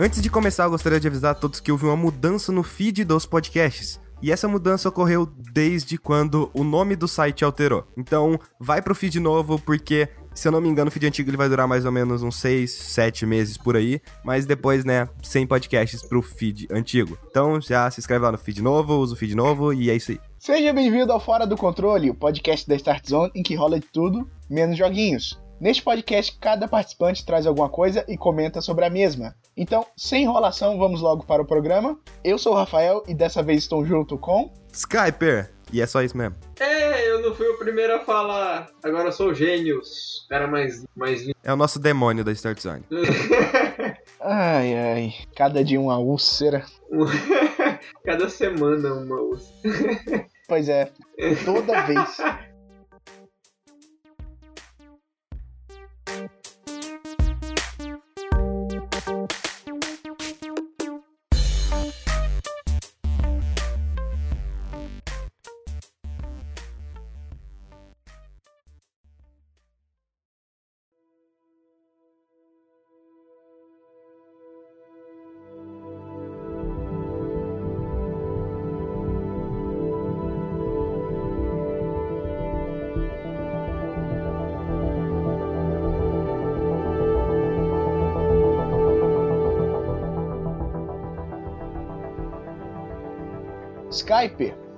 [0.00, 3.04] Antes de começar, eu gostaria de avisar a todos que houve uma mudança no feed
[3.04, 4.00] dos podcasts.
[4.22, 7.84] E essa mudança ocorreu desde quando o nome do site alterou.
[7.96, 11.36] Então, vai pro feed novo, porque, se eu não me engano, o feed antigo ele
[11.36, 14.00] vai durar mais ou menos uns 6, 7 meses por aí.
[14.24, 17.18] Mas depois, né, sem podcasts pro feed antigo.
[17.28, 20.12] Então, já se inscreve lá no feed novo, usa o feed novo e é isso
[20.12, 20.20] aí.
[20.38, 23.86] Seja bem-vindo ao Fora do Controle, o podcast da Start Zone em que rola de
[23.92, 25.36] tudo, menos joguinhos.
[25.60, 29.34] Neste podcast, cada participante traz alguma coisa e comenta sobre a mesma.
[29.56, 31.98] Então, sem enrolação, vamos logo para o programa.
[32.22, 34.52] Eu sou o Rafael e dessa vez estou junto com.
[34.72, 35.50] Skyper!
[35.72, 36.36] E é só isso mesmo.
[36.60, 38.68] É, eu não fui o primeiro a falar.
[38.84, 40.26] Agora eu sou o Gênios.
[40.28, 41.36] Cara mais, mais lindo.
[41.42, 42.84] É o nosso demônio da Start Zone.
[44.20, 45.14] Ai, ai.
[45.36, 46.64] Cada dia uma úlcera.
[48.04, 50.26] Cada semana uma úlcera.
[50.48, 50.90] Pois é,
[51.44, 52.16] toda vez.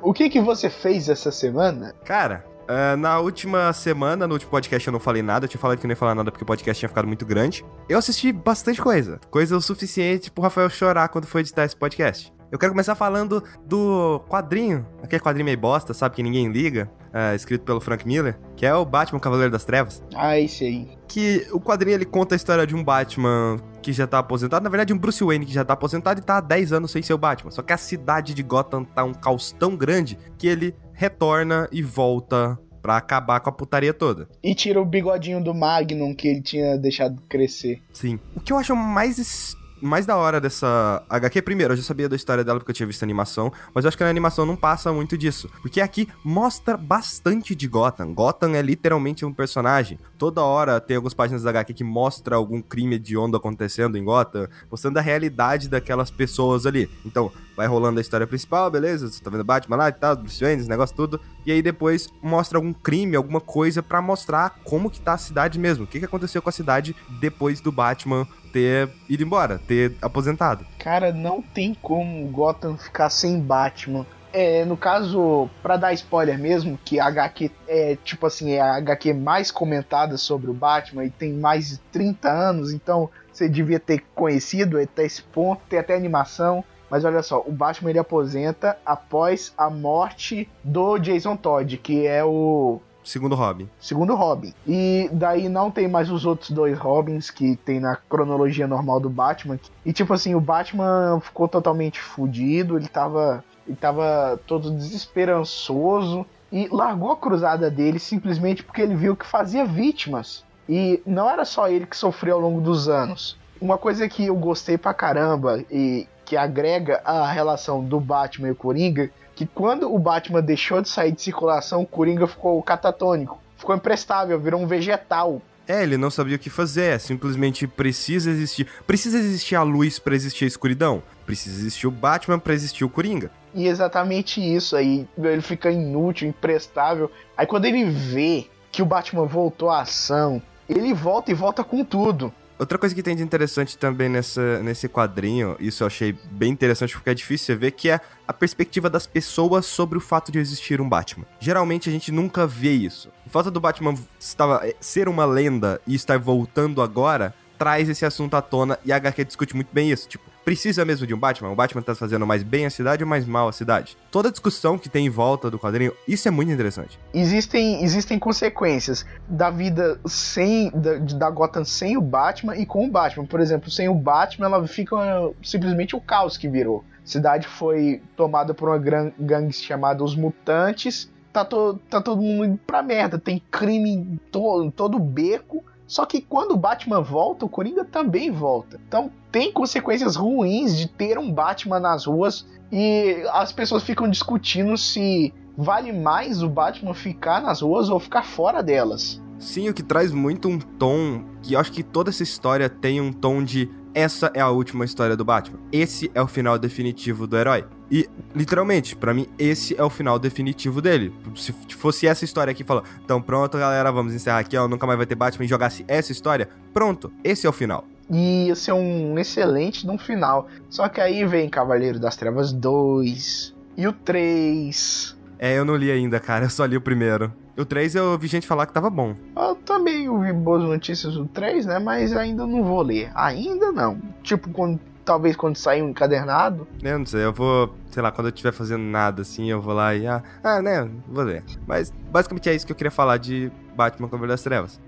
[0.03, 1.95] O que, que você fez essa semana?
[2.05, 5.79] Cara, uh, na última semana, no último podcast eu não falei nada, eu tinha falado
[5.79, 7.65] que não ia falar nada porque o podcast tinha ficado muito grande.
[7.89, 12.33] Eu assisti bastante coisa, coisa o suficiente pro Rafael chorar quando foi editar esse podcast.
[12.53, 17.34] Eu quero começar falando do quadrinho, aquele quadrinho meio bosta, sabe, que ninguém liga, uh,
[17.34, 20.03] escrito pelo Frank Miller, que é o Batman Cavaleiro das Trevas.
[20.14, 20.89] Ah, esse aí.
[21.08, 24.71] Que o quadrinho ele conta a história de um Batman que já tá aposentado, na
[24.71, 27.15] verdade um Bruce Wayne que já tá aposentado e tá há 10 anos sem ser
[27.15, 27.50] o Batman.
[27.50, 31.82] Só que a cidade de Gotham tá um caos tão grande que ele retorna e
[31.82, 34.26] volta Pra acabar com a putaria toda.
[34.43, 37.82] E tira o bigodinho do Magnum que ele tinha deixado crescer.
[37.93, 38.19] Sim.
[38.34, 42.17] O que eu acho mais mais da hora dessa HQ, primeiro, eu já sabia da
[42.17, 44.57] história dela porque eu tinha visto a animação, mas eu acho que na animação não
[44.57, 45.51] passa muito disso.
[45.63, 48.13] Porque aqui mostra bastante de Gotham.
[48.15, 49.99] Gotham é literalmente um personagem.
[50.19, 54.05] Toda hora tem algumas páginas da HQ que mostra algum crime de onda acontecendo em
[54.05, 56.91] Gotham, mostrando a realidade daquelas pessoas ali.
[57.05, 59.09] Então, vai rolando a história principal, beleza?
[59.09, 61.21] Você tá vendo Batman lá e tal, Bruce Wayne, esse negócio tudo.
[61.44, 65.59] E aí depois mostra algum crime, alguma coisa para mostrar como que tá a cidade
[65.59, 65.84] mesmo.
[65.84, 70.66] O que, que aconteceu com a cidade depois do Batman ter ido embora, ter aposentado.
[70.78, 74.06] Cara, não tem como Gotham ficar sem Batman.
[74.32, 78.77] É, no caso, para dar spoiler mesmo, que a HQ é tipo assim, é a
[78.77, 83.81] HQ mais comentada sobre o Batman e tem mais de 30 anos, então você devia
[83.81, 86.65] ter conhecido até esse ponto, tem até animação.
[86.91, 92.25] Mas olha só, o Batman ele aposenta após a morte do Jason Todd, que é
[92.25, 93.69] o Segundo Robin.
[93.81, 94.53] Segundo Robin.
[94.67, 99.09] E daí não tem mais os outros dois Robins que tem na cronologia normal do
[99.09, 99.59] Batman.
[99.84, 106.69] E tipo assim, o Batman ficou totalmente fudido, ele tava, ele tava todo desesperançoso e
[106.71, 110.45] largou a cruzada dele simplesmente porque ele viu que fazia vítimas.
[110.69, 113.37] E não era só ele que sofreu ao longo dos anos.
[113.61, 118.51] Uma coisa que eu gostei pra caramba e que agrega a relação do Batman e
[118.53, 123.43] o Coringa que quando o Batman deixou de sair de circulação, o Coringa ficou catatônico,
[123.57, 125.43] ficou imprestável, virou um vegetal.
[125.67, 128.69] É, ele não sabia o que fazer, é simplesmente precisa existir.
[128.87, 131.03] Precisa existir a luz para existir a escuridão.
[131.27, 133.29] Precisa existir o Batman para existir o Coringa.
[133.53, 137.11] E exatamente isso aí, ele fica inútil, imprestável.
[137.37, 141.83] Aí quando ele vê que o Batman voltou à ação, ele volta e volta com
[141.83, 142.33] tudo.
[142.60, 146.93] Outra coisa que tem de interessante também nessa, nesse quadrinho, isso eu achei bem interessante
[146.93, 147.98] porque é difícil você ver, que é
[148.28, 151.25] a perspectiva das pessoas sobre o fato de existir um Batman.
[151.38, 153.08] Geralmente a gente nunca vê isso.
[153.26, 158.35] O fato do Batman estava, ser uma lenda e estar voltando agora traz esse assunto
[158.35, 160.09] à tona e a HQ discute muito bem isso.
[160.09, 161.51] Tipo, precisa mesmo de um Batman?
[161.51, 163.99] O Batman tá fazendo mais bem a cidade ou mais mal a cidade?
[164.11, 166.99] Toda a discussão que tem em volta do quadrinho, isso é muito interessante.
[167.12, 172.91] Existem, existem consequências da vida sem da, da Gotham sem o Batman e com o
[172.91, 173.27] Batman.
[173.27, 174.97] Por exemplo, sem o Batman, ela fica
[175.43, 176.83] simplesmente o caos que virou.
[177.05, 181.11] A cidade foi tomada por uma gangue chamada Os Mutantes.
[181.31, 183.19] Tá, to, tá todo mundo indo pra merda.
[183.19, 188.31] Tem crime em to, todo beco só que quando o Batman volta, o Coringa também
[188.31, 188.81] volta.
[188.87, 194.78] Então tem consequências ruins de ter um Batman nas ruas e as pessoas ficam discutindo
[194.78, 199.20] se vale mais o Batman ficar nas ruas ou ficar fora delas.
[199.37, 203.00] Sim, o que traz muito um tom que eu acho que toda essa história tem
[203.00, 205.58] um tom de essa é a última história do Batman.
[205.72, 207.64] Esse é o final definitivo do herói.
[207.90, 211.12] E, literalmente, pra mim, esse é o final definitivo dele.
[211.34, 214.96] Se fosse essa história aqui, falou, então pronto, galera, vamos encerrar aqui, ó, nunca mais
[214.96, 217.84] vai ter Batman e jogasse essa história, pronto, esse é o final.
[218.08, 220.48] E ia ser um excelente no final.
[220.69, 225.16] Só que aí vem Cavaleiro das Trevas 2 e o 3.
[225.38, 227.32] É, eu não li ainda, cara, eu só li o primeiro.
[227.61, 229.15] O 3 eu vi gente falar que tava bom.
[229.37, 231.79] Eu também ouvi boas notícias do 3, né?
[231.79, 233.11] Mas ainda não vou ler.
[233.15, 234.01] Ainda não.
[234.23, 236.67] Tipo, quando, talvez quando sair um encadernado.
[236.83, 239.75] Eu não sei, eu vou, sei lá, quando eu estiver fazendo nada assim, eu vou
[239.75, 240.07] lá e.
[240.07, 240.89] Ah, ah, né?
[241.07, 241.45] Vou ler.
[241.67, 244.81] Mas basicamente é isso que eu queria falar de Batman Cavaleiro das Trevas.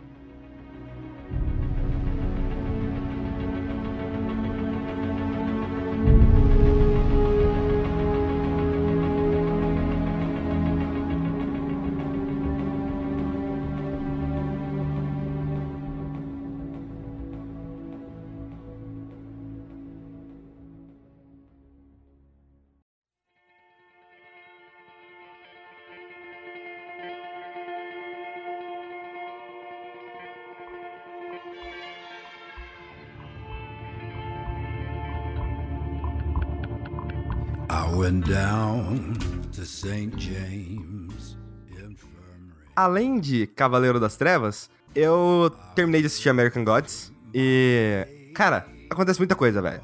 [38.02, 39.14] Went down
[39.52, 40.10] to St.
[40.18, 41.36] James
[41.70, 42.50] Infirmary.
[42.74, 48.04] Além de Cavaleiro das Trevas, eu terminei de assistir American Gods e.
[48.34, 49.80] Cara, acontece muita coisa, velho.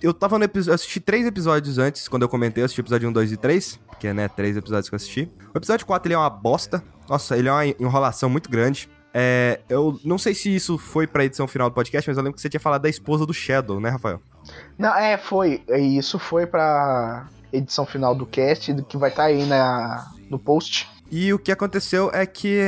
[0.00, 0.74] Eu tava no episódio.
[0.74, 3.80] assisti três episódios antes, quando eu comentei, eu assisti o episódio 1, 2 e 3.
[3.98, 5.32] Que é, né, três episódios que eu assisti.
[5.52, 6.84] O episódio 4 ele é uma bosta.
[7.08, 8.88] Nossa, ele é uma enrolação muito grande.
[9.12, 12.36] É, eu não sei se isso foi pra edição final do podcast, mas eu lembro
[12.36, 14.20] que você tinha falado da esposa do Shadow, né, Rafael?
[14.78, 15.64] Não, é, foi.
[15.68, 20.88] Isso foi pra edição final do cast, que vai estar tá aí na, no post.
[21.10, 22.60] E o que aconteceu é que,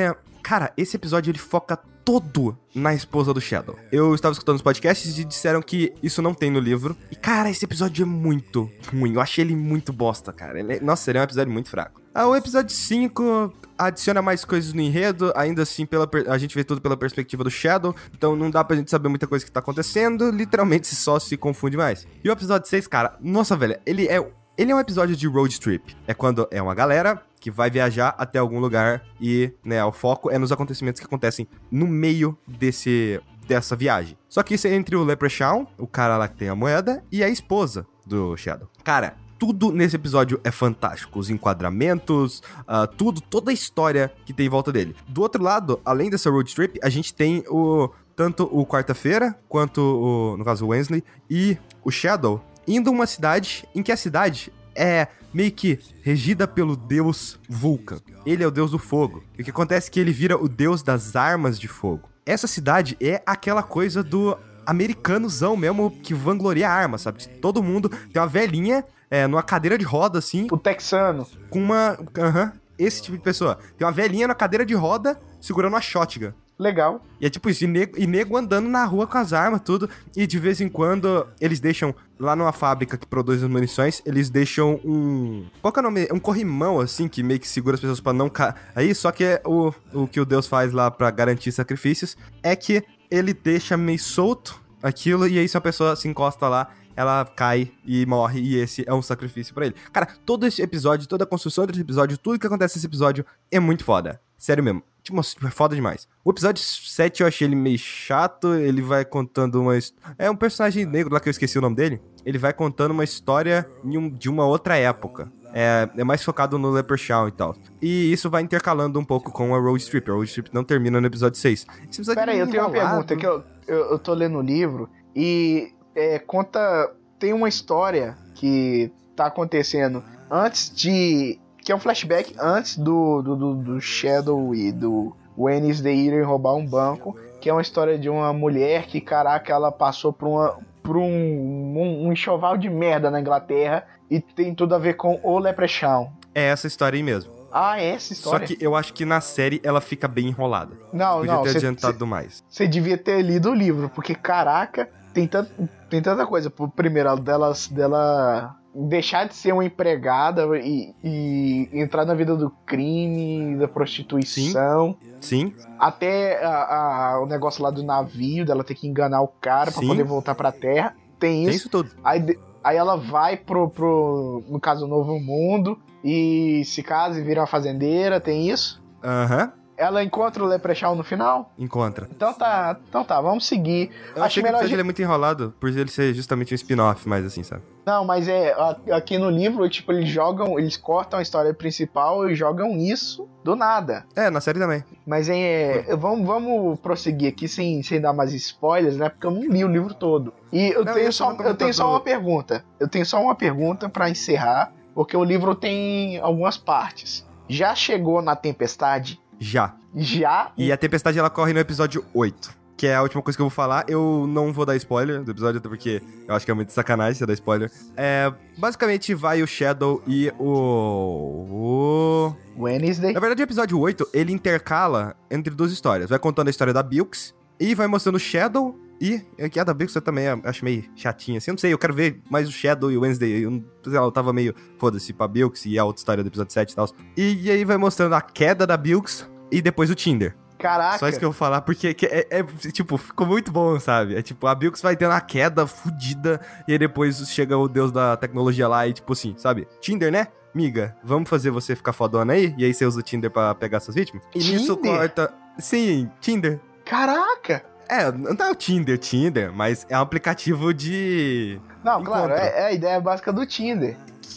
[0.43, 1.79] cara, esse episódio ele foca
[2.09, 3.77] todo na esposa do Shadow.
[3.93, 6.97] Eu estava escutando os podcasts e disseram que isso não tem no livro.
[7.11, 9.13] E, cara, esse episódio é muito ruim.
[9.13, 10.59] Eu achei ele muito bosta, cara.
[10.59, 10.81] Ele é...
[10.81, 12.01] Nossa, ele é um episódio muito fraco.
[12.15, 16.65] Ah, o episódio 5 adiciona mais coisas no enredo, ainda assim pela a gente vê
[16.65, 19.61] tudo pela perspectiva do Shadow, então não dá pra gente saber muita coisa que tá
[19.61, 22.09] acontecendo, literalmente só se confunde mais.
[22.25, 24.21] E o episódio 6, cara, nossa, velho, ele é
[24.59, 25.97] ele é um episódio de road trip.
[26.05, 30.33] É quando é uma galera que vai viajar até algum lugar e, né, o foco
[30.33, 34.19] é nos acontecimentos que acontecem no meio desse dessa viagem.
[34.29, 37.25] Só que isso é entre o Leprechaun, o cara lá que tem a moeda, e
[37.25, 38.69] a esposa do Shadow.
[38.85, 41.19] Cara, tudo nesse episódio é fantástico.
[41.19, 44.95] Os enquadramentos, uh, tudo, toda a história que tem em volta dele.
[45.09, 49.81] Do outro lado, além dessa road trip, a gente tem o tanto o quarta-feira quanto
[49.81, 53.97] o, no caso, o Wesley e o Shadow indo a uma cidade em que a
[53.97, 57.99] cidade é meio que regida pelo deus Vulcan.
[58.25, 59.25] Ele é o deus do fogo.
[59.37, 62.09] E o que acontece é que ele vira o deus das armas de fogo.
[62.25, 67.27] Essa cidade é aquela coisa do americanozão mesmo que vangloria a arma, sabe?
[67.41, 70.47] Todo mundo tem uma velhinha é, numa cadeira de roda assim.
[70.51, 71.27] O texano.
[71.49, 71.99] Com uma.
[72.17, 72.45] Aham.
[72.45, 73.59] Uhum, esse tipo de pessoa.
[73.77, 76.33] Tem uma velhinha na cadeira de roda segurando uma shotgun.
[76.59, 77.01] Legal.
[77.21, 79.89] E é tipo isso, e nego, e nego andando na rua com as armas, tudo.
[80.17, 84.31] E de vez em quando eles deixam, lá numa fábrica que produz as munições, eles
[84.31, 85.47] deixam um.
[85.61, 86.09] Qual que é o nome?
[86.13, 88.55] Um corrimão, assim, que meio que segura as pessoas para não cair.
[88.75, 92.55] Aí, só que é o, o que o Deus faz lá para garantir sacrifícios é
[92.57, 97.25] que ele deixa meio solto aquilo, e aí se a pessoa se encosta lá, ela
[97.25, 99.75] cai e morre, e esse é um sacrifício para ele.
[99.93, 103.61] Cara, todo esse episódio, toda a construção desse episódio, tudo que acontece nesse episódio é
[103.61, 104.21] muito foda.
[104.37, 104.83] Sério mesmo.
[105.03, 106.07] Tipo, é foda demais.
[106.25, 108.55] O episódio 7 eu achei ele meio chato.
[108.55, 109.73] Ele vai contando uma.
[110.19, 112.01] É um personagem negro lá que eu esqueci o nome dele.
[112.25, 113.69] Ele vai contando uma história
[114.13, 115.31] de uma outra época.
[115.53, 117.57] É, é mais focado no Leprechaun e tal.
[117.81, 120.11] E isso vai intercalando um pouco com a Road Strip.
[120.11, 121.67] A Road Strip não termina no episódio 6.
[122.15, 125.73] Pera aí, eu tenho uma pergunta que eu, eu, eu tô lendo o livro e
[125.95, 126.93] é, conta.
[127.19, 133.37] Tem uma história que tá acontecendo antes de que é um flashback antes do, do,
[133.37, 138.09] do, do Shadow e do Wednesday irem roubar um banco, que é uma história de
[138.09, 143.11] uma mulher que, caraca, ela passou por, uma, por um, um, um enxoval de merda
[143.11, 146.09] na Inglaterra e tem tudo a ver com o Leprechaun.
[146.35, 147.31] É essa história aí mesmo.
[147.53, 148.47] Ah, é essa história?
[148.47, 150.75] Só que eu acho que na série ela fica bem enrolada.
[150.91, 151.43] Não, Podia não.
[151.43, 152.43] ter cê, adiantado cê, mais.
[152.49, 156.51] Você devia ter lido o livro, porque caraca, tem, tanto, tem tanta coisa.
[156.75, 163.57] Primeiro, dela, dela deixar de ser uma empregada e, e, entrar na vida do crime,
[163.57, 164.97] da prostituição.
[165.21, 165.53] Sim.
[165.53, 165.55] Sim.
[165.79, 169.83] Até a, a, o negócio lá do navio, dela ter que enganar o cara para
[169.83, 170.95] poder voltar pra terra.
[171.19, 171.49] Tem isso.
[171.49, 171.91] Tem isso tudo.
[172.05, 177.41] Aí, aí ela vai pro, pro, no caso, Novo Mundo e se casa e vira
[177.41, 178.83] uma fazendeira, tem isso.
[179.03, 179.45] Aham.
[179.45, 179.58] Uhum.
[179.79, 181.53] Ela encontra o Leprechaun no final?
[181.57, 182.09] Encontra.
[182.11, 183.91] Então tá, então tá, vamos seguir.
[184.15, 187.09] Eu achei que o episódio ele é muito enrolado, por ele ser justamente um spin-off,
[187.09, 187.63] mais assim, sabe?
[187.87, 188.55] Não, mas é,
[188.93, 193.55] aqui no livro, tipo, eles jogam, eles cortam a história principal e jogam isso do
[193.57, 194.05] nada.
[194.15, 194.85] É, na série também.
[195.07, 199.09] Mas é, vamos, vamos prosseguir aqui sem, sem dar mais spoilers, né?
[199.09, 200.35] Porque eu não li o livro todo.
[200.53, 202.65] E eu não, tenho, só, eu tenho só uma pergunta.
[202.79, 207.27] Eu tenho só uma pergunta para encerrar, porque o livro tem algumas partes.
[207.49, 209.19] Já chegou na tempestade?
[209.39, 209.75] Já.
[209.95, 210.53] Já?
[210.57, 212.57] E a tempestade ela corre no episódio 8.
[212.77, 213.85] Que é a última coisa que eu vou falar.
[213.89, 217.15] Eu não vou dar spoiler do episódio, até porque eu acho que é muito sacanagem
[217.15, 217.73] você dar spoiler.
[217.97, 218.33] É.
[218.57, 222.35] Basicamente vai o Shadow e o.
[222.57, 222.63] O.
[222.63, 223.13] Wednesday.
[223.13, 226.09] Na verdade, o episódio 8 ele intercala entre duas histórias.
[226.09, 229.73] Vai contando a história da Bilks e vai mostrando o Shadow e aqui a da
[229.73, 231.51] Bilks eu também acho meio chatinha, assim.
[231.51, 233.45] Eu não sei, eu quero ver mais o Shadow e o Wednesday.
[233.45, 236.53] Eu, sei lá, eu tava meio, foda-se, pra Bilks e a outra história do episódio
[236.53, 236.89] 7 e tal.
[237.17, 240.37] E, e aí vai mostrando a queda da Bilks e depois o Tinder.
[240.59, 240.99] Caraca.
[240.99, 244.17] Só isso que eu vou falar, porque é, é, tipo, ficou muito bom, sabe?
[244.17, 247.93] É tipo, a Bilks vai tendo uma queda fodida, e aí depois chega o deus
[247.93, 249.69] da tecnologia lá e, tipo assim, sabe?
[249.81, 250.27] Tinder, né?
[250.53, 252.55] Miga, vamos fazer você ficar fodona aí?
[252.59, 254.25] E aí você usa o Tinder pra pegar suas vítimas?
[254.35, 254.59] E Tinder?
[254.59, 255.33] nisso corta.
[255.59, 256.61] Sim, Tinder.
[256.85, 257.68] Caraca!
[257.89, 261.59] É, não é o Tinder, Tinder, mas é um aplicativo de.
[261.83, 262.13] Não, encontro.
[262.13, 263.97] claro, é, é, a ideia básica do Tinder.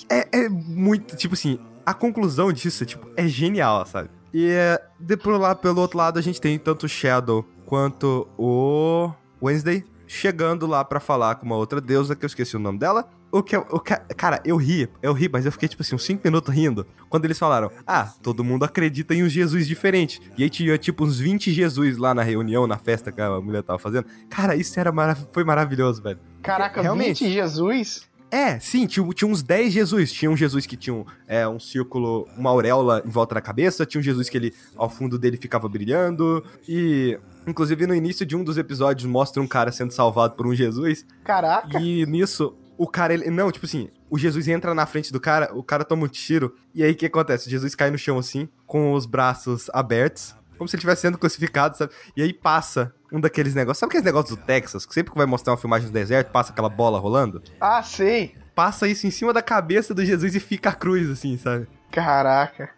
[0.09, 4.09] É, é muito, tipo assim, a conclusão disso tipo, é genial, sabe?
[4.33, 8.27] E é, de por lá, pelo outro lado, a gente tem tanto o Shadow quanto
[8.37, 12.79] o Wednesday chegando lá para falar com uma outra deusa, que eu esqueci o nome
[12.79, 13.09] dela.
[13.31, 16.03] O que, o que, cara, eu ri, eu ri, mas eu fiquei tipo assim, uns
[16.03, 16.85] 5 minutos rindo.
[17.09, 20.21] Quando eles falaram, ah, todo mundo acredita em um Jesus diferente.
[20.37, 23.63] E aí tinha tipo uns 20 Jesus lá na reunião, na festa que a mulher
[23.63, 24.05] tava fazendo.
[24.29, 26.19] Cara, isso era marav foi maravilhoso, velho.
[26.41, 28.11] Caraca, Realmente, 20 Jesus?
[28.31, 30.11] É, sim, tinha, tinha uns 10 Jesus.
[30.13, 33.85] Tinha um Jesus que tinha um, é, um círculo, uma auréola em volta da cabeça.
[33.85, 36.41] Tinha um Jesus que ele, ao fundo dele ficava brilhando.
[36.67, 40.55] E, inclusive, no início de um dos episódios, mostra um cara sendo salvado por um
[40.55, 41.05] Jesus.
[41.25, 41.77] Caraca!
[41.81, 43.29] E nisso, o cara, ele.
[43.29, 46.55] Não, tipo assim, o Jesus entra na frente do cara, o cara toma um tiro.
[46.73, 47.47] E aí o que acontece?
[47.47, 51.17] O Jesus cai no chão assim, com os braços abertos como se ele estivesse sendo
[51.17, 51.91] crucificado, sabe?
[52.15, 53.79] E aí passa um daqueles negócios.
[53.79, 54.85] Sabe aqueles negócios do Texas?
[54.85, 57.41] Que sempre que vai mostrar uma filmagem do deserto, passa aquela bola rolando?
[57.59, 58.35] Ah, sei.
[58.53, 61.67] Passa isso em cima da cabeça do Jesus e fica a cruz, assim, sabe?
[61.91, 62.69] Caraca.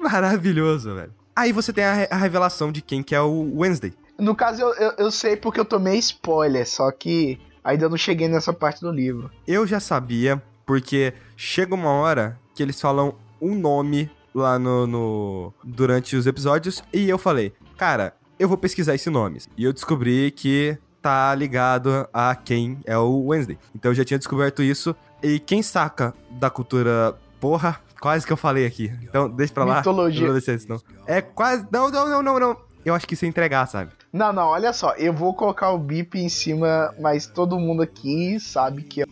[0.00, 1.14] Maravilhoso, velho.
[1.36, 3.94] Aí você tem a, a revelação de quem que é o Wednesday.
[4.18, 7.38] No caso, eu, eu, eu sei porque eu tomei spoiler, só que
[7.68, 9.30] ainda não cheguei nessa parte do livro.
[9.46, 15.54] Eu já sabia, porque chega uma hora que eles falam um nome lá no, no,
[15.62, 19.40] durante os episódios e eu falei, cara, eu vou pesquisar esse nome.
[19.56, 23.58] E eu descobri que tá ligado a quem é o Wednesday.
[23.74, 24.96] Então eu já tinha descoberto isso.
[25.22, 27.16] E quem saca da cultura.
[27.40, 28.92] Porra, quase que eu falei aqui.
[29.02, 29.76] Então deixa pra lá.
[29.76, 30.26] Mitologia.
[30.26, 30.80] Não isso, não.
[31.06, 31.66] É quase.
[31.70, 32.56] Não, não, não, não, não.
[32.84, 33.92] Eu acho que isso é entregar, sabe?
[34.12, 34.92] Não, não, olha só.
[34.92, 39.06] Eu vou colocar o bip em cima, mas todo mundo aqui sabe que é.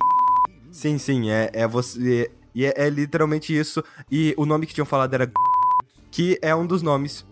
[0.71, 2.31] Sim, sim, é, é você.
[2.55, 3.85] E é, é literalmente isso.
[4.11, 5.31] E o nome que tinham falado era
[6.11, 7.26] que é um dos nomes.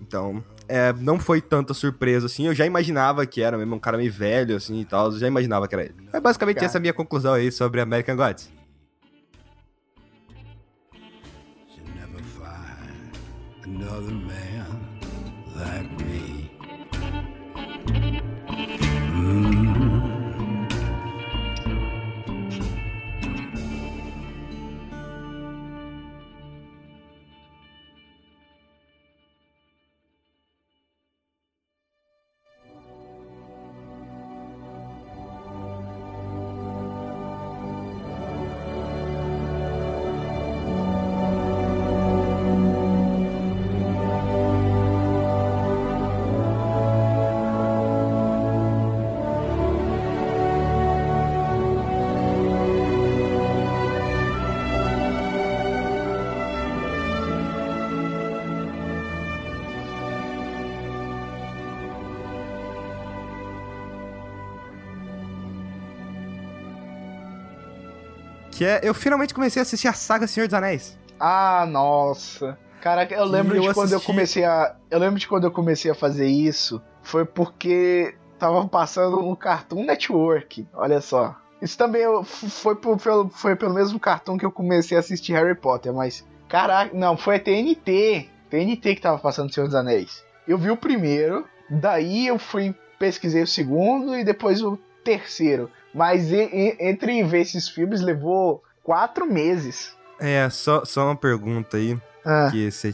[0.00, 2.46] Então, é, não foi tanta surpresa assim.
[2.46, 5.12] Eu já imaginava que era mesmo um cara meio velho assim e tal.
[5.12, 5.94] Eu já imaginava que era ele.
[6.12, 6.66] É basicamente cara.
[6.66, 8.50] essa minha conclusão aí sobre American Gods.
[13.66, 14.86] Another man
[15.56, 15.95] like
[19.36, 19.65] Que
[68.66, 70.98] é, eu finalmente comecei a assistir a saga Senhor dos Anéis.
[71.18, 72.58] Ah, nossa.
[72.80, 73.94] Caraca, eu lembro eu de quando assisti...
[73.94, 74.76] eu comecei a.
[74.90, 76.80] Eu lembro de quando eu comecei a fazer isso.
[77.02, 80.66] Foi porque tava passando no Cartoon Network.
[80.74, 81.36] Olha só.
[81.60, 82.98] Isso também foi, por,
[83.30, 86.24] foi, pelo mesmo cartão que eu comecei a assistir Harry Potter, mas.
[86.48, 88.28] Caraca, não, foi a TNT.
[88.50, 90.24] TNT que tava passando Senhor dos Anéis.
[90.46, 95.70] Eu vi o primeiro, daí eu fui pesquisei o segundo e depois o terceiro.
[95.94, 99.96] Mas e, e, entre ver esses filmes levou quatro meses.
[100.18, 101.96] É, só, só uma pergunta aí.
[102.24, 102.48] Ah.
[102.50, 102.92] Que você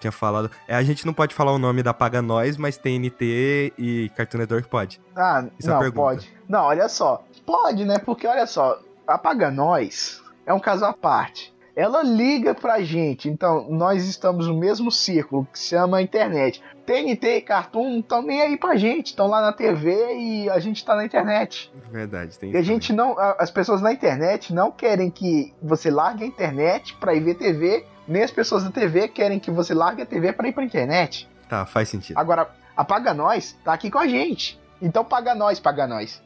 [0.00, 0.48] tinha falado.
[0.68, 4.38] É, a gente não pode falar o nome da Paga Nós, mas TNT e Cartoon
[4.38, 5.00] Network pode.
[5.16, 6.32] Ah, Isso é não, pode.
[6.48, 7.24] Não, olha só.
[7.44, 7.98] Pode, né?
[7.98, 11.52] Porque olha só, a Paga Nós é um caso à parte.
[11.76, 16.62] Ela liga pra gente, então nós estamos no mesmo círculo que se chama internet.
[16.86, 20.58] TNT e Cartoon não estão nem aí pra gente, estão lá na TV e a
[20.58, 21.70] gente tá na internet.
[21.92, 23.14] Verdade, tem E a gente não.
[23.18, 27.84] As pessoas na internet não querem que você largue a internet pra ir ver TV,
[28.08, 31.28] nem as pessoas da TV querem que você largue a TV pra ir pra internet.
[31.46, 32.16] Tá, faz sentido.
[32.16, 34.58] Agora, a Paga Nós tá aqui com a gente.
[34.80, 36.22] Então paga nós, paga nós.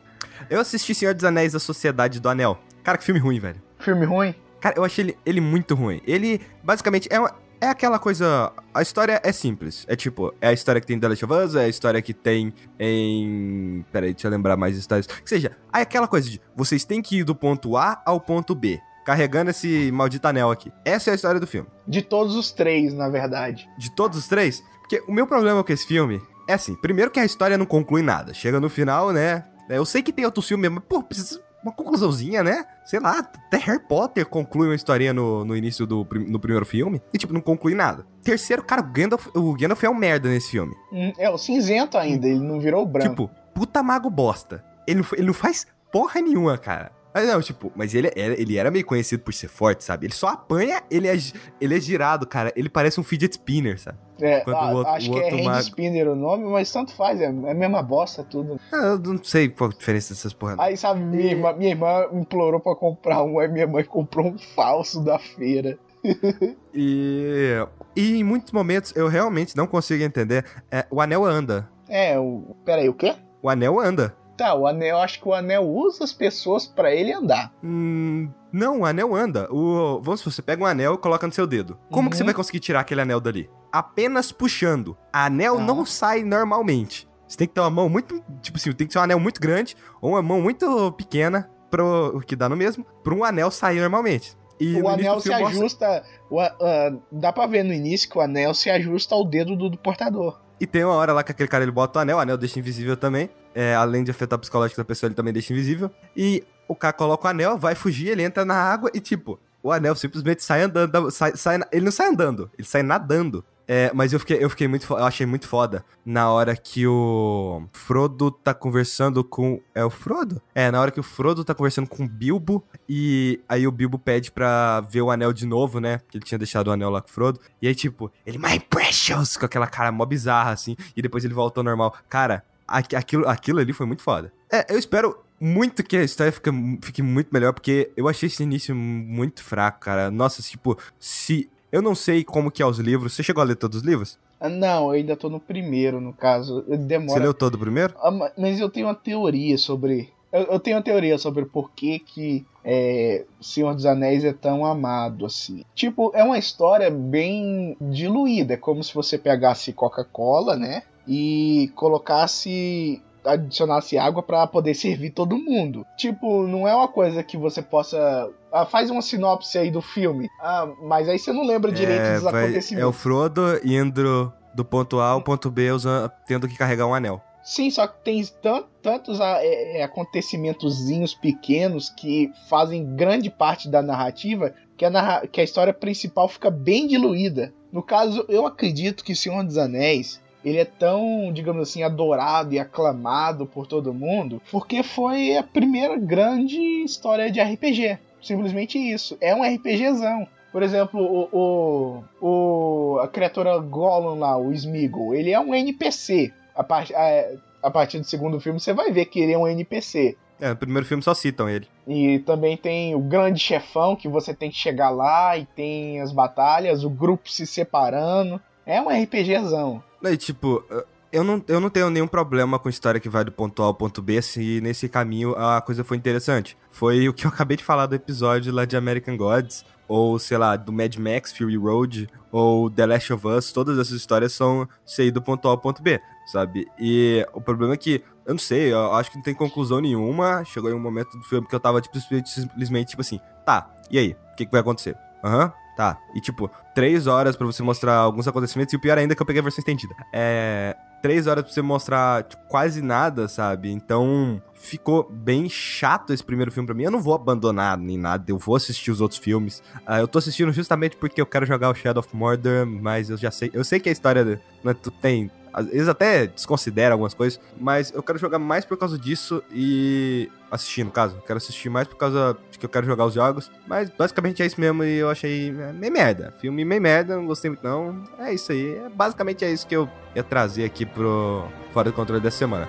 [0.48, 2.56] Eu assisti Senhor dos Anéis da Sociedade do Anel.
[2.84, 3.60] Cara, que filme ruim, velho.
[3.80, 4.34] Filme ruim?
[4.60, 6.00] Cara, eu achei ele, ele muito ruim.
[6.06, 8.52] Ele, basicamente, é, uma- é aquela coisa.
[8.74, 9.84] A história é simples.
[9.88, 12.00] É tipo, é a história que tem em The Last of Us, é a história
[12.02, 13.84] que tem em.
[13.92, 15.06] Peraí, deixa eu lembrar mais histórias.
[15.06, 18.54] Que seja, é aquela coisa de vocês têm que ir do ponto A ao ponto
[18.54, 18.80] B.
[19.04, 20.70] Carregando esse maldito anel aqui.
[20.84, 21.66] Essa é a história do filme.
[21.88, 23.66] De todos os três, na verdade.
[23.78, 24.62] De todos os três.
[24.80, 28.02] Porque o meu problema com esse filme é assim: primeiro que a história não conclui
[28.02, 28.34] nada.
[28.34, 29.44] Chega no final, né?
[29.68, 32.64] Eu sei que tem outro filme, mas, pô, precisa uma conclusãozinha, né?
[32.84, 37.00] Sei lá, até Harry Potter conclui uma historinha no, no início do no primeiro filme.
[37.12, 38.06] E, tipo, não conclui nada.
[38.22, 40.74] Terceiro, cara, o Gandalf, o Gandalf é um merda nesse filme.
[40.92, 43.08] Hum, É o cinzento ainda, ele não virou branco.
[43.10, 44.64] Tipo, puta mago bosta.
[44.86, 46.92] Ele ele não faz porra nenhuma, cara.
[47.12, 50.06] Mas não, tipo, mas ele, era- ele era meio conhecido por ser forte, sabe?
[50.06, 51.16] Ele só apanha, ele é,
[51.60, 52.52] ele é girado, cara.
[52.54, 53.98] Ele parece um fidget spinner, sabe?
[54.22, 56.70] é, a- o outro- acho o que é outro Hand mago- Spinner o nome, mas
[56.70, 58.60] tanto faz, é, é a mesma bosta tudo.
[58.70, 60.56] Ah, Eu não sei qual a diferença dessas porra.
[60.58, 64.36] Aí, sabe, minha, irmã, minha irmã implorou pra comprar um, aí minha mãe comprou um
[64.38, 65.78] falso da feira.
[66.74, 67.54] E,
[67.96, 70.44] e em muitos momentos eu realmente não consigo entender.
[70.70, 71.68] É, o anel anda.
[71.88, 72.54] É, o.
[72.64, 73.14] Peraí, o quê?
[73.42, 74.14] O anel anda.
[74.40, 77.52] Tá, o anel, acho que o anel usa as pessoas pra ele andar.
[77.62, 79.46] Hum, não, o anel anda.
[79.52, 81.76] O, vamos supor, você pega um anel e coloca no seu dedo.
[81.90, 82.18] Como que Uhum.
[82.18, 83.50] você vai conseguir tirar aquele anel dali?
[83.70, 84.96] Apenas puxando.
[85.12, 85.62] Anel Ah.
[85.62, 87.06] não sai normalmente.
[87.28, 88.22] Você tem que ter uma mão muito.
[88.40, 92.16] Tipo assim, tem que ser um anel muito grande ou uma mão muito pequena, pro,
[92.16, 94.34] o que dá no mesmo, pra um anel sair normalmente.
[94.58, 96.04] E o anel se mostra- ajusta.
[96.30, 99.68] o ah, dá pra ver no início que o anel se ajusta ao dedo do,
[99.70, 100.40] do portador.
[100.60, 102.58] E tem uma hora lá que aquele cara ele bota o anel, o anel deixa
[102.58, 103.30] invisível também.
[103.54, 105.90] É, além de afetar o psicológico da pessoa, ele também deixa invisível.
[106.14, 109.72] E o cara coloca o anel, vai fugir, ele entra na água e, tipo, o
[109.72, 111.10] anel simplesmente sai andando.
[111.10, 113.44] Sai, sai ele não sai andando, ele sai nadando.
[113.72, 114.84] É, mas eu fiquei, eu fiquei muito.
[114.92, 119.60] Eu achei muito foda na hora que o Frodo tá conversando com.
[119.72, 120.42] É o Frodo?
[120.52, 122.64] É, na hora que o Frodo tá conversando com o Bilbo.
[122.88, 125.98] E aí o Bilbo pede pra ver o anel de novo, né?
[125.98, 127.38] Porque ele tinha deixado o anel lá com o Frodo.
[127.62, 129.36] E aí, tipo, ele, My Precious!
[129.36, 130.76] Com aquela cara mó bizarra, assim.
[130.96, 131.94] E depois ele volta ao normal.
[132.08, 134.32] Cara, aqui- aquilo, aquilo ali foi muito foda.
[134.50, 136.50] É, eu espero muito que a história fique,
[136.82, 140.10] fique muito melhor, porque eu achei esse início muito fraco, cara.
[140.10, 141.48] Nossa, tipo, se.
[141.72, 143.12] Eu não sei como que é os livros.
[143.14, 144.18] Você chegou a ler todos os livros?
[144.40, 146.64] Ah, Não, eu ainda tô no primeiro, no caso.
[146.66, 147.22] Você Demora.
[147.22, 147.94] leu todo o primeiro?
[148.00, 150.10] Ah, ma- Mas eu tenho uma teoria sobre.
[150.32, 154.64] Eu, eu tenho uma teoria sobre por que, que é, Senhor dos Anéis é tão
[154.64, 155.64] amado assim.
[155.74, 158.54] Tipo, é uma história bem diluída.
[158.54, 160.82] É como se você pegasse Coca-Cola, né?
[161.06, 163.02] E colocasse.
[163.24, 165.86] Adicionasse água pra poder servir todo mundo.
[165.96, 168.30] Tipo, não é uma coisa que você possa.
[168.52, 170.28] Ah, faz uma sinopse aí do filme.
[170.40, 172.82] Ah, mas aí você não lembra direito É, dos vai- acontecimentos.
[172.84, 176.94] é o Frodo indo do ponto A ao ponto B usando, tendo que carregar um
[176.94, 177.22] anel.
[177.42, 183.68] Sim, só que tem tan- tantos ah, é, é, acontecimentozinhos pequenos que fazem grande parte
[183.68, 187.52] da narrativa que a, narra- que a história principal fica bem diluída.
[187.72, 192.58] No caso, eu acredito que Senhor dos Anéis ele é tão, digamos assim, adorado e
[192.58, 197.98] aclamado por todo mundo porque foi a primeira grande história de RPG.
[198.22, 199.16] Simplesmente isso.
[199.20, 200.26] É um RPGzão.
[200.52, 206.32] Por exemplo, o, o, o- a criatura Gollum lá, o Smeagol, ele é um NPC.
[206.54, 209.46] A, par, a, a partir do segundo filme você vai ver que ele é um
[209.46, 210.16] NPC.
[210.40, 211.66] É, no primeiro filme só citam ele.
[211.86, 216.12] E também tem o grande chefão que você tem que chegar lá e tem as
[216.12, 218.40] batalhas, o grupo se separando.
[218.66, 219.82] É um RPGzão.
[220.02, 220.64] E tipo,
[221.12, 223.74] eu não, eu não tenho nenhum problema com história que vai do ponto A ao
[223.74, 226.56] ponto B se nesse caminho a coisa foi interessante.
[226.70, 230.38] Foi o que eu acabei de falar do episódio lá de American Gods, ou sei
[230.38, 234.68] lá, do Mad Max Fury Road, ou The Last of Us, todas essas histórias são
[234.86, 236.66] sair do ponto A ao ponto B, sabe?
[236.78, 240.44] E o problema é que, eu não sei, eu acho que não tem conclusão nenhuma.
[240.44, 243.98] Chegou em um momento do filme que eu tava tipo, simplesmente tipo assim, tá, e
[243.98, 244.16] aí?
[244.32, 244.96] O que, que vai acontecer?
[245.24, 245.98] Aham, tá.
[246.14, 249.22] E tipo, três horas pra você mostrar alguns acontecimentos, e o pior ainda é que
[249.22, 249.94] eu peguei a versão estendida.
[250.12, 250.76] É.
[251.00, 253.72] três horas pra você mostrar tipo, quase nada, sabe?
[253.72, 256.82] Então ficou bem chato esse primeiro filme pra mim.
[256.82, 259.62] Eu não vou abandonar nem nada, eu vou assistir os outros filmes.
[259.88, 263.16] Uh, eu tô assistindo justamente porque eu quero jogar o Shadow of Mordor, mas eu
[263.16, 263.50] já sei.
[263.54, 265.30] Eu sei que a história né, tu tem
[265.66, 270.84] vezes até desconsidera algumas coisas, mas eu quero jogar mais por causa disso e assistir,
[270.84, 271.22] no caso.
[271.26, 274.46] Quero assistir mais por causa de que eu quero jogar os jogos, mas basicamente é
[274.46, 276.34] isso mesmo e eu achei é, meio merda.
[276.40, 278.02] Filme meio merda, não gostei muito não.
[278.18, 281.94] É isso aí, é, basicamente é isso que eu ia trazer aqui pro Fora do
[281.94, 282.68] Controle dessa semana.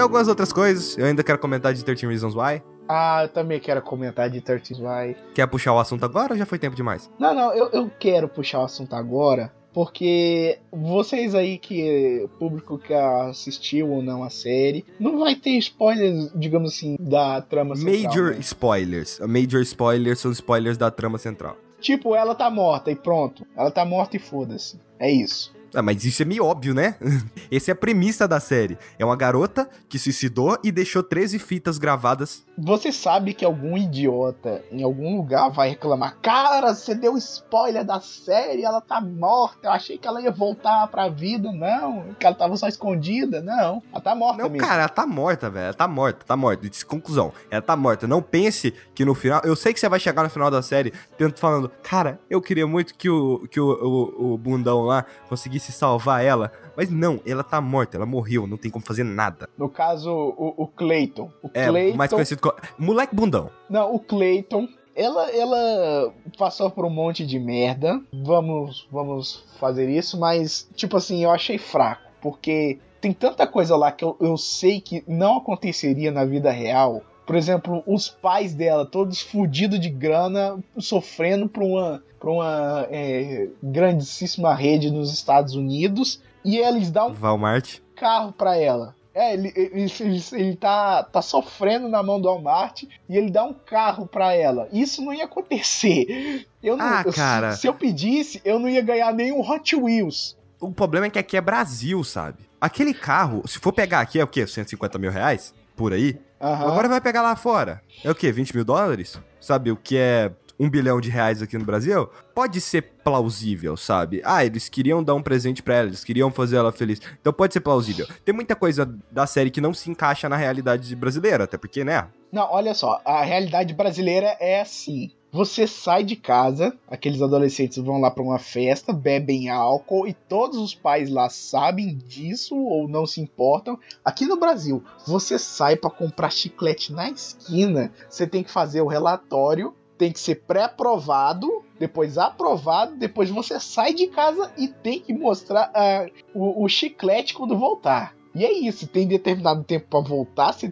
[0.00, 0.96] Algumas outras coisas.
[0.98, 2.62] Eu ainda quero comentar de 13 Reasons Why.
[2.88, 5.16] Ah, eu também quero comentar de 13 Why.
[5.34, 7.10] Quer puxar o assunto agora ou já foi tempo demais?
[7.18, 9.52] Não, não, eu, eu quero puxar o assunto agora.
[9.72, 16.32] Porque vocês aí que público que assistiu ou não a série, não vai ter spoilers,
[16.34, 18.02] digamos assim, da trama central.
[18.02, 18.38] Major né?
[18.40, 19.20] spoilers.
[19.20, 21.58] Major spoilers são spoilers da trama central.
[21.78, 23.46] Tipo, ela tá morta e pronto.
[23.54, 24.80] Ela tá morta e foda-se.
[24.98, 25.54] É isso.
[25.74, 26.96] Ah, mas isso é meio óbvio, né?
[27.50, 28.78] Essa é a premissa da série.
[28.98, 32.44] É uma garota que suicidou e deixou 13 fitas gravadas.
[32.58, 38.00] Você sabe que algum idiota em algum lugar vai reclamar: Cara, você deu spoiler da
[38.00, 39.68] série, ela tá morta.
[39.68, 41.52] Eu achei que ela ia voltar pra vida.
[41.52, 43.42] Não, que ela tava só escondida.
[43.42, 44.66] Não, ela tá morta Não, mesmo.
[44.66, 45.64] cara, ela tá morta, velho.
[45.66, 46.66] Ela tá morta, tá morta.
[46.86, 48.06] Conclusão, ela tá morta.
[48.06, 49.40] Não pense que no final.
[49.44, 52.66] Eu sei que você vai chegar no final da série tento falando: Cara, eu queria
[52.66, 56.52] muito que o, que o, o, o bundão lá conseguisse se salvar ela.
[56.76, 59.48] Mas não, ela tá morta, ela morreu, não tem como fazer nada.
[59.56, 61.30] No caso, o, o Clayton.
[61.42, 61.96] O é, Clayton...
[61.96, 62.54] mais conhecido como...
[62.78, 63.50] Moleque bundão.
[63.68, 68.00] Não, o Clayton, ela, ela passou por um monte de merda.
[68.24, 72.02] Vamos, vamos fazer isso, mas, tipo assim, eu achei fraco.
[72.20, 77.02] Porque tem tanta coisa lá que eu, eu sei que não aconteceria na vida real.
[77.26, 83.48] Por exemplo, os pais dela, todos fodidos de grana, sofrendo por uma para uma é,
[83.62, 87.78] grandíssima rede nos Estados Unidos e eles dão um Walmart.
[87.94, 88.94] carro para ela.
[89.14, 93.44] É, ele, ele, ele, ele, tá, tá sofrendo na mão do Walmart e ele dá
[93.44, 94.68] um carro para ela.
[94.72, 96.46] Isso não ia acontecer.
[96.62, 97.52] Eu não, ah, cara.
[97.52, 100.36] se eu pedisse, eu não ia ganhar nenhum Hot Wheels.
[100.60, 102.44] O problema é que aqui é Brasil, sabe?
[102.60, 104.46] Aquele carro, se for pegar aqui, é o quê?
[104.46, 105.54] 150 mil reais?
[105.74, 106.18] Por aí?
[106.40, 106.48] Uhum.
[106.48, 107.80] Agora vai pegar lá fora.
[108.04, 108.30] É o quê?
[108.30, 109.20] 20 mil dólares?
[109.40, 109.70] Sabe?
[109.70, 114.22] O que é um bilhão de reais aqui no Brasil, pode ser plausível, sabe?
[114.24, 117.00] Ah, eles queriam dar um presente para ela, eles queriam fazer ela feliz.
[117.20, 118.06] Então pode ser plausível.
[118.24, 122.08] Tem muita coisa da série que não se encaixa na realidade brasileira, até porque, né?
[122.32, 125.12] Não, olha só, a realidade brasileira é assim.
[125.36, 130.56] Você sai de casa, aqueles adolescentes vão lá para uma festa, bebem álcool e todos
[130.56, 133.78] os pais lá sabem disso ou não se importam.
[134.02, 138.86] Aqui no Brasil, você sai para comprar chiclete na esquina, você tem que fazer o
[138.86, 145.12] relatório tem que ser pré-aprovado, depois aprovado, depois você sai de casa e tem que
[145.14, 148.14] mostrar uh, o, o, chiclete quando voltar.
[148.34, 150.70] E é isso, tem determinado tempo para voltar, você,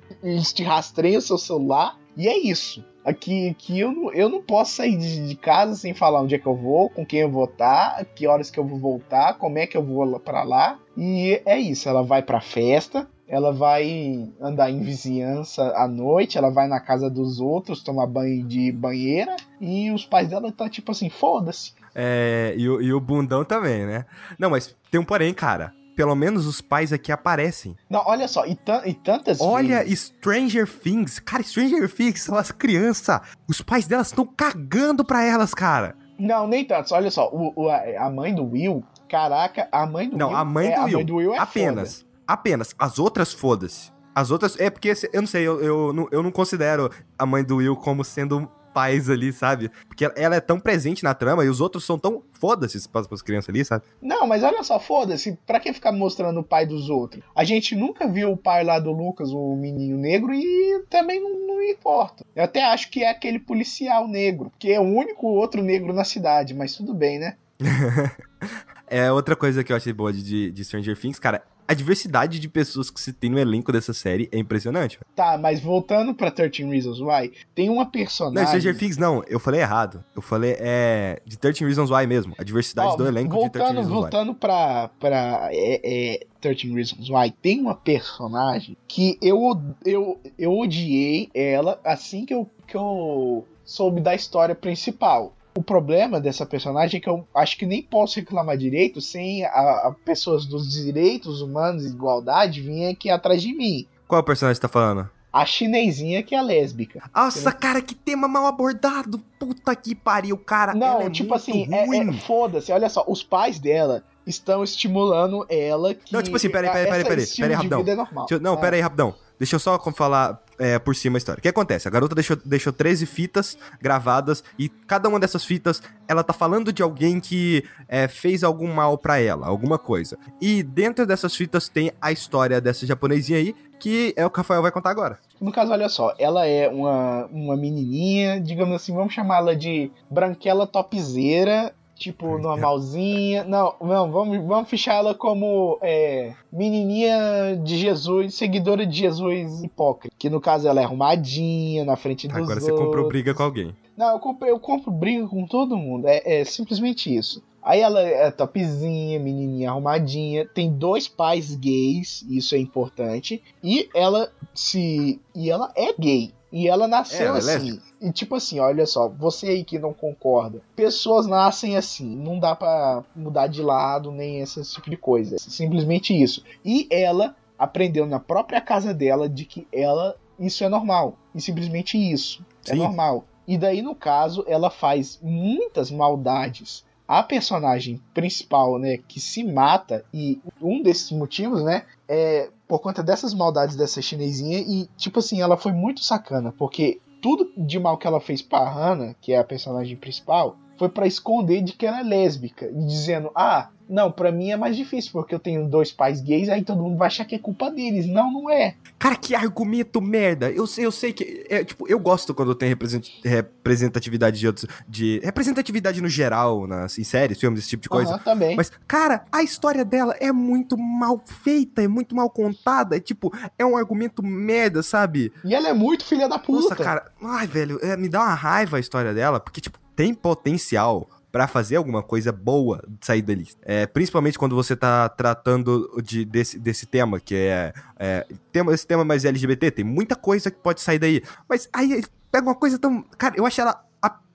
[0.55, 2.85] te rastreiam o seu celular, e é isso.
[3.05, 6.39] Aqui, aqui eu, não, eu não posso sair de, de, casa sem falar onde é
[6.39, 9.59] que eu vou, com quem eu vou estar, que horas que eu vou voltar, como
[9.59, 10.79] é que eu vou para lá.
[10.97, 16.51] E é isso, ela vai pra festa, ela vai andar em vizinhança à noite, ela
[16.51, 20.93] vai na casa dos outros tomar banho de banheira e os pais dela tá tipo
[20.93, 21.73] assim, foda-se.
[21.95, 24.07] É, e, e o bundão também, né?
[24.39, 27.77] Não, mas tem um porém, cara pelo menos os pais aqui aparecem.
[27.89, 29.85] Não, olha só, e, e tantas Olha.
[29.95, 31.19] Stranger Things.
[31.19, 33.21] Cara, Stranger Things são as crianças.
[33.49, 35.97] Os pais delas estão cagando pra elas, cara.
[36.19, 36.95] Não, nem tanto.
[36.95, 40.35] Olha só, o, o, a mãe do Will, caraca, a mãe do Não, Will.
[40.35, 40.89] Não, a mãe é, do Will.
[40.89, 41.99] A mãe do Will é apenas.
[41.99, 42.15] Foda.
[42.27, 42.75] Apenas.
[42.79, 43.93] As outras, foda-se.
[44.15, 44.59] As outras.
[44.59, 48.05] É porque, eu não sei, eu, eu, eu não considero a mãe do Will como
[48.05, 49.71] sendo pais ali, sabe?
[49.87, 53.23] Porque ela é tão presente na trama e os outros são tão foda-se para as
[53.23, 53.85] crianças ali, sabe?
[54.03, 57.23] Não, mas olha só, foda-se, pra que ficar mostrando o pai dos outros?
[57.35, 61.47] A gente nunca viu o pai lá do Lucas, o menino negro, e também não,
[61.47, 62.25] não importa.
[62.35, 66.05] Eu até acho que é aquele policial negro, que é o único outro negro na
[66.05, 67.37] cidade, mas tudo bem, né?
[68.95, 71.43] é outra coisa que eu achei boa de, de Stranger Things, cara.
[71.67, 74.99] A diversidade de pessoas que se tem no elenco dessa série é impressionante.
[75.17, 78.47] Tá, mas voltando pra 13 Reasons Why, tem uma Não, personagem.
[78.47, 80.05] Stranger Things não, eu falei errado.
[80.15, 82.35] Eu falei é de 13 Reasons Why mesmo.
[82.39, 84.01] A diversidade Ó, do elenco de 13 voltando, Reasons Why.
[84.01, 89.39] voltando pra, pra é, é, 13 Reasons Why, tem uma personagem que eu,
[89.87, 95.35] eu, eu odiei ela assim que eu, que eu soube da história principal.
[95.57, 99.49] O problema dessa personagem é que eu acho que nem posso reclamar direito sem a,
[99.89, 103.87] a pessoas dos direitos humanos e igualdade virem aqui atrás de mim.
[104.09, 105.09] Qual personagem tá falando?
[105.33, 107.03] A chinesinha que é lésbica.
[107.15, 109.19] Nossa, cara, que tema mal abordado.
[109.39, 110.75] Puta que pariu, cara.
[110.75, 112.11] Não, é tipo assim, é, ruim.
[112.11, 116.13] é- foda-se, olha só, os pais dela estão estimulando ela que.
[116.13, 117.79] Não, tipo assim, peraí, peraí, peraí, peraí, peraí, de rapidão.
[117.81, 118.27] vida é normal.
[118.31, 118.57] Eu- não, Ah.
[118.59, 119.15] pera aí, rapidão.
[119.39, 121.39] Deixa eu só falar é, por cima a história.
[121.39, 121.89] O que acontece?
[121.89, 126.73] A garota deixou, deixou 13 fitas gravadas e cada uma dessas fitas, ela tá falando
[126.73, 130.19] de alguém que é, fez algum mal pra ela, alguma coisa.
[130.41, 134.41] E dentro dessas fitas tem a história dessa japonesinha aí, que é o que o
[134.41, 135.19] Rafael vai contar agora.
[135.41, 140.67] No caso, olha só, ela é uma, uma menininha, digamos assim, vamos chamá-la de branquela
[140.67, 143.45] topzeira, tipo, normalzinha.
[143.45, 150.15] Não, não, vamos, vamos fichar ela como é, menininha de Jesus, seguidora de Jesus hipócrita.
[150.19, 152.87] Que no caso ela é arrumadinha, na frente dos agora você outros.
[152.87, 153.75] comprou briga com alguém.
[153.97, 156.07] Não, eu compro, eu compro briga com todo mundo.
[156.07, 157.43] É, é simplesmente isso.
[157.63, 163.43] Aí ela é topzinha, menininha arrumadinha, tem dois pais gays, isso é importante.
[163.63, 165.19] E ela se.
[165.35, 166.35] E ela é gay.
[166.53, 167.81] E ela nasceu ela é assim.
[168.05, 170.61] E tipo assim, olha só, você aí que não concorda.
[170.77, 175.37] Pessoas nascem assim, não dá pra mudar de lado nem esse tipo de coisa.
[175.37, 176.45] É simplesmente isso.
[176.63, 181.17] E ela aprendeu na própria casa dela de que ela isso é normal.
[181.35, 182.45] E simplesmente isso.
[182.67, 182.79] É Sim.
[182.79, 183.25] normal.
[183.47, 186.85] E daí, no caso, ela faz muitas maldades.
[187.07, 193.03] A personagem principal, né, que se mata, e um desses motivos, né, é por conta
[193.03, 197.97] dessas maldades dessa chinesinha, e tipo assim, ela foi muito sacana, porque tudo de mal
[197.97, 201.87] que ela fez pra Hannah, que é a personagem principal, foi pra esconder de que
[201.87, 205.69] ela é lésbica, e dizendo, ah, não, pra mim é mais difícil, porque eu tenho
[205.69, 208.07] dois pais gays, aí todo mundo vai achar que é culpa deles.
[208.07, 208.75] Não, não é.
[208.99, 210.51] Cara, que argumento merda.
[210.51, 211.45] Eu sei, eu sei que.
[211.51, 214.67] É, tipo, eu gosto quando tem represent- representatividade de outros.
[214.89, 218.13] De, representatividade no geral, nas, em séries, filmes, esse tipo de coisa.
[218.15, 218.57] Aham, também.
[218.57, 222.97] Mas, cara, a história dela é muito mal feita, é muito mal contada.
[222.97, 225.33] É tipo, é um argumento merda, sabe?
[225.45, 226.63] E ela é muito filha da puta.
[226.63, 230.15] Nossa, cara, ai, velho, é, me dá uma raiva a história dela, porque, tipo, tem
[230.15, 233.49] potencial pra fazer alguma coisa boa sair dali.
[233.63, 238.87] É, principalmente quando você tá tratando de, desse, desse tema, que é, é tema, esse
[238.87, 241.25] tema mais LGBT, tem muita coisa que pode sair daí.
[241.49, 243.03] Mas aí pega uma coisa tão.
[243.19, 243.85] Cara, eu acho ela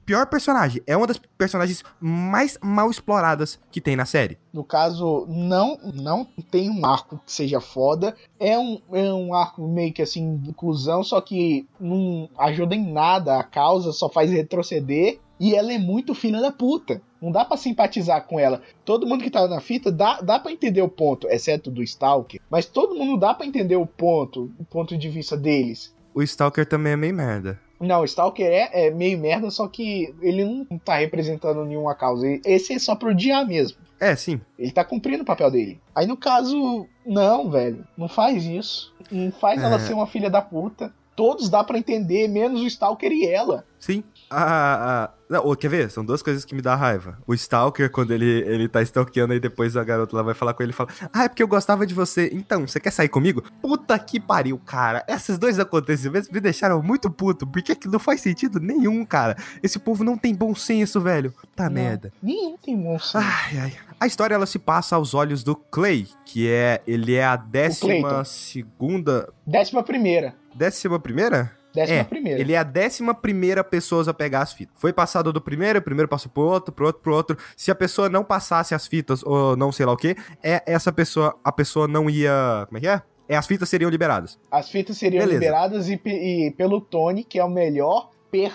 [0.09, 0.81] pior personagem.
[0.87, 4.39] É uma das personagens mais mal exploradas que tem na série.
[4.51, 8.15] No caso, não não tem um arco que seja foda.
[8.39, 12.91] É um, é um arco meio que assim, de inclusão, só que não ajuda em
[12.91, 15.19] nada a causa, só faz retroceder.
[15.39, 16.99] E ela é muito filha da puta.
[17.21, 18.63] Não dá pra simpatizar com ela.
[18.83, 22.41] Todo mundo que tá na fita dá, dá para entender o ponto, exceto do Stalker.
[22.49, 25.93] Mas todo mundo dá pra entender o ponto, o ponto de vista deles.
[26.15, 27.59] O Stalker também é meio merda.
[27.79, 32.25] Não, o Stalker é, é meio merda, só que ele não tá representando nenhuma causa.
[32.45, 33.77] Esse é só pro odiar mesmo.
[33.99, 34.39] É, sim.
[34.57, 35.79] Ele tá cumprindo o papel dele.
[35.93, 37.85] Aí no caso, não, velho.
[37.97, 38.93] Não faz isso.
[39.11, 39.65] Não faz É.
[39.65, 40.93] ela ser uma filha da puta.
[41.15, 43.65] Todos dá pra entender, menos o Stalker e ela.
[43.77, 44.03] Sim.
[44.31, 45.89] Ah, ah, não, ô, quer ver?
[45.89, 47.17] São duas coisas que me dá raiva.
[47.25, 50.61] O Stalker, quando ele, ele tá stalkeando e depois a garota lá vai falar com
[50.61, 52.29] ele e fala: Ah, é porque eu gostava de você.
[52.33, 53.43] Então, você quer sair comigo?
[53.61, 55.03] Puta que pariu, cara.
[55.07, 59.35] Esses dois acontecimentos me deixaram muito puto, porque que não faz sentido nenhum, cara.
[59.63, 61.33] Esse povo não tem bom senso, velho.
[61.55, 61.73] Tá Não.
[61.73, 62.11] merda.
[62.21, 63.19] Nenhum tem monstro.
[63.19, 63.73] Ai, ai.
[63.99, 66.81] A história ela se passa aos olhos do Clay, que é.
[66.87, 69.31] Ele é a décima segunda.
[69.45, 70.35] Décima primeira.
[70.55, 71.58] Décima primeira?
[71.79, 72.39] Décima É, primeira.
[72.41, 74.75] Ele é a décima primeira pessoa a pegar as fitas.
[74.79, 77.37] Foi passado do primeiro, o primeiro passou pro outro, pro outro, pro outro.
[77.57, 80.91] Se a pessoa não passasse as fitas, ou não sei lá o que, é essa
[80.91, 82.65] pessoa, a pessoa não ia.
[82.67, 83.01] Como é que é?
[83.27, 84.39] É, as fitas seriam liberadas.
[84.51, 85.39] As fitas seriam Beleza.
[85.39, 88.09] liberadas e, e pelo Tony, que é o melhor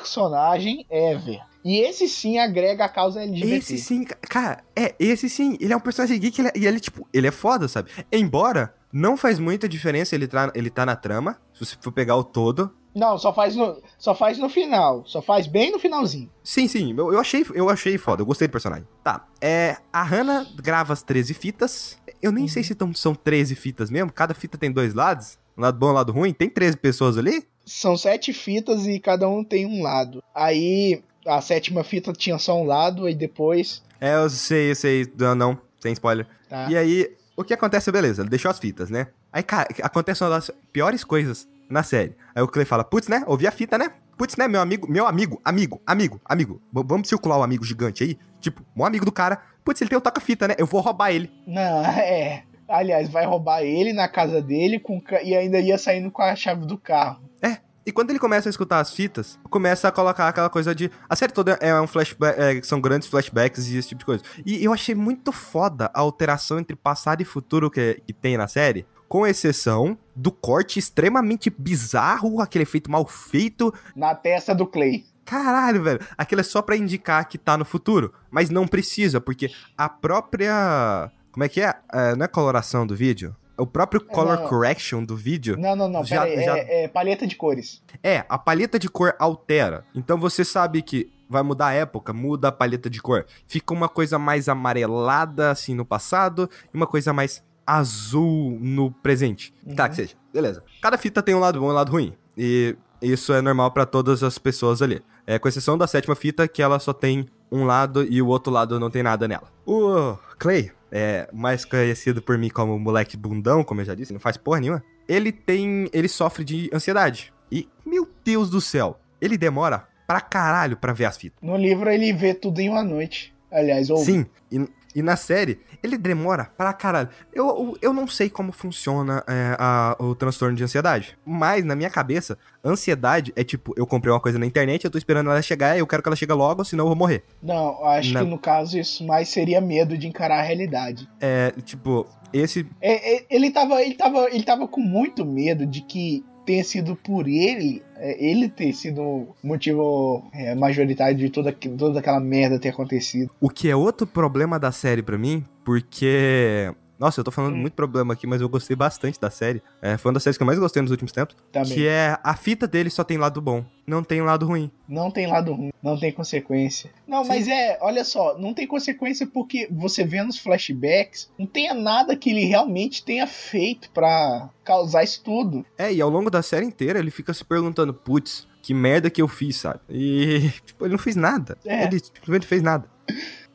[0.05, 1.41] personagem ever.
[1.65, 3.57] E esse sim agrega a causa LGBT.
[3.57, 6.67] Esse sim, ca- cara, é, esse sim, ele é um personagem geek ele é- e
[6.67, 7.91] ele, tipo, ele é foda, sabe?
[8.13, 12.17] Embora não faz muita diferença ele, tá ele tá na trama, se você for pegar
[12.17, 12.71] o todo.
[12.95, 15.05] Não, só faz, no, só faz no final.
[15.07, 16.31] Só faz bem no finalzinho.
[16.43, 18.87] Sim, sim, eu, eu achei, eu achei foda, eu gostei do personagem.
[19.03, 23.55] Tá, é, a Hannah grava as 13 fitas, eu nem sei se tão, são 13
[23.55, 26.49] fitas mesmo, cada fita tem dois lados, um lado bom e um lado ruim, tem
[26.49, 27.45] 13 pessoas ali?
[27.67, 30.23] São sete fitas e cada um tem um lado.
[30.35, 33.83] Aí, a sétima fita tinha só um lado e depois.
[34.01, 35.11] É, eu sei, eu sei.
[35.19, 36.27] Não, não sem spoiler.
[36.49, 36.71] Tá.
[36.71, 39.09] E aí, o que acontece, beleza, ele deixou as fitas, né?
[39.33, 42.17] Aí, cara, acontece uma das piores coisas na série.
[42.35, 43.23] Aí o Clay fala, putz, né?
[43.27, 43.91] Ouvi a fita, né?
[44.17, 46.63] Putz, né, meu amigo, meu amigo, amigo, amigo, amigo.
[46.73, 48.17] V- vamos circular o amigo gigante aí?
[48.41, 49.41] Tipo, um amigo do cara.
[49.65, 50.55] Putz, ele tem o toca-fita, né?
[50.57, 51.31] Eu vou roubar ele.
[51.47, 52.45] Não, é.
[52.69, 56.65] Aliás, vai roubar ele na casa dele com e ainda ia saindo com a chave
[56.65, 57.21] do carro.
[57.43, 57.59] É.
[57.87, 60.91] E quando ele começa a escutar as fitas, começa a colocar aquela coisa de.
[61.07, 62.41] A série toda é um flashback.
[62.41, 64.23] é, são grandes flashbacks e esse tipo de coisa.
[64.47, 68.47] E eu achei muito foda a alteração entre passado e futuro que, que tem na
[68.49, 68.87] série.
[69.09, 73.73] Com exceção do corte extremamente bizarro, aquele efeito mal feito.
[73.95, 75.05] Na testa do Clay.
[75.25, 76.01] Caralho, velho.
[76.19, 78.13] Aquilo é só pra indicar que tá no futuro.
[78.31, 81.11] Mas não precisa, porque a própria.
[81.33, 81.75] Como é que é?
[81.93, 83.35] É, não é coloração do vídeo?
[83.57, 84.49] O próprio color não.
[84.49, 86.45] correction do vídeo Não, não, não, Já- aí.
[86.45, 87.81] já- É, é paleta de cores.
[88.03, 89.85] é, a paleta de cor altera.
[89.95, 93.25] Então você sabe que vai mudar a época, muda a paleta de cor.
[93.47, 99.53] Fica uma coisa mais amarelada, assim, no passado, e uma coisa mais azul no presente.
[99.77, 99.91] Tá, Uhum.
[99.91, 100.15] que seja.
[100.33, 100.63] Beleza.
[100.83, 102.15] Cada fita tem um lado bom e um lado ruim.
[102.37, 105.03] E isso é normal pra todas as pessoas ali.
[105.27, 108.53] É, com exceção da sétima fita, que ela só tem um lado e o outro
[108.53, 109.51] lado não tem nada nela.
[109.67, 114.21] O Clay, é mais conhecido por mim como moleque bundão, como eu já disse, não
[114.21, 114.83] faz porra nenhuma.
[115.09, 115.89] Ele tem.
[115.93, 117.33] Ele sofre de ansiedade.
[117.51, 121.39] E, meu Deus do céu, ele demora pra caralho pra ver as fitas.
[121.43, 123.33] No livro ele vê tudo em uma noite.
[123.51, 127.09] Aliás, ou Sim, e, e na série, ele demora pra caralho.
[127.33, 131.19] Eu, eu, não sei como funciona é, a- o transtorno de ansiedade.
[131.25, 134.99] Mas, na minha cabeça, ansiedade é tipo, eu comprei uma coisa na internet, eu tô
[134.99, 137.25] esperando ela chegar, eu quero que ela chegue logo, senão eu vou morrer.
[137.43, 141.09] Não, acho que no caso isso mais seria medo de encarar a realidade.
[141.21, 142.67] É, tipo, esse.
[142.81, 146.97] É, é, ele, tava, ele, tava, ele tava com muito medo de que tenha sido
[146.97, 152.59] por ele, é, ele ter sido o motivo é, majoritário de toda, toda aquela merda
[152.59, 153.31] ter acontecido.
[153.41, 156.73] O que é outro problema da série pra mim, porque.
[156.99, 157.59] Nossa, eu tô falando Hum.
[157.59, 159.63] muito problema aqui, mas eu gostei bastante da série.
[159.83, 161.37] É, foi uma das séries que eu mais gostei nos últimos tempos.
[161.53, 161.73] Também.
[161.73, 164.71] Que é a fita dele só tem lado bom, não tem lado ruim.
[164.89, 166.91] Não tem lado ruim, não tem consequência.
[167.07, 167.29] Não, Sim.
[167.29, 172.17] mas é, olha só, não tem consequência porque você vê nos flashbacks, não tenha nada
[172.17, 175.65] que ele realmente tenha feito pra causar isso tudo.
[175.77, 179.21] É, e ao longo da série inteira ele fica se perguntando, putz, que merda que
[179.21, 179.81] eu fiz, sabe?
[179.91, 181.59] E, tipo, ele não fez nada.
[181.67, 181.85] É.
[181.85, 182.89] Ele simplesmente fez nada.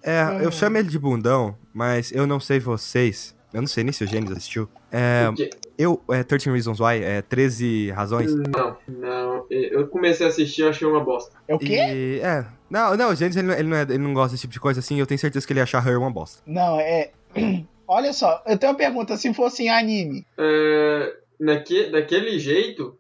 [0.04, 0.42] É, Uhum.
[0.42, 3.36] eu chamo ele de bundão, mas eu não sei vocês.
[3.54, 4.70] Eu não sei nem se o Gênesis assistiu.
[4.92, 5.26] É,
[5.78, 8.32] eu, é 13 Reasons Why, é 13 razões.
[8.36, 9.46] Não, não.
[9.50, 11.36] Eu comecei a assistir e achei uma bosta.
[11.48, 11.74] É o quê?
[11.76, 12.46] E, é.
[12.70, 14.60] Não, não, o Gênesis ele, não- ele não é- ele não gosta desse tipo de
[14.60, 16.44] coisa assim, eu tenho certeza que ele ia achar Her uma bosta.
[16.46, 17.10] Não, é.
[17.88, 22.99] Olha só, eu tenho uma pergunta, se fosse em anime, É, naque, daquele jeito,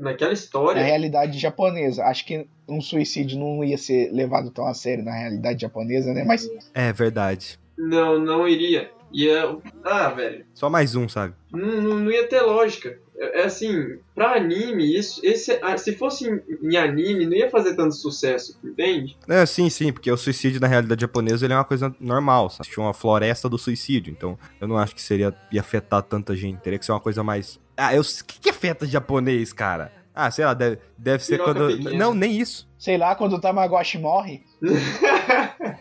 [0.00, 4.74] naquela na história, realidade japonesa, acho que um suicídio não ia ser levado tão a
[4.74, 6.24] sério na realidade japonesa, né?
[6.24, 7.58] Mas É verdade.
[7.76, 8.90] não, não iria.
[9.12, 9.56] Ia.
[9.84, 10.44] Ah, velho.
[10.52, 11.34] Só mais um, sabe?
[11.52, 12.98] Não, não, não ia ter lógica.
[13.16, 17.76] É é assim, pra anime, isso, esse, se fosse em, em anime, não ia fazer
[17.76, 19.16] tanto sucesso, entende?
[19.28, 22.68] É, sim, sim, porque o suicídio na realidade japonesa ele é uma coisa normal, sabe?
[22.68, 26.60] Tinha uma floresta do suicídio, então eu não acho que seria ia afetar tanta gente.
[26.60, 27.60] Teria que ser uma coisa mais.
[27.76, 28.02] Ah, eu.
[28.02, 29.90] O que, que afeta japonês, cara?
[30.14, 31.76] Ah, sei lá, deve, deve ser Piroca quando.
[31.76, 31.98] pequena.
[31.98, 32.68] Não, nem isso.
[32.78, 34.44] sei lá, quando o Tamagotchi morre,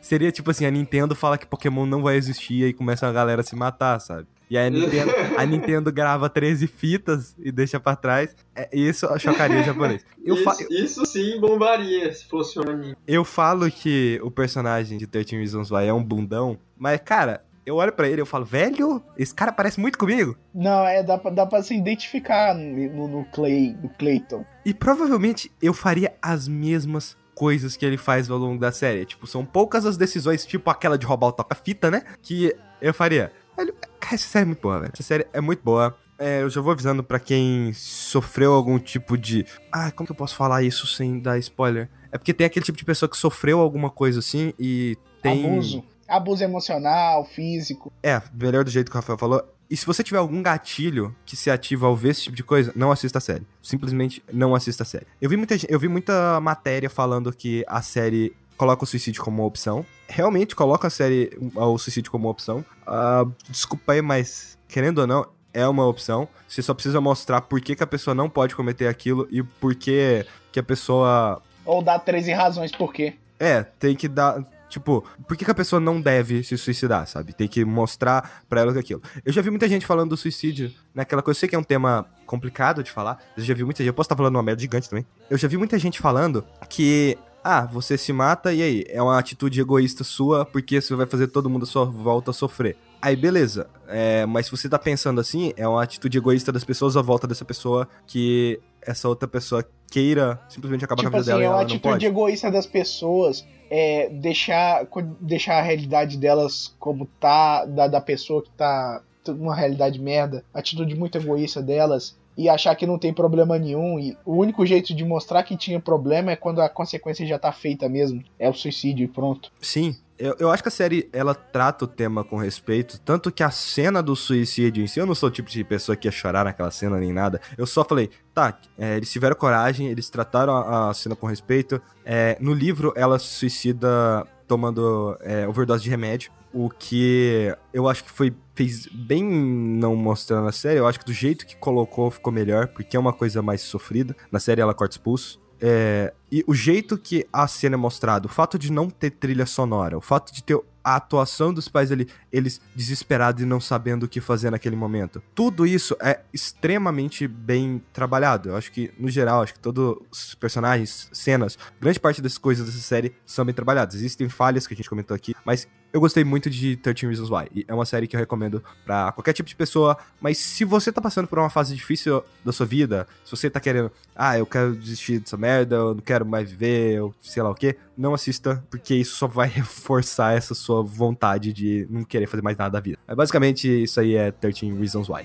[0.00, 3.40] Seria tipo assim, a Nintendo fala que Pokémon não vai existir e começa a galera
[3.40, 4.26] a se matar, sabe?
[4.50, 8.34] E aí a Nintendo, a Nintendo grava 13 fitas e deixa pra trás.
[8.56, 10.04] É, isso chocaria o japonês.
[10.24, 12.96] Eu, isso, fa- isso sim bombaria se fosse um anime.
[13.06, 17.76] eu falo que o personagem de 13 Reasons Why é um bundão, mas, cara, eu
[17.76, 20.36] olho pra ele e eu falo, velho, esse cara parece muito comigo.
[20.54, 24.44] não, é, dá, pra- dá pra se identificar no, no Clay, no Clayton.
[24.64, 29.04] E provavelmente eu faria as mesmas coisas que ele faz ao longo da série.
[29.04, 32.02] Tipo, são poucas as decisões, tipo aquela de roubar o toca-fita, né?
[32.22, 33.30] Que eu faria.
[33.56, 34.92] Velho, Cara, essa série é muito boa, velho.
[34.94, 35.96] Essa série é muito boa.
[36.18, 39.46] É, eu já vou avisando pra quem sofreu algum tipo de.
[39.70, 41.88] Ah, como que eu posso falar isso sem dar spoiler?
[42.10, 45.44] É porque tem aquele tipo de pessoa que sofreu alguma coisa assim e tem.
[45.46, 45.84] Abuso.
[46.08, 47.92] Abuso emocional, físico.
[48.02, 49.42] É, melhor do jeito que o Rafael falou.
[49.70, 52.72] E se você tiver algum gatilho que se ativa ao ver esse tipo de coisa,
[52.74, 53.46] não assista a série.
[53.62, 55.06] Simplesmente não assista a série.
[55.20, 59.42] Eu vi muita, eu vi muita matéria falando que a série coloca o suicídio como
[59.42, 59.84] uma opção.
[60.08, 62.64] Realmente coloca a série, o suicídio como uma opção.
[62.86, 66.26] Ah, desculpa aí, mas querendo ou não, é uma opção.
[66.48, 69.74] Você só precisa mostrar por que, que a pessoa não pode cometer aquilo e por
[69.74, 73.14] que, que a pessoa Ou dá 13 razões por quê.
[73.38, 74.42] é, tem que dar.
[74.68, 77.32] Tipo, por que, que a pessoa não deve se suicidar, sabe?
[77.32, 79.02] Tem que mostrar pra ela que aquilo.
[79.24, 81.36] Eu já vi muita gente falando do suicídio naquela coisa.
[81.36, 83.18] Eu sei que é um tema complicado de falar.
[83.36, 83.88] Eu já vi muita gente.
[83.88, 85.06] Eu posso estar falando uma merda gigante também.
[85.30, 88.84] Eu já vi muita gente falando que ah, você se mata e aí?
[88.88, 92.76] É uma atitude egoísta sua porque você vai fazer todo mundo à sua volta sofrer.
[93.00, 96.96] Aí beleza, é, mas se você tá pensando assim, é uma atitude egoísta das pessoas
[96.96, 101.32] à volta dessa pessoa que essa outra pessoa queira simplesmente acabar tipo com a vida
[101.32, 104.86] assim, dela é uma atitude egoísta das pessoas é deixar,
[105.20, 110.94] deixar a realidade delas como tá, da, da pessoa que tá uma realidade merda, atitude
[110.94, 115.04] muito egoísta delas e achar que não tem problema nenhum e o único jeito de
[115.04, 119.04] mostrar que tinha problema é quando a consequência já tá feita mesmo, é o suicídio
[119.04, 119.52] e pronto.
[119.60, 123.42] Sim, eu, eu acho que a série, ela trata o tema com respeito, tanto que
[123.42, 126.12] a cena do suicídio em si, eu não sou o tipo de pessoa que ia
[126.12, 130.54] chorar naquela cena nem nada, eu só falei, tá, é, eles tiveram coragem, eles trataram
[130.54, 135.90] a, a cena com respeito, é, no livro ela se suicida tomando é, overdose de
[135.90, 140.98] remédio, o que eu acho que foi fez bem não mostrando na série, eu acho
[140.98, 144.60] que do jeito que colocou ficou melhor, porque é uma coisa mais sofrida, na série
[144.60, 148.58] ela corta os pulsos, é, e o jeito que a cena é mostrada, o fato
[148.58, 152.60] de não ter trilha sonora, o fato de ter a atuação dos pais ali, eles
[152.74, 155.22] desesperados e não sabendo o que fazer naquele momento.
[155.34, 158.50] Tudo isso é extremamente bem trabalhado.
[158.50, 162.66] Eu acho que, no geral, acho que todos os personagens, cenas, grande parte das coisas
[162.66, 163.96] dessa série são bem trabalhadas.
[163.96, 167.64] Existem falhas que a gente comentou aqui, mas eu gostei muito de 13 Reasons Why.
[167.66, 169.96] É uma série que eu recomendo pra qualquer tipo de pessoa.
[170.20, 173.58] Mas se você tá passando por uma fase difícil da sua vida, se você tá
[173.58, 177.50] querendo, ah, eu quero desistir dessa merda, eu não quero mais viver, eu sei lá
[177.50, 182.26] o que, não assista, porque isso só vai reforçar essa sua vontade de não querer
[182.26, 182.98] fazer mais nada da vida.
[183.06, 185.24] Mas basicamente, isso aí é 13 Reasons Why.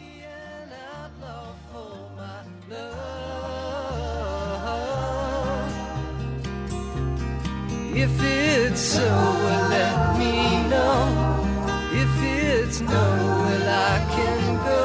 [7.95, 9.62] If it's so,
[12.73, 14.81] it's no, well, I can go.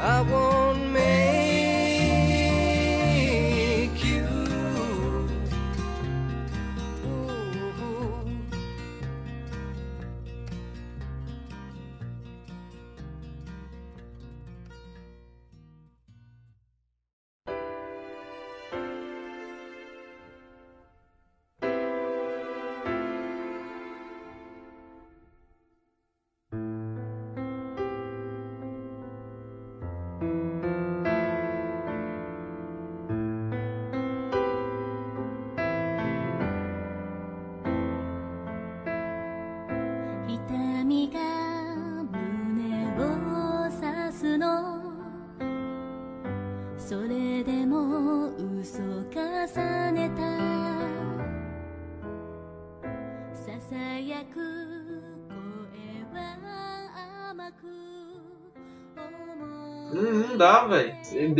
[0.00, 0.59] I won't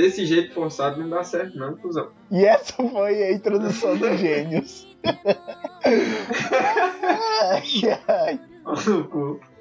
[0.01, 2.09] Desse jeito forçado não dá certo, não, cuzão.
[2.31, 4.87] E essa foi a introdução dos gênios.
[7.43, 8.41] ai, ai.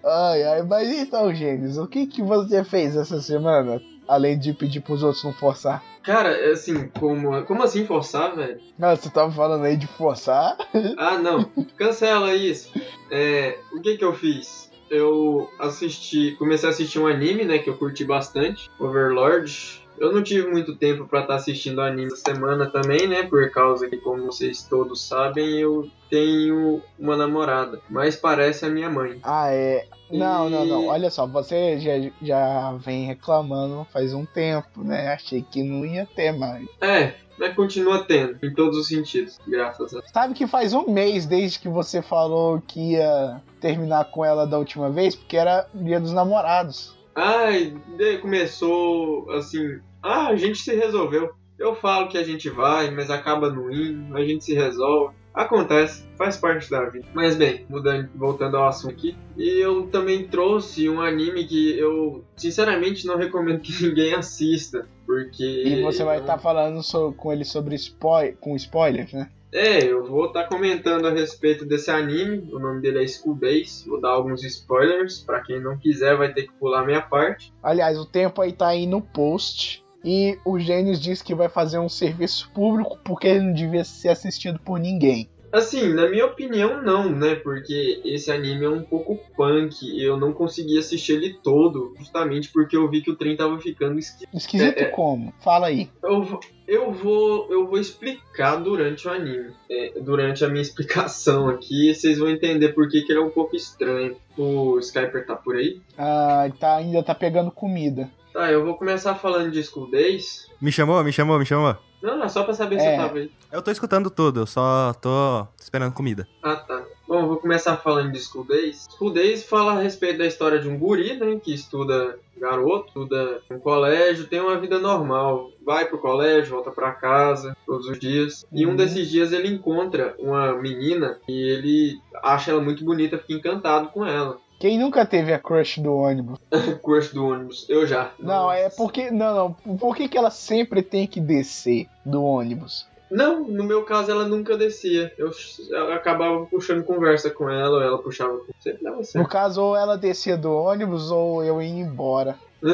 [0.06, 3.82] Ai, ai, mas então, gênios, o que, que você fez essa semana?
[4.08, 5.84] Além de pedir pros outros não forçar.
[6.04, 8.62] Cara, é assim, como, como assim forçar, velho?
[8.82, 10.56] Ah, você tava falando aí de forçar?
[10.98, 11.44] Ah, não.
[11.76, 12.72] Cancela isso.
[13.12, 14.72] É, o que que eu fiz?
[14.90, 19.84] Eu assisti, comecei a assistir um anime, né, que eu curti bastante, Overlord.
[20.00, 23.88] Eu não tive muito tempo pra estar assistindo anime essa semana também, né, por causa
[23.90, 29.20] que, como vocês todos sabem, eu tenho uma namorada, mas parece a minha mãe.
[29.24, 29.86] Ah, é.
[30.12, 30.84] Não, não, não.
[30.84, 31.92] E- Olha só, você já,
[32.22, 35.14] já vem reclamando faz um tempo, né?
[35.14, 36.66] Achei que não ia ter mais.
[36.82, 41.26] É, mas continua tendo, em todos os sentidos, graças a Sabe que faz um mês
[41.26, 46.00] desde que você falou que ia terminar com ela da última vez, porque era dia
[46.00, 46.98] dos namorados.
[47.16, 47.76] Ai,
[48.22, 49.80] começou assim.
[50.02, 51.32] Ah, a gente se resolveu.
[51.58, 55.14] Eu falo que a gente vai, mas acaba não indo, a gente se resolve.
[55.34, 57.06] Acontece, faz parte da vida.
[57.14, 59.16] Mas bem, mudando, voltando ao assunto aqui.
[59.38, 64.88] E eu também trouxe um anime que eu sinceramente não recomendo que ninguém assista.
[65.06, 65.44] Porque.
[65.44, 69.30] E você vai eu- estar falando so- com ele sobre spoil com spoilers, né?
[69.52, 72.50] É, eu vou estar comentando a respeito desse anime.
[72.54, 73.84] O nome dele é School Days.
[73.88, 75.20] Vou dar alguns spoilers.
[75.22, 77.52] Pra quem não quiser, vai ter que pular minha parte.
[77.64, 79.84] Aliás, o tempo aí tá aí no post.
[80.04, 84.10] E o Gênios disse que vai fazer um serviço público porque ele não devia ser
[84.10, 85.30] assistido por ninguém.
[85.52, 87.34] Assim, na minha opinião, não, né?
[87.34, 89.84] Porque esse anime é um pouco punk.
[89.84, 93.60] e Eu não consegui assistir ele todo, justamente porque eu vi que o trem tava
[93.60, 94.30] ficando esquisito.
[94.32, 94.86] Esquisito É, é.
[94.90, 95.34] como?
[95.44, 95.90] Fala aí.
[96.04, 99.52] Eu, vou- eu vou, eu vou explicar durante o anime.
[99.72, 103.32] É, durante a minha explicação aqui, vocês vão entender por que, que ele é um
[103.32, 104.18] pouco estranho.
[104.38, 105.82] O Skyper tá por aí?
[105.98, 108.08] Ah, tá, ainda tá pegando comida.
[108.34, 110.48] Tá, eu vou começar falando de School Days.
[110.62, 111.76] Me chamou, me chamou, me chamou.
[112.02, 112.92] Não, não, só pra saber se É.
[112.92, 113.32] você tava aí.
[113.52, 116.28] Eu tô escutando tudo, eu só tô esperando comida.
[116.42, 116.86] Ah, tá.
[117.08, 118.86] Bom, eu vou começar falando de School Days.
[118.98, 123.42] School Days fala a respeito da história de um guri, né, que estuda garoto, estuda
[123.50, 125.50] no colégio, tem uma vida normal.
[125.66, 128.46] Vai pro colégio, volta pra casa todos os dias.
[128.54, 128.76] E um Uhum.
[128.78, 134.06] desses dias ele encontra uma menina e ele acha ela muito bonita, fica encantado com
[134.06, 134.38] ela.
[134.60, 136.38] Quem nunca teve a crush do ônibus?
[136.84, 138.12] Crush do ônibus, eu já.
[138.20, 139.10] Não, é porque.
[139.10, 139.78] Não, não.
[139.78, 142.86] Por que, que ela sempre tem que descer do ônibus?
[143.10, 145.12] Não, no meu caso ela nunca descia.
[145.18, 145.32] Eu,
[145.70, 149.28] eu acabava puxando conversa com ela, ou ela puxava com sempre dava No certo.
[149.30, 152.36] caso, ou ela descia do ônibus ou eu ia embora.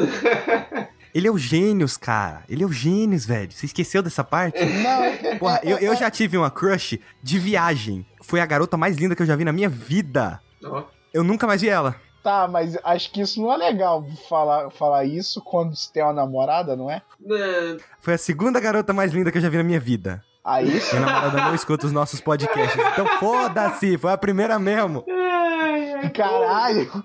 [1.14, 2.42] Ele é o gênios, cara.
[2.48, 3.50] Ele é o gênios, velho.
[3.50, 4.62] Você esqueceu dessa parte?
[4.82, 8.04] Não, é- Porra, é- eu, eu já tive uma crush de viagem.
[8.20, 10.38] Foi a garota mais linda que eu já vi na minha vida.
[10.62, 10.82] Ó,
[11.16, 11.96] Eu nunca mais vi ela.
[12.22, 16.12] Tá, mas acho que isso não é legal falar, falar isso quando você tem uma
[16.12, 17.00] namorada, não é?
[17.30, 20.22] é, Foi a segunda garota mais linda que eu já vi na minha vida.
[20.44, 22.78] Aí Minha namorada não escuta os nossos podcasts.
[22.92, 25.06] Então foda-se, foi a primeira mesmo.
[25.08, 27.04] Ai, ai, Caralho!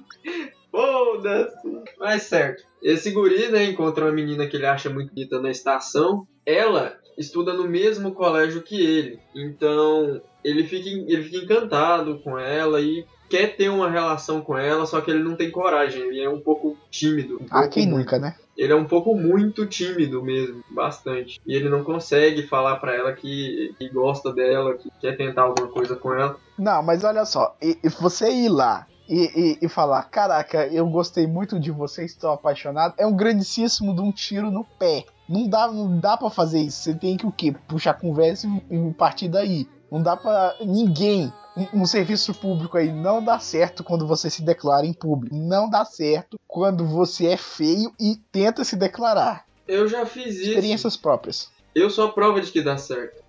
[0.69, 1.83] Foda-se.
[1.97, 2.63] Mas certo.
[2.83, 6.27] Esse guri, né, encontra uma menina que ele acha muito bonita na estação.
[6.45, 9.19] Ela estuda no mesmo colégio que ele.
[9.33, 14.85] Então, ele fica, ele fica encantado com ela e quer ter uma relação com ela,
[14.85, 16.01] só que ele não tem coragem.
[16.01, 17.37] Ele é um pouco tímido.
[17.41, 18.35] um Ah, pouco quem nunca, né?
[18.57, 21.39] Ele é um pouco muito tímido mesmo, bastante.
[21.47, 25.69] E ele não consegue falar pra ela que, que gosta dela, que quer tentar alguma
[25.69, 26.35] coisa com ela.
[26.59, 30.85] Não, mas olha só, e, e você ir lá e, e, e falar, caraca, eu
[30.87, 35.05] gostei muito de você, estou apaixonado, é um grandíssimo de um tiro no pé.
[35.27, 36.83] Não dá, não dá para fazer isso.
[36.83, 37.55] Você tem que o quê?
[37.67, 39.65] Puxar conversa e, e partir daí.
[39.89, 41.31] Não dá pra ninguém.
[41.55, 45.35] Um, um serviço público aí não dá certo quando você se declara em público.
[45.35, 49.45] Não dá certo quando você é feio e tenta se declarar.
[49.67, 50.49] Eu já fiz isso.
[50.49, 51.49] Experiências próprias.
[51.73, 53.21] Eu sou a prova de que dá certo.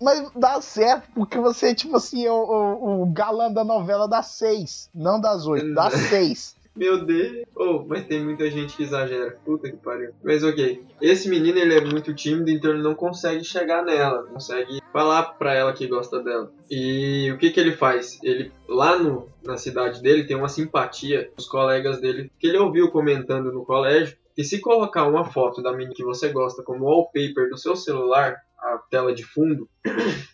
[0.00, 4.26] Mas dá certo, porque você, tipo assim, é o, o, o galã da novela das
[4.28, 6.56] seis, não das oito, das seis.
[6.76, 7.44] Meu Deus.
[7.54, 9.38] Oh, mas tem muita gente que exagera.
[9.44, 10.12] Puta que pariu.
[10.22, 10.82] Mas ok.
[11.00, 14.24] Esse menino, ele é muito tímido, então ele não consegue chegar nela.
[14.24, 16.52] Consegue falar pra ela que gosta dela.
[16.68, 18.18] E o que que ele faz?
[18.22, 22.90] Ele, lá no, na cidade dele, tem uma simpatia dos colegas dele, que ele ouviu
[22.90, 27.48] comentando no colégio, que se colocar uma foto da menina que você gosta como wallpaper
[27.50, 29.68] do seu celular, a tela de fundo,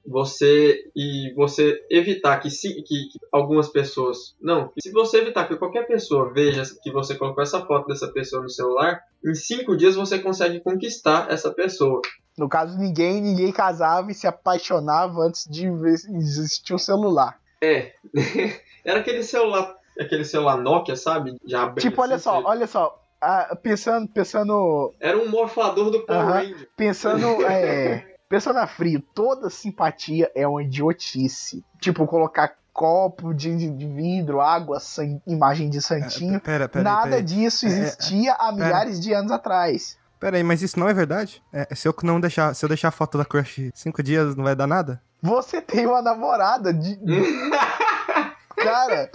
[0.06, 4.36] você e você evitar que, se, que, que algumas pessoas.
[4.40, 8.42] Não, se você evitar que qualquer pessoa veja que você colocou essa foto dessa pessoa
[8.42, 12.00] no celular, em cinco dias você consegue conquistar essa pessoa.
[12.38, 17.38] No caso, ninguém, ninguém casava e se apaixonava antes de existir o celular.
[17.60, 17.92] É.
[18.84, 19.76] Era aquele celular.
[19.98, 21.36] Aquele celular Nokia, sabe?
[21.44, 22.98] Já Tipo, olha assim, só, olha só.
[23.20, 26.24] ah, pensando, pensando, Era um morfador do Power.
[26.24, 26.68] Ranger.
[26.74, 31.62] pensando, é, pensando a frio, toda simpatia é uma idiotice.
[31.80, 36.40] Tipo, colocar copo de, de vidro, água, san- imagem de santinho.
[36.40, 39.98] Pera, pera, Nada pera, disso É, existia há milhares de anos atrás.
[40.18, 41.42] pera aí, mas isso não é verdade?
[41.52, 44.44] É, se eu não deixar, se eu deixar a foto da crush cinco dias, não
[44.44, 45.02] vai dar nada?
[45.20, 46.96] Você tem uma namorada de.
[48.56, 49.10] Cara,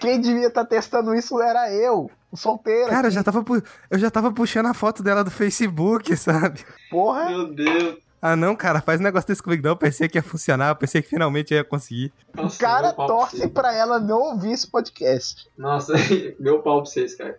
[0.00, 2.88] quem devia estar testando isso era eu, solteira.
[2.90, 6.64] Cara, eu já tava, pu- eu já tava puxando a foto dela do Facebook, sabe?
[6.90, 7.26] Porra.
[7.30, 7.98] Meu Deus.
[8.22, 9.70] Ah, não, cara, faz um negócio desse comigo não.
[9.72, 12.12] Eu pensei que ia funcionar, eu pensei que finalmente eu ia conseguir.
[12.36, 13.50] O Nossa, cara meu pau pra torce vocês.
[13.50, 15.48] pra ela não ouvir esse podcast.
[15.56, 15.94] Nossa,
[16.38, 17.38] meu pau pra vocês, cara.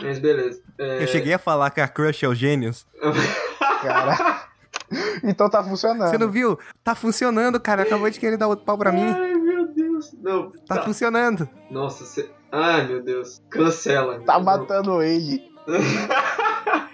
[0.00, 0.60] Mas beleza.
[0.78, 1.02] É...
[1.02, 2.86] Eu cheguei a falar que a crush é o gênios.
[3.82, 4.44] Cara.
[5.24, 6.10] então tá funcionando.
[6.10, 6.58] Você não viu?
[6.84, 7.82] Tá funcionando, cara.
[7.82, 9.02] Acabou de querer dar outro pau pra mim.
[9.04, 10.12] Ai, meu Deus.
[10.20, 10.82] Não, Tá tá.
[10.82, 11.48] funcionando.
[11.70, 12.30] Nossa, você...
[12.50, 13.40] Ai, meu Deus.
[13.48, 14.20] Cancela.
[14.20, 14.44] Tá Não.
[14.44, 15.42] matando ele.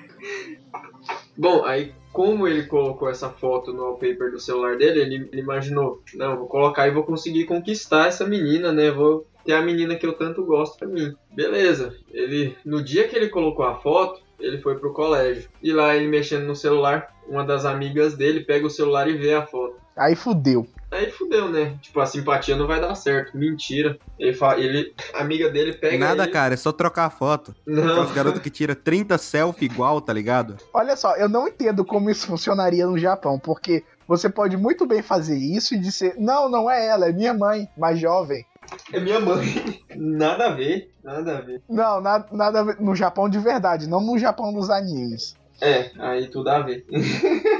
[1.37, 6.03] Bom, aí como ele colocou essa foto no wallpaper do celular dele, ele, ele imaginou,
[6.15, 8.91] não, vou colocar e vou conseguir conquistar essa menina, né?
[8.91, 11.15] Vou ter a menina que eu tanto gosto pra mim.
[11.33, 11.97] Beleza.
[12.11, 15.49] Ele, no dia que ele colocou a foto, ele foi pro colégio.
[15.63, 19.35] E lá ele mexendo no celular, uma das amigas dele pega o celular e vê
[19.35, 19.77] a foto.
[19.97, 20.67] Aí fudeu.
[20.91, 21.77] Aí fudeu, né?
[21.83, 23.37] Tipo, a simpatia não vai dar certo.
[23.37, 23.99] Mentira.
[24.19, 24.59] Ele, fa...
[24.59, 24.95] ele...
[25.15, 26.33] a amiga dele pega Nada, ele...
[26.33, 27.55] cara, é só trocar a foto.
[27.67, 27.83] Não.
[27.83, 30.57] Aquelas garotas que tira 30 selfie igual, tá ligado?
[30.73, 35.03] Olha só, eu não entendo como isso funcionaria no Japão, porque você pode muito bem
[35.03, 38.45] fazer isso e dizer, não, não é ela, é minha mãe, mais jovem.
[38.93, 39.83] É minha mãe.
[39.95, 40.91] Nada a ver.
[41.05, 41.63] Nada a ver.
[41.69, 45.37] Não, na- nada a ver- no Japão de verdade, não no Japão dos animes.
[45.61, 46.87] É, aí tudo a ver.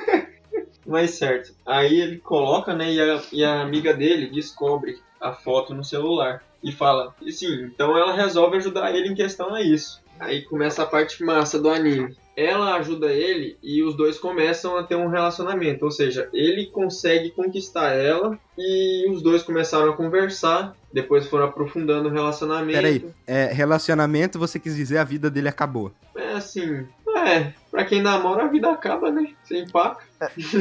[0.89, 1.53] Mas certo.
[1.67, 2.91] Aí ele coloca, né?
[2.91, 6.43] E a, e a amiga dele descobre a foto no celular.
[6.63, 10.03] E fala, e sim, então ela resolve ajudar ele em questão a isso.
[10.19, 12.17] aí começa a parte massa do anime.
[12.37, 17.31] Ela ajuda ele e os dois começam a ter um relacionamento, ou seja, ele consegue
[17.31, 22.81] conquistar ela e os dois começaram a conversar, depois foram aprofundando o relacionamento.
[22.81, 25.93] Peraí, é, relacionamento, você quis dizer a vida dele acabou.
[26.17, 26.87] É assim,
[27.17, 29.33] é, pra quem namora a vida acaba, né?
[29.45, 30.05] Sem paca.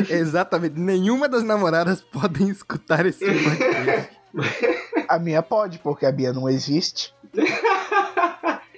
[0.09, 0.79] Exatamente.
[0.79, 4.17] Nenhuma das namoradas podem escutar esse podcast.
[5.09, 7.13] A minha pode, porque a Bia não existe.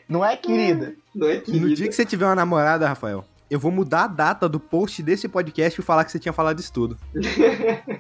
[0.08, 0.94] Não é, querida?
[1.14, 1.76] Não é No querida.
[1.76, 5.28] dia que você tiver uma namorada, Rafael, eu vou mudar a data do post desse
[5.28, 6.98] podcast e falar que você tinha falado isso tudo.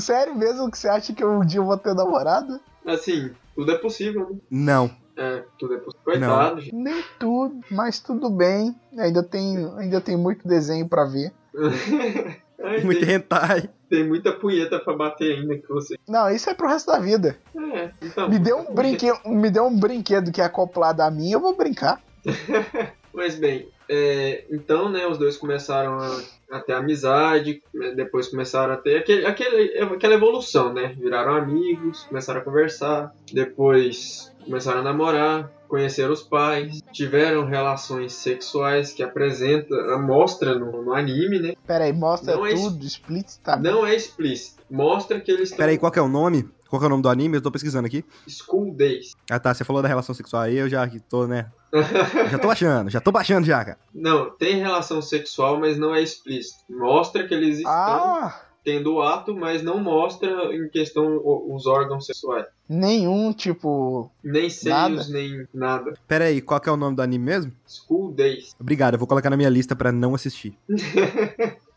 [0.00, 2.60] Sério mesmo que você acha que um dia eu vou ter namorada?
[2.86, 4.36] Assim, tudo é possível, né?
[4.50, 4.90] Não.
[5.18, 6.04] É, tudo é possível.
[6.04, 6.74] Coitado, gente.
[6.74, 8.74] Nem tudo, mas tudo bem.
[8.96, 11.32] Ainda tem, ainda tem muito desenho pra ver.
[12.60, 13.70] Ai, Muito tem, hentai.
[13.88, 15.96] tem muita punheta pra bater ainda que você.
[16.08, 17.36] Não, isso é pro resto da vida.
[17.56, 18.28] É, então.
[18.28, 21.56] Me deu um brinquedo, me deu um brinquedo que é acoplado a mim, eu vou
[21.56, 22.02] brincar.
[23.14, 26.20] Mas bem, é, então, né, os dois começaram a,
[26.52, 27.62] a ter amizade,
[27.94, 30.94] depois começaram a ter aquele, aquele, aquela evolução, né?
[30.98, 38.92] Viraram amigos, começaram a conversar, depois começaram a namorar, conheceram os pais, tiveram relações sexuais
[38.92, 41.54] que apresenta, mostra no, no anime, né?
[41.66, 43.50] Pera aí, mostra Não é tudo, explícito.
[43.60, 46.48] Não é explícito, mostra que eles estão Peraí, qual que é o nome?
[46.68, 47.36] Qual que é o nome do anime?
[47.36, 48.04] Eu tô pesquisando aqui.
[48.26, 49.12] school days.
[49.30, 51.50] Ah tá, você falou da relação sexual aí, eu já que tô, né?
[52.30, 53.78] Já tô baixando, já tô baixando já, cara.
[53.94, 56.64] Não, tem relação sexual, mas não é explícito.
[56.70, 62.04] Mostra que eles estão Ah, tendo o ato, mas não mostra em questão os órgãos
[62.04, 62.44] sexuais.
[62.68, 64.10] nenhum, tipo.
[64.22, 65.06] Nem seios, Nada?
[65.08, 65.94] nem nada.
[66.06, 67.52] Peraí, qual que é o nome do anime mesmo?
[67.66, 68.54] School Days.
[68.60, 70.54] Obrigado, eu vou colocar na minha lista pra não assistir.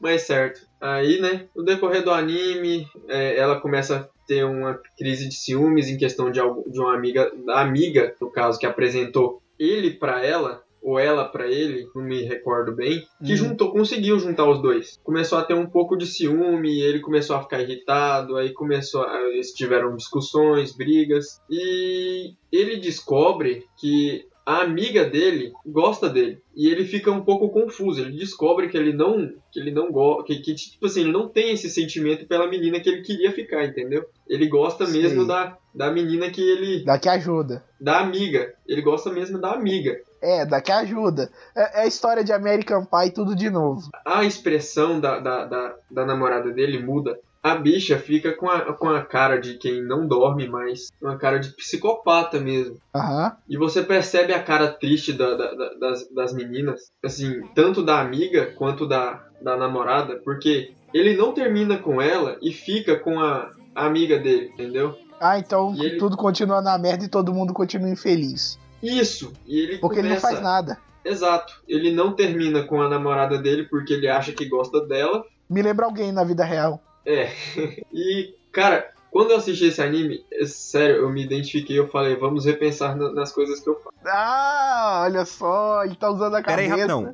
[0.02, 0.68] Mas certo.
[0.82, 5.88] Aí, né, no decorrer do anime, é, ela começa a ter uma crise de ciúmes
[5.88, 10.26] em questão de, algo, de uma amiga, da amiga, no caso, que apresentou ele pra
[10.26, 13.36] ela, ou ela pra ele, não me recordo bem, que Hum.
[13.36, 15.00] juntou, conseguiu juntar os dois.
[15.04, 19.22] Começou a ter um pouco de ciúme, ele começou a ficar irritado, aí começou, a,
[19.30, 26.84] eles tiveram discussões, brigas, e ele descobre que a amiga dele gosta dele e ele
[26.84, 28.02] fica um pouco confuso.
[28.02, 31.30] Ele descobre que ele não, que ele não gosta, que, que, tipo assim, ele não
[31.30, 34.04] tem esse sentimento pela menina que ele queria ficar, entendeu?
[34.28, 35.00] Ele gosta Sei.
[35.04, 37.64] mesmo da, da menina que ele, Daqui ajuda.
[37.80, 38.52] da amiga.
[38.68, 40.02] Ele gosta mesmo da amiga.
[40.22, 41.32] É, daqui ajuda.
[41.56, 43.90] É, é a história de American Pie tudo de novo.
[44.06, 47.18] A expressão da, da, da, da namorada dele muda.
[47.44, 51.40] A bicha fica com a, com a cara de quem não dorme mais, uma cara
[51.40, 52.78] de psicopata mesmo.
[52.96, 53.36] Aham.
[53.50, 58.00] E você percebe a cara triste da- da- da- das, das meninas, assim, tanto da
[58.00, 63.50] amiga quanto da, da namorada, porque ele não termina com ela e fica com a,
[63.74, 64.96] a amiga dele, entendeu?
[65.20, 68.60] Ah, então ele- tudo continua na merda e todo mundo continua infeliz.
[68.82, 69.34] Isso!
[69.46, 70.28] E ele Porque ele não começa...
[70.28, 70.78] faz nada.
[71.04, 71.62] Exato.
[71.68, 75.24] Ele não termina com a namorada dele porque ele acha que gosta dela.
[75.50, 76.82] Me lembra alguém na vida real.
[77.06, 77.32] É.
[77.92, 82.46] e, cara, quando eu assisti esse anime, é sério, eu me identifiquei, eu falei, vamos
[82.46, 83.90] repensar na- nas coisas que eu faço.
[84.06, 86.88] Ah, olha só, ele tá usando a Pera aí, cabeça.
[86.96, 87.14] rapidão.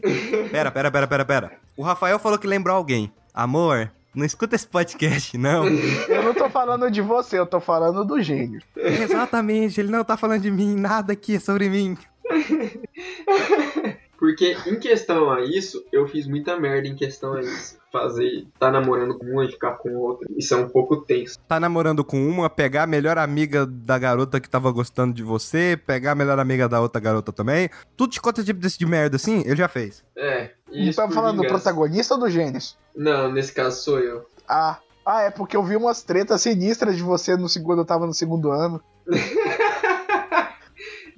[0.51, 1.51] Pera, pera, pera, pera, pera.
[1.75, 3.11] O Rafael falou que lembrou alguém.
[3.33, 5.67] Amor, não escuta esse podcast, não.
[5.67, 8.61] Eu não tô falando de você, eu tô falando do gênio.
[8.75, 11.95] Exatamente, ele não tá falando de mim, nada aqui é sobre mim.
[14.17, 17.77] Porque em questão a isso, eu fiz muita merda em questão a isso.
[17.91, 20.27] Fazer, tá namorando com uma e ficar com outra.
[20.35, 21.39] Isso é um pouco tenso.
[21.47, 25.79] Tá namorando com uma, pegar a melhor amiga da garota que tava gostando de você,
[25.85, 27.69] pegar a melhor amiga da outra garota também.
[27.95, 30.03] Tudo de quanto tipo desse de merda assim, ele já fez.
[30.17, 32.77] É, Por falando do protagonista ou do Gênesis?
[32.95, 34.25] Não, nesse caso sou eu.
[34.47, 34.79] Ah.
[35.05, 38.13] Ah, é porque eu vi umas tretas sinistras de você no segundo, eu tava no
[38.13, 38.83] segundo ano.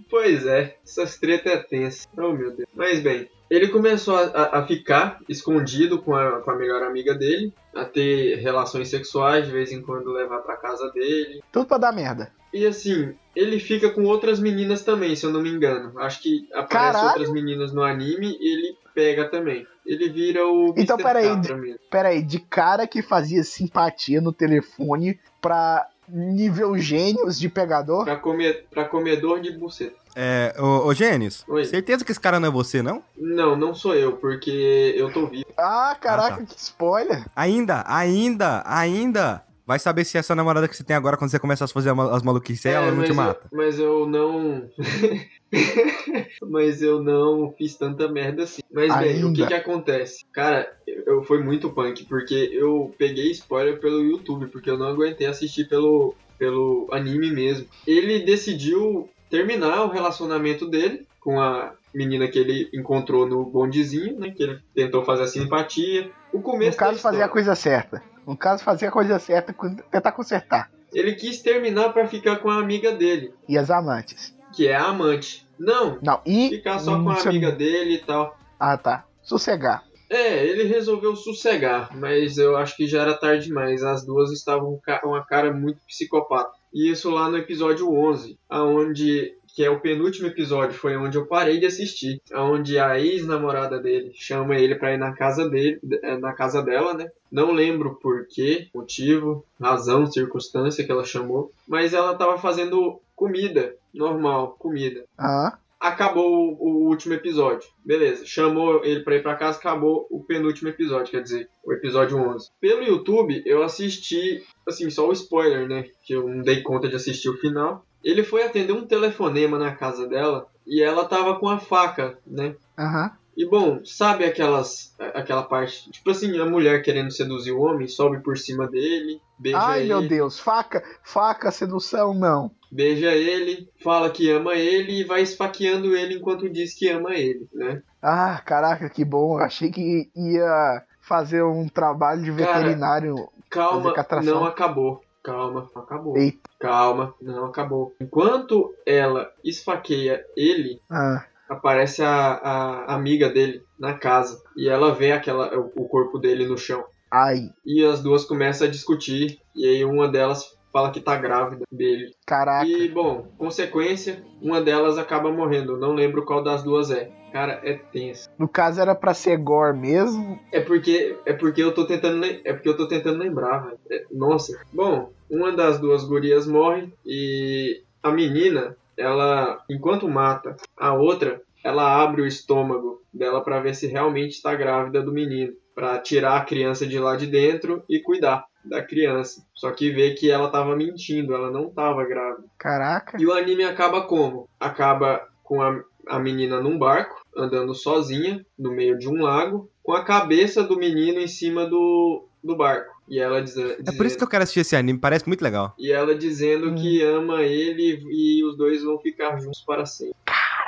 [0.10, 2.08] Pois é, essas treta é tensa.
[2.18, 2.68] Oh meu Deus.
[2.74, 7.54] Mas bem, ele começou a, a- ficar escondido com a, com a melhor amiga dele,
[7.76, 11.42] a ter relações sexuais, de vez em quando levar pra casa dele.
[11.52, 12.32] Tudo pra dar merda.
[12.54, 16.00] E assim, ele fica com outras meninas também, se eu não me engano.
[16.00, 17.08] Acho que aparece Caralho!
[17.10, 19.68] outras meninas no anime e ele pega também.
[19.86, 21.04] Ele vira o Então, Mr.
[21.04, 21.80] peraí, Catra mesmo.
[21.92, 28.04] Pera aí, de cara que fazia simpatia no telefone pra nível gênios de pegador?
[28.04, 29.96] Pra, comer, pra comedor de buceta.
[30.16, 31.66] É, ô, ô Gênesis, Oi.
[31.66, 33.04] certeza que esse cara não é você, não?
[33.18, 35.46] Não, não sou eu, porque eu tô vivo.
[35.58, 36.46] Ah, caraca, Ah, tá.
[36.46, 37.26] que spoiler.
[37.36, 39.44] Ainda, ainda, ainda.
[39.66, 42.24] Vai saber se essa namorada que você tem agora, quando você começa a fazer as
[42.24, 43.48] maluquices, É, ela não mas te eu- mata.
[43.54, 44.68] mas eu não.
[46.50, 48.62] mas eu não fiz tanta merda assim.
[48.74, 49.48] Mas, bem, o que Ainda.
[49.48, 50.26] que acontece?
[50.34, 54.88] Cara, eu, eu foi muito punk, porque eu peguei spoiler pelo YouTube, porque eu não
[54.88, 57.68] aguentei assistir pelo, pelo anime mesmo.
[57.86, 64.32] Ele decidiu terminar o relacionamento dele com a menina que ele encontrou no bondezinho, né?
[64.32, 66.12] Que ele tentou fazer a simpatia.
[66.32, 68.02] O começo No caso, fazer a coisa certa.
[68.26, 69.54] No caso, fazer a coisa certa,
[69.92, 70.70] tentar consertar.
[70.94, 74.36] Ele quis terminar pra ficar com a amiga dele, E as amantes.
[74.54, 75.48] que é a amante.
[75.58, 76.50] Não, Não, e.
[76.50, 78.38] ficar só com a você- amiga dele e tal.
[78.60, 79.04] Ah, tá.
[79.22, 79.84] Sossegar.
[80.10, 83.84] É, ele resolveu sossegar, mas eu acho que já era tarde demais.
[83.84, 86.50] As duas estavam com uma cara muito psicopata.
[86.74, 91.26] E isso lá no episódio 11, aonde que é o penúltimo episódio, foi onde eu
[91.26, 96.18] parei de assistir, aonde a ex-namorada dele chama ele pra ir na casa dele, eh,
[96.18, 97.10] na casa dela, né?
[97.32, 103.76] Não lembro por quê, motivo, razão, circunstância que ela chamou, mas ela tava fazendo comida,
[103.94, 105.04] normal, comida.
[105.18, 107.68] Ah, acabou o, último episódio.
[107.86, 112.18] Beleza, chamou ele pra ir pra casa, acabou o penúltimo episódio, quer dizer, o episódio
[112.18, 112.50] 11.
[112.60, 115.86] Pelo YouTube, eu assisti, assim, só o spoiler, né?
[116.04, 117.86] Que eu não dei conta de assistir o final.
[118.04, 122.56] Ele foi atender um telefonema na casa dela e ela tava com a faca, né?
[122.78, 123.12] aham.
[123.40, 128.20] E bom, sabe aquelas aquela parte, tipo assim, a mulher querendo seduzir o homem, sobe
[128.20, 130.38] por cima dele, beija Ai, ele, meu Deus.
[130.38, 132.52] Faca, faca, sedução, não.
[132.70, 137.48] beija ele, fala que ama ele e vai esfaqueando ele enquanto diz que ama ele,
[137.54, 137.82] né?
[138.02, 139.38] Ah, caraca, que bom.
[139.38, 143.16] Achei que ia fazer um trabalho de Cara, veterinário.
[143.50, 144.34] Calma, Fazer castração.
[144.36, 145.02] não acabou.
[145.24, 146.18] Calma, não acabou.
[146.18, 146.50] Eita.
[146.60, 147.96] Calma, não acabou.
[148.02, 154.42] Enquanto ela esfaqueia ele, Ah, aparece a, a amiga dele na casa.
[154.56, 156.84] E ela vê aquela, o, o corpo dele no chão.
[157.12, 159.40] ai, E as duas começam a discutir.
[159.56, 162.14] E aí uma delas fala que tá grávida dele.
[162.26, 162.68] caraca.
[162.68, 165.78] E, bom, consequência, uma delas acaba morrendo.
[165.78, 167.10] Não lembro qual das duas é.
[167.32, 168.28] Cara, é tenso.
[168.40, 170.40] No caso era pra ser gore mesmo.
[170.52, 173.80] É porque é porque eu tô tentando é porque eu tô tentando lembrar, velho.
[173.92, 174.60] É, nossa.
[174.74, 182.02] Bom, uma das duas gurias morre e a menina, ela enquanto mata a outra, ela
[182.02, 186.44] abre o estômago dela pra ver se realmente está grávida do menino, Pra tirar a
[186.44, 189.42] criança de lá de dentro e cuidar da criança.
[189.56, 192.44] Só que vê que ela tava mentindo, ela não tava grávida.
[192.58, 193.18] Caraca.
[193.18, 194.50] E o anime acaba como?
[194.60, 199.94] Acaba com a, a menina num barco, andando sozinha, no meio de um lago, com
[199.94, 202.94] a cabeça do menino em cima do, do barco.
[203.10, 205.74] E ela diz, É por isso que eu quero assistir esse anime, parece muito legal.
[205.80, 206.76] E ela dizendo Hum.
[206.76, 210.14] que ama ele e os dois vão ficar juntos para sempre.
[210.26, 210.60] Caralho!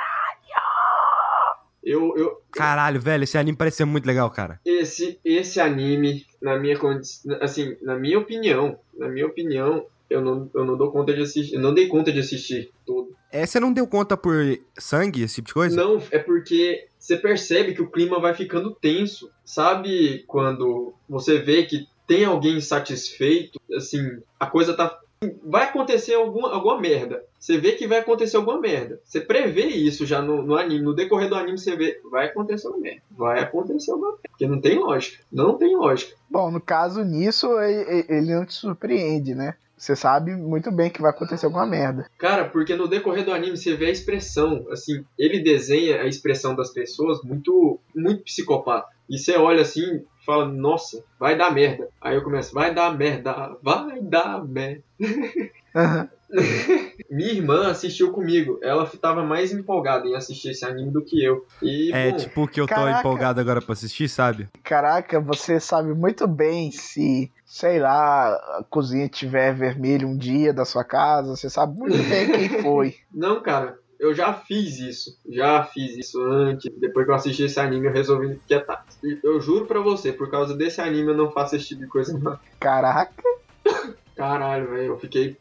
[1.84, 4.60] Eu, eu, Caralho, velho, esse anime parece ser muito legal, cara.
[4.64, 7.08] esse, esse anime, na minha condi-
[7.40, 11.54] assim, na minha opinião, na minha opinião, eu não, eu não dou conta de assistir,
[11.54, 13.16] eu não dei conta de assistir todo.
[13.32, 14.34] É, você não deu conta por
[14.78, 15.74] sangue, esse tipo de coisa?
[15.76, 19.30] Não, é porque você percebe que o clima vai ficando tenso.
[19.44, 24.98] Sabe quando você vê que tem alguém insatisfeito, assim, a coisa tá.
[25.44, 27.22] Vai acontecer alguma, alguma merda.
[27.38, 29.00] Você vê que vai acontecer alguma merda.
[29.04, 30.82] Você prevê isso já no, no anime.
[30.82, 33.02] No decorrer do anime você vê, vai acontecer uma merda.
[33.12, 34.18] Vai acontecer uma merda.
[34.28, 35.22] Porque não tem lógica.
[35.32, 36.16] Não tem lógica.
[36.28, 39.54] Bom, no caso nisso, e- e- ele não te surpreende, né?
[39.78, 42.08] Você sabe muito bem que vai acontecer alguma merda.
[42.18, 46.54] Cara, porque no decorrer do anime você vê a expressão, assim, ele desenha a expressão
[46.56, 48.88] das pessoas muito, muito psicopata.
[49.10, 51.88] E você olha assim fala, nossa, vai dar merda.
[52.00, 54.82] Aí eu começo, vai dar merda, vai dar merda.
[55.74, 56.08] Aham.
[57.10, 61.44] Minha irmã assistiu comigo, ela tava mais empolgada em assistir esse anime do que eu.
[61.62, 63.00] E, É bom, tipo que eu tô Caraca.
[63.00, 64.48] empolgado agora pra assistir, sabe?
[64.62, 70.64] Caraca, você sabe muito bem se, sei lá, a cozinha tiver vermelha um dia da
[70.64, 72.94] sua casa, você sabe muito bem quem foi.
[73.12, 75.18] não, cara, eu já fiz isso.
[75.28, 76.70] Já fiz isso antes.
[76.78, 78.84] Depois que eu assisti esse anime, eu resolvi quietar.
[79.02, 81.86] E Eu juro pra você, por causa desse anime eu não faço esse tipo de
[81.86, 82.38] coisa mais.
[82.60, 83.22] Caraca.
[84.16, 85.36] Caralho, velho, eu fiquei.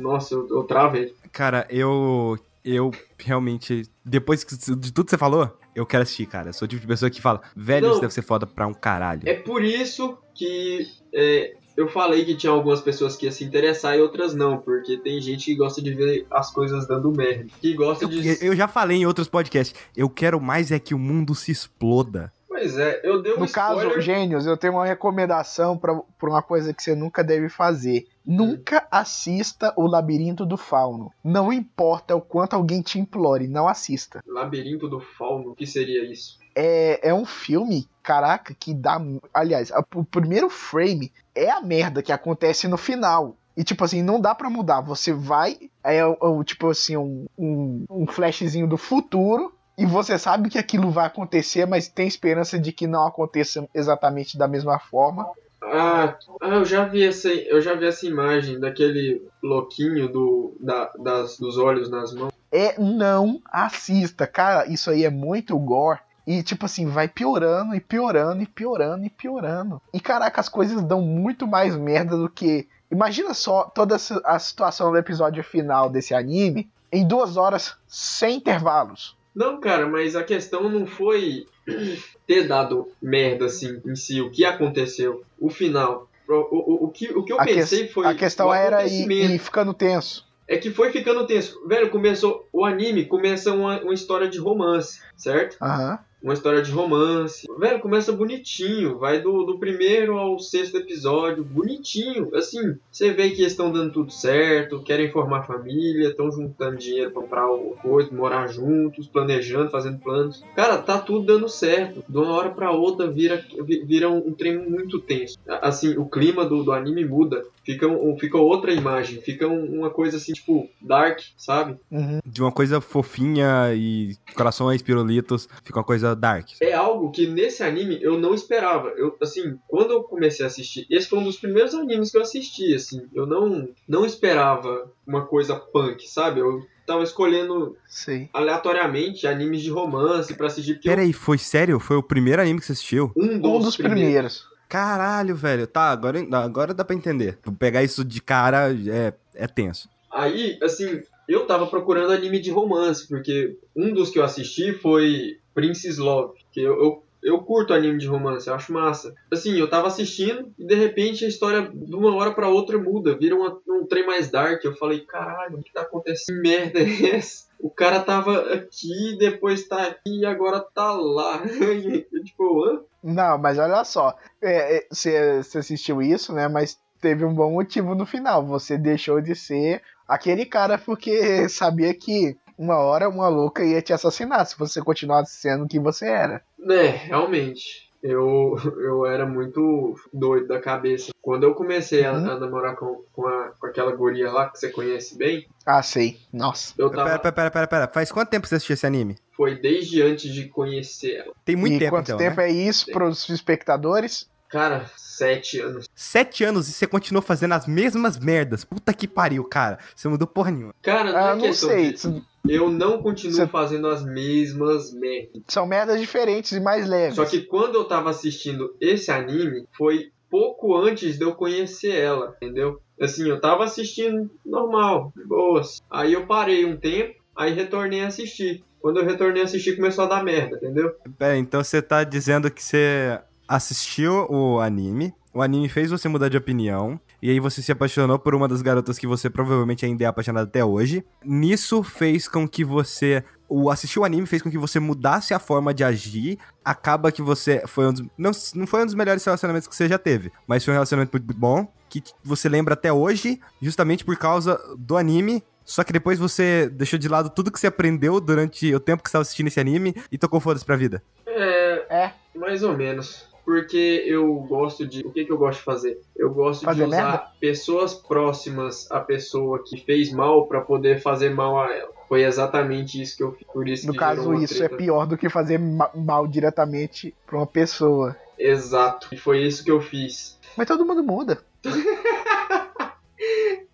[0.00, 1.14] Nossa, eu, eu travei.
[1.32, 2.38] Cara, eu.
[2.64, 3.82] Eu realmente.
[4.04, 6.48] Depois que- de tudo que você falou, eu quero assistir, cara.
[6.48, 7.92] Eu sou o tipo de pessoa que fala, velho, Não.
[7.92, 9.22] isso deve ser foda pra um caralho.
[9.24, 10.84] É por isso que
[11.14, 14.96] é, eu falei que tinha algumas pessoas que iam se interessar e outras não, porque
[14.96, 17.46] tem gente que gosta de ver as coisas dando merda.
[17.60, 18.44] Que gosta Eu, de.
[18.46, 22.32] eu já falei em outros podcasts, eu quero mais é que o mundo se exploda.
[22.48, 24.00] Pois é, eu dei um No caso, spoiler.
[24.00, 28.06] gênios, eu tenho uma recomendação pra pra uma coisa que você nunca deve fazer.
[28.24, 31.12] Nunca assista o Labirinto do Fauno.
[31.22, 34.20] Não importa o quanto alguém te implore, não assista.
[34.26, 36.38] Labirinto do Fauno, o que seria isso?
[36.54, 39.00] É, é um filme, caraca, que dá.
[39.34, 43.34] Aliás, a- o primeiro frame é a merda que acontece no final.
[43.56, 44.80] E, tipo assim, não dá pra mudar.
[44.82, 45.56] Você vai.
[45.82, 49.52] É, o- o- tipo assim, um, um, um flashzinho do futuro.
[49.78, 54.38] E você sabe que aquilo vai acontecer, mas tem esperança de que não aconteça exatamente
[54.38, 55.28] da mesma forma.
[55.62, 60.90] Ah, ah, eu já vi essa, eu já vi essa imagem daquele louquinho do, da-
[60.98, 62.32] das, dos olhos nas mãos.
[62.52, 64.26] é não assista.
[64.26, 66.00] Cara, isso aí é muito gore.
[66.26, 69.80] E, tipo assim, vai piorando e piorando e piorando e piorando.
[69.92, 72.66] E, caraca, as coisas dão muito mais merda do que.
[72.90, 79.16] Imagina só toda a situação do episódio final desse anime em duas horas sem intervalos.
[79.34, 81.46] Não, cara, mas a questão não foi
[82.26, 86.08] ter dado merda assim em si, o que aconteceu, o final.
[86.28, 88.06] O, o, o que, o que eu A, que- pensei foi.
[88.06, 90.26] a questão era ir, ficando tenso.
[90.48, 91.66] É que foi ficando tenso.
[91.68, 92.48] Velho, começou.
[92.52, 95.56] O anime começa uma, uma história de romance, certo?
[95.60, 95.98] Aham.
[96.26, 97.46] Uma história de romance.
[97.56, 98.98] Velho, começa bonitinho.
[98.98, 101.44] Vai do, do primeiro ao sexto episódio.
[101.44, 102.34] Bonitinho.
[102.34, 107.12] Assim, você vê que eles estão dando tudo certo, querem formar família, estão juntando dinheiro
[107.12, 110.42] pra comprar alguma coisa, morar juntos, planejando, fazendo planos.
[110.56, 112.02] Cara, tá tudo dando certo.
[112.08, 115.38] De uma hora pra outra vira, vi- vira um, um trem muito tenso.
[115.46, 117.44] Assim, o clima do, do anime muda.
[117.64, 119.20] Fica, um, fica outra imagem.
[119.20, 121.76] Fica um- uma coisa assim, tipo, dark, sabe?
[121.88, 122.18] Uhum.
[122.26, 126.48] De uma coisa fofinha e corações pirulitos, fica uma coisa dark.
[126.60, 128.88] é algo que nesse anime eu não esperava.
[128.96, 132.22] Eu, assim, quando eu comecei a assistir, esse foi um dos primeiros animes que eu
[132.22, 133.06] assisti, assim.
[133.14, 136.40] Eu não, não esperava uma coisa punk, sabe?
[136.40, 138.28] Eu tava escolhendo Sei.
[138.32, 141.78] aleatoriamente animes de romance pra assistir, porque Pera aí, foi sério?
[141.78, 143.12] Foi o primeiro anime que você assistiu?
[143.16, 144.44] um dos, Um dos primeiros.
[144.68, 145.66] Caralho, velho.
[145.66, 147.38] Tá, agora, agora dá pra entender.
[147.58, 149.88] Pegar isso de cara é, é tenso.
[150.12, 155.38] Aí, assim, eu tava procurando anime de romance, porque um dos que eu assisti foi
[155.56, 159.12] Princess Love, que eu, eu, eu curto anime de romance, eu acho massa.
[159.32, 163.16] Assim, eu tava assistindo e de repente a história de uma hora pra outra muda,
[163.16, 164.62] vira uma- um trem mais dark.
[164.64, 166.36] Eu falei, caralho, o que tá acontecendo?
[166.42, 167.46] Que merda é essa?
[167.58, 171.40] O cara tava aqui, depois tá aqui e agora tá lá.
[172.24, 172.80] Tipo, hã?
[173.02, 174.14] Não, mas olha só.
[174.42, 176.48] é, é, Você você assistiu isso, né?
[176.48, 178.44] Mas teve um bom motivo no final.
[178.46, 183.92] Você deixou de ser aquele cara porque sabia que uma hora uma louca ia te
[183.92, 186.42] assassinar se você continuasse sendo o que você era.
[186.70, 187.86] É, realmente.
[188.02, 191.10] Eu, eu era muito doido da cabeça.
[191.20, 192.30] Quando eu comecei a, Uhum.
[192.30, 196.16] a namorar com, com, a- com aquela guria lá que você conhece bem, Ah, sei.
[196.32, 196.72] Nossa.
[196.78, 197.18] eu Pera, tava.
[197.18, 197.88] pera, pera, pera, pera.
[197.92, 199.16] Faz quanto tempo você assistiu esse anime?
[199.36, 201.32] Foi desde antes de conhecer ela.
[201.44, 202.48] Tem muito e tempo, quanto então, tempo né?
[202.48, 204.30] é isso pros espectadores?
[204.56, 205.86] Cara, sete anos.
[205.94, 208.64] Sete anos e você continuou fazendo as mesmas merdas.
[208.64, 209.78] Puta que pariu, cara.
[209.94, 210.74] Você mudou porra nenhuma.
[210.82, 211.92] Cara, não Ah, é não questão sei.
[211.92, 212.24] disso.
[212.48, 215.42] Eu não continuo Cê- fazendo as mesmas merdas.
[215.46, 217.16] São merdas diferentes e mais leves.
[217.16, 222.34] Só que quando eu tava assistindo esse anime, foi pouco antes de eu conhecer ela,
[222.40, 222.80] entendeu?
[222.98, 225.82] Assim, eu tava assistindo normal, de boas.
[225.90, 228.64] Aí eu parei um tempo, aí retornei a assistir.
[228.80, 230.94] Quando eu retornei a assistir, começou a dar merda, entendeu?
[231.18, 233.18] Pera, então você tá dizendo que você
[233.48, 238.18] assistiu o anime, o anime fez você mudar de opinião, e aí você se apaixonou
[238.18, 241.04] por uma das garotas que você provavelmente ainda é apaixonado até hoje.
[241.24, 243.22] Nisso fez com que você.
[243.48, 246.38] O assistir o anime fez com que você mudasse a forma de agir.
[246.64, 248.02] Acaba que você foi um dos.
[248.18, 251.12] Não, não foi um dos melhores relacionamentos que você já teve, mas foi um relacionamento
[251.12, 255.42] muito bom, que você lembra até hoje, justamente por causa do anime.
[255.64, 259.08] Só que depois você deixou de lado tudo que você aprendeu durante o tempo que
[259.08, 261.02] você estava assistindo esse anime e tocou foda-se pra vida.
[261.26, 262.12] É, É.
[262.34, 263.28] mais ou menos.
[263.46, 265.06] Porque eu gosto de.
[265.06, 266.00] O que, que eu gosto de fazer?
[266.16, 267.26] Eu gosto Fazer de usar merda?
[267.40, 271.90] pessoas próximas à pessoa que fez mal pra poder fazer mal a ela.
[272.08, 273.46] Foi exatamente isso que eu fiz.
[273.46, 274.76] Por isso No caso, isso é treta.
[274.76, 278.16] pior do que fazer ma- mal diretamente pra uma pessoa.
[278.36, 279.08] Exato.
[279.12, 280.36] E foi isso que eu fiz.
[280.56, 281.38] Mas todo mundo muda.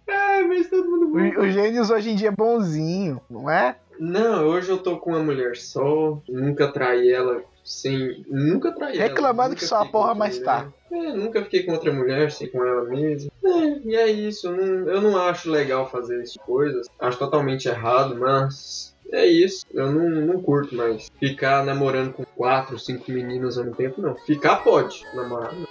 [0.06, 3.76] Ai, mas todo mundo O- Os gênios hoje em dia é bonzinho, não é?
[3.98, 6.18] Não, hoje eu tô com uma mulher só.
[6.28, 8.24] Nunca traí ela sem.
[8.28, 8.98] Nunca ela.
[8.98, 10.72] Reclamando nunca que só a porra mais tá.
[10.90, 13.30] É, nunca fiquei com outra mulher, sem com ela mesma.
[13.44, 14.48] É, e é isso.
[14.48, 16.86] Eu não, eu não acho legal fazer essas coisas.
[16.98, 18.92] Acho totalmente errado, mas.
[19.10, 21.10] É isso, eu não, não curto mais.
[21.20, 24.16] Ficar namorando com quatro, cinco meninas ao mesmo tempo, não.
[24.16, 25.52] Ficar pode, namorar.
[25.54, 25.66] não.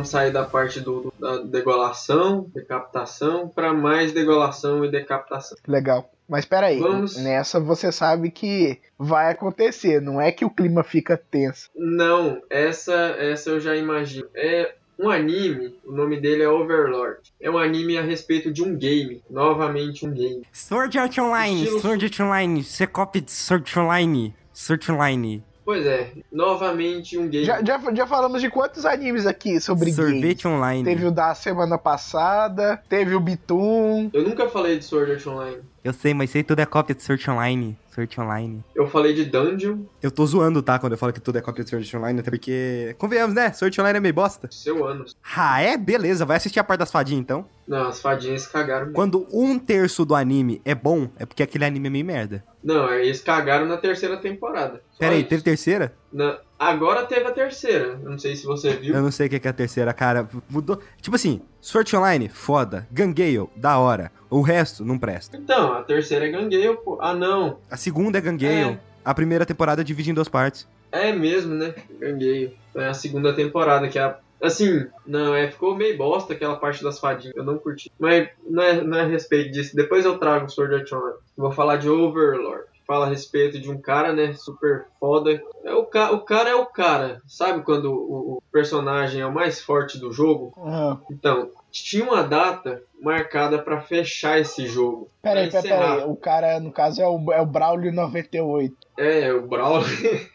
[0.00, 5.56] Vamos sair da parte do, do- da degolação, decapitação, para mais degolação e decapitação.
[5.66, 6.10] Legal.
[6.28, 7.16] Mas peraí, Vamos.
[7.16, 11.68] nessa você sabe que vai acontecer, não é que o clima fica tenso.
[11.74, 14.28] Não, essa, essa eu já imagino.
[14.34, 17.20] É um anime, o nome dele é Overlord.
[17.40, 20.42] É um anime a respeito de um game, novamente um game.
[20.52, 24.96] Sword Art Online, Estilo- Sword Art Online, você copia de Sword Art Online, Sword Art
[24.96, 27.44] Online, Pois é, novamente um game.
[27.44, 30.12] Já, já, já falamos de quantos animes aqui sobre games?
[30.12, 30.82] Sorvete Online.
[30.82, 34.10] Teve o da semana passada, teve o Bitum.
[34.12, 35.58] Eu nunca falei de Sword Art Online.
[35.82, 38.62] Eu sei, mas sei tudo é cópia de Art Online, Art Online.
[38.74, 41.64] Eu falei de Dungeon, Eu tô zoando, tá, quando eu falo que tudo é cópia
[41.64, 42.94] de Art Online, até porque...
[42.98, 43.46] Convenhamos, né?
[43.46, 44.48] Art Online é meio bosta.
[44.50, 45.16] seu anos.
[45.34, 45.78] Ah, é?
[45.78, 47.46] Beleza, vai assistir a parte das fadinhas, então.
[47.66, 48.86] Não, as fadinhas cagaram.
[48.86, 48.94] mesmo.
[48.94, 52.44] Quando um terço do anime é bom, é porque aquele anime é meio merda.
[52.62, 54.82] Não, eles cagaram na terceira temporada.
[54.98, 55.28] Pera aí, isso.
[55.30, 55.94] teve terceira?
[56.12, 57.98] Na- Agora teve a terceira.
[58.04, 58.94] Eu não sei se você viu.
[58.94, 60.28] Eu não sei o que é a terceira, cara.
[60.46, 60.78] Mudou.
[61.00, 62.86] Tipo assim, Sword Online, foda.
[62.92, 64.12] Gangale, da hora.
[64.28, 65.38] O resto, não presta.
[65.38, 66.98] Então, a terceira é Gangale, pô.
[67.00, 67.60] Ah, não.
[67.70, 68.78] A segunda é Gangale.
[69.02, 70.68] A primeira temporada divide em duas partes.
[70.92, 71.74] É mesmo, né?
[71.98, 72.54] Gangale.
[72.74, 74.18] É a segunda temporada, que é a...
[74.42, 77.90] Assim, não, é, ficou meio bosta aquela parte das fadinhas, eu não curti.
[77.98, 79.74] Mas não é, não é a respeito disso.
[79.74, 81.18] Depois eu trago o Sword Art Online.
[81.36, 82.64] Vou falar de Overlord.
[82.90, 85.40] Fala a respeito de um cara, né, super foda.
[85.62, 86.10] É o, ca...
[86.10, 87.22] o cara é o cara.
[87.24, 90.52] Sabe quando o, o personagem é o mais forte do jogo?
[90.58, 95.08] Ah, Então, tinha uma data marcada pra fechar esse jogo.
[95.22, 96.04] peraí, peraí, peraí.
[96.04, 98.74] O cara, no caso, é o, é o Braulio 98.
[99.00, 99.82] É, o Brawl.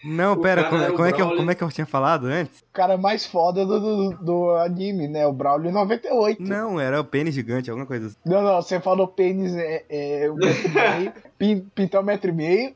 [0.03, 2.25] Não, pera, como, é o como é que eu, como é que eu tinha falado
[2.25, 2.61] antes?
[2.61, 5.27] O cara mais foda do, do, do anime, né?
[5.27, 6.41] O Braulio 98.
[6.41, 8.15] Não, era o pênis gigante, alguma coisa assim.
[8.25, 12.31] Não, não, você falou pênis é, é um metro e meio, pin- pintar um metro
[12.31, 12.73] e meio,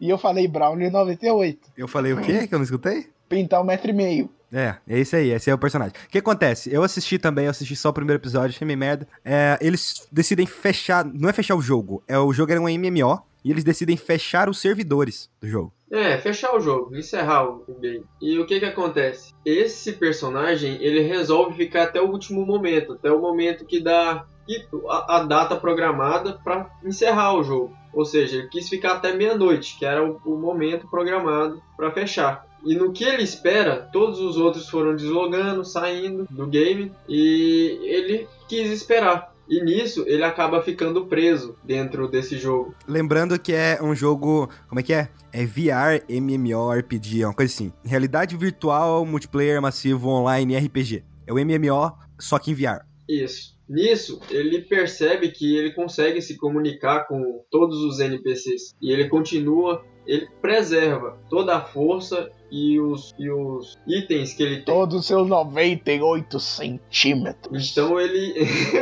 [0.00, 1.58] e eu falei Braulio 98.
[1.76, 2.46] Eu falei o quê?
[2.46, 3.06] Que eu não escutei?
[3.28, 4.30] Pintar um metro e meio.
[4.52, 5.92] É, é isso aí, esse é o personagem.
[6.06, 6.72] O que acontece?
[6.72, 9.06] Eu assisti também, eu assisti só o primeiro episódio, achei meio merda.
[9.24, 13.20] É, eles decidem fechar, não é fechar o jogo, é o jogo era um MMO,
[13.46, 15.72] e eles decidem fechar os servidores do jogo.
[15.88, 18.04] É, fechar o jogo, encerrar o game.
[18.20, 19.32] E o que que acontece?
[19.44, 24.26] Esse personagem, ele resolve ficar até o último momento, até o momento que dá
[24.88, 27.72] a, a data programada pra encerrar o jogo.
[27.92, 32.44] Ou seja, ele quis ficar até meia-noite, que era o, o momento programado pra fechar.
[32.64, 38.26] E no que ele espera, todos os outros foram deslogando, saindo do game, e ele
[38.48, 39.35] quis esperar.
[39.48, 42.74] E nisso ele acaba ficando preso dentro desse jogo.
[42.86, 45.08] Lembrando que é um jogo, como é que é?
[45.32, 47.72] É VR MMORPG, é uma coisa assim.
[47.84, 51.04] Realidade virtual, multiplayer massivo online RPG.
[51.26, 52.84] É o MMO, só que em VR.
[53.08, 53.56] Isso.
[53.68, 58.74] Nisso, ele percebe que ele consegue se comunicar com todos os NPCs.
[58.80, 64.56] E ele continua, ele preserva toda a força e os, e os itens que ele
[64.56, 64.64] tem.
[64.64, 67.70] Todos os seus 98 centímetros.
[67.70, 68.34] Então ele.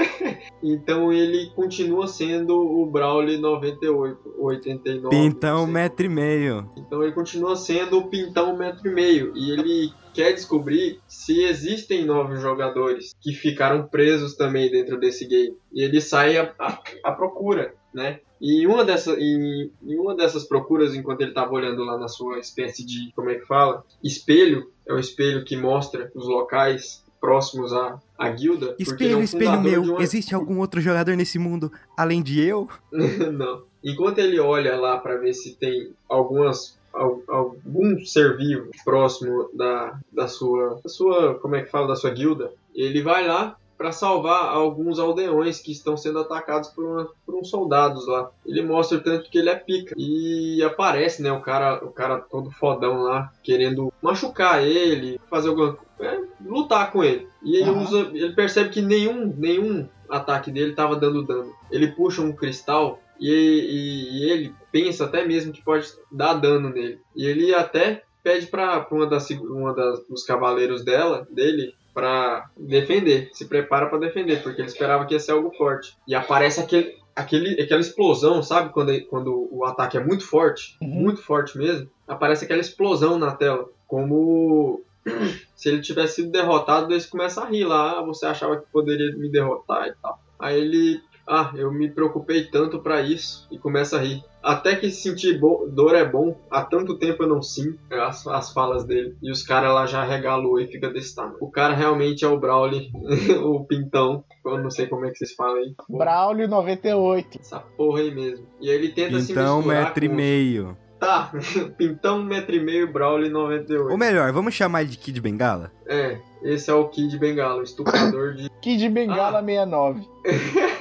[0.62, 5.08] então ele continua sendo o Brawley 98, 89.
[5.16, 6.70] Pintão, metro e meio.
[6.76, 9.32] Então ele continua sendo o Pintão metro e meio.
[9.36, 15.56] E ele quer descobrir se existem novos jogadores que ficaram presos também dentro desse game.
[15.72, 18.20] E ele sai à, à- à procura, né?
[18.40, 22.08] E em uma, dessa, em, em uma dessas procuras, enquanto ele estava olhando lá na
[22.08, 23.84] sua espécie de, como é que fala?
[24.02, 28.76] Espelho, é o espelho que mostra os locais próximos à, à guilda.
[28.78, 32.68] é Espelho, um espelho meu, uma- existe algum outro jogador nesse mundo além de eu?
[32.92, 33.62] Não.
[33.82, 36.83] Enquanto ele olha lá para ver se tem algumas al-
[37.28, 42.10] algum ser vivo próximo da, da sua da sua como é que fala da sua
[42.10, 47.34] guilda, ele vai lá para salvar alguns aldeões que estão sendo atacados por, uma- por
[47.34, 48.30] uns soldados lá.
[48.46, 52.18] Ele mostra o tanto que ele é pica e aparece, né, o cara o cara
[52.20, 57.26] todo fodão lá querendo machucar ele, fazer alguma é, lutar com ele.
[57.42, 57.82] E ele Aham.
[57.82, 61.52] usa, ele percebe que nenhum nenhum ataque dele estava dando dano.
[61.70, 66.70] Ele puxa um cristal e, e- e ele pensa até mesmo que pode dar dano
[66.70, 66.98] nele.
[67.16, 73.28] E ele até pede para uma das uma das, dos cavaleiros dela, dele, para defender.
[73.32, 75.96] Se prepara para defender, porque ele esperava que ia ser algo forte.
[76.08, 78.72] E aparece aquele Aquele, aquela explosão, sabe?
[78.72, 80.88] Quando, quando o ataque é muito forte, Uhum.
[80.88, 83.68] muito forte mesmo, aparece aquela explosão na tela.
[83.86, 84.82] Como
[85.54, 88.00] se ele tivesse sido derrotado, eles começam a rir lá.
[88.00, 90.18] Ah, você achava que poderia me derrotar e tal.
[90.40, 94.22] Aí ele, ah, eu me preocupei tanto pra isso e começa a rir.
[94.42, 98.84] Até que sentir dor é bom, há tanto tempo eu não sinto as, as falas
[98.84, 99.16] dele.
[99.22, 101.36] E os caras lá já regalam e fica desse tamanho.
[101.40, 102.90] O cara realmente é o Brawley,
[103.42, 104.22] o Pintão.
[104.44, 105.74] Eu não sei como é que vocês falam aí.
[105.88, 107.38] Braulio 98.
[107.40, 108.46] Essa porra aí mesmo.
[108.60, 110.76] E ele tenta se Então, misturar metro e com os- meio.
[111.00, 111.30] Tá,
[111.76, 113.90] Pintão, um metro e meio, Brawley 98.
[113.90, 115.70] Ou melhor, vamos chamar ele de Kid Bengala?
[115.86, 118.48] É, esse é o Kid Bengala, o estuprador de.
[118.62, 119.44] Kid Bengala Ah.
[119.44, 120.02] 69.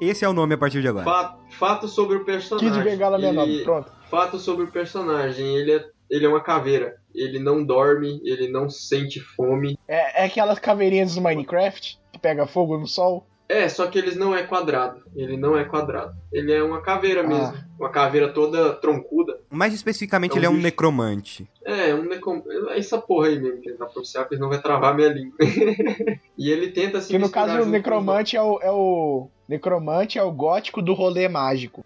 [0.00, 1.04] Esse é o nome a partir de agora.
[1.04, 2.72] Fato, fato sobre o personagem.
[2.72, 3.92] Kid Bengala 69, Ele- pronto.
[4.10, 6.96] Fato sobre o personagem, ele é, ele é uma caveira.
[7.14, 9.78] Ele não dorme, ele não sente fome.
[9.86, 13.26] É, é aquelas caveirinhas do Minecraft que pega fogo no sol.
[13.52, 15.02] É, só que ele não é quadrado.
[15.14, 16.14] Ele não é quadrado.
[16.32, 17.26] Ele é uma caveira Ah.
[17.26, 17.54] mesmo.
[17.78, 19.38] Uma caveira toda troncuda.
[19.50, 20.62] Mais especificamente, É um ele é um bicho.
[20.64, 21.48] necromante.
[21.64, 22.42] É, um necom...
[22.70, 25.36] é essa porra aí mesmo que ele tá pronunciando, porque senão vai travar minha língua.
[26.38, 29.28] e ele tenta se Que no caso o necromante é o, é o.
[29.48, 31.84] Necromante é o gótico do rolê mágico.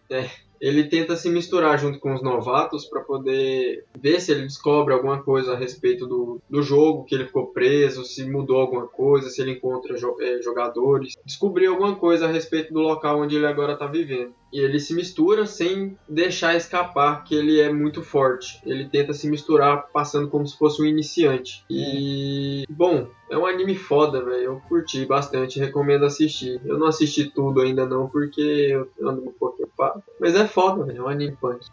[0.60, 5.22] Ele tenta se misturar junto com os novatos pra poder ver se ele descobre alguma
[5.22, 9.40] coisa a respeito do, do jogo, que ele ficou preso, se mudou alguma coisa, se
[9.42, 13.76] ele encontra jo- eh, jogadores, descobrir alguma coisa a respeito do local onde ele agora
[13.76, 14.32] tá vivendo.
[14.56, 18.58] E ele se mistura sem deixar escapar que ele é muito forte.
[18.64, 21.62] Ele tenta se misturar passando como se fosse um iniciante.
[21.68, 24.44] E bom, é um anime foda, velho.
[24.44, 26.58] Eu curti bastante, recomendo assistir.
[26.64, 30.02] Eu não assisti tudo ainda não, porque eu ando um pouco ocupado.
[30.18, 31.00] Mas é foda, velho.
[31.00, 31.66] É um anime punk.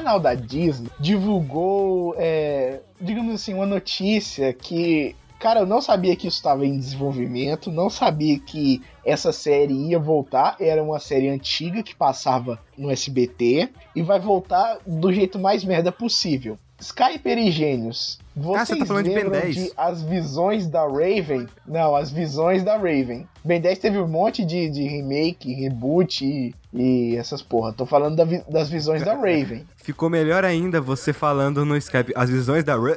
[0.00, 5.14] Canal da Disney divulgou, é, digamos assim, uma notícia que.
[5.38, 9.98] Cara, eu não sabia que isso estava em desenvolvimento, não sabia que essa série ia
[9.98, 10.56] voltar.
[10.60, 15.90] Era uma série antiga que passava no SBT e vai voltar do jeito mais merda
[15.90, 16.58] possível.
[16.80, 19.54] Skyper e Gênios, vocês você tá falando de Ben lembram 10?
[19.54, 21.46] de As Visões da Raven?
[21.66, 23.26] Não, As Visões da Raven.
[23.44, 27.72] Ben 10 teve um monte de, de remake, reboot e, e essas porra.
[27.72, 29.64] Tô falando da das Visões da Raven.
[29.76, 32.96] Ficou melhor ainda você falando no Skype as visões da Ra-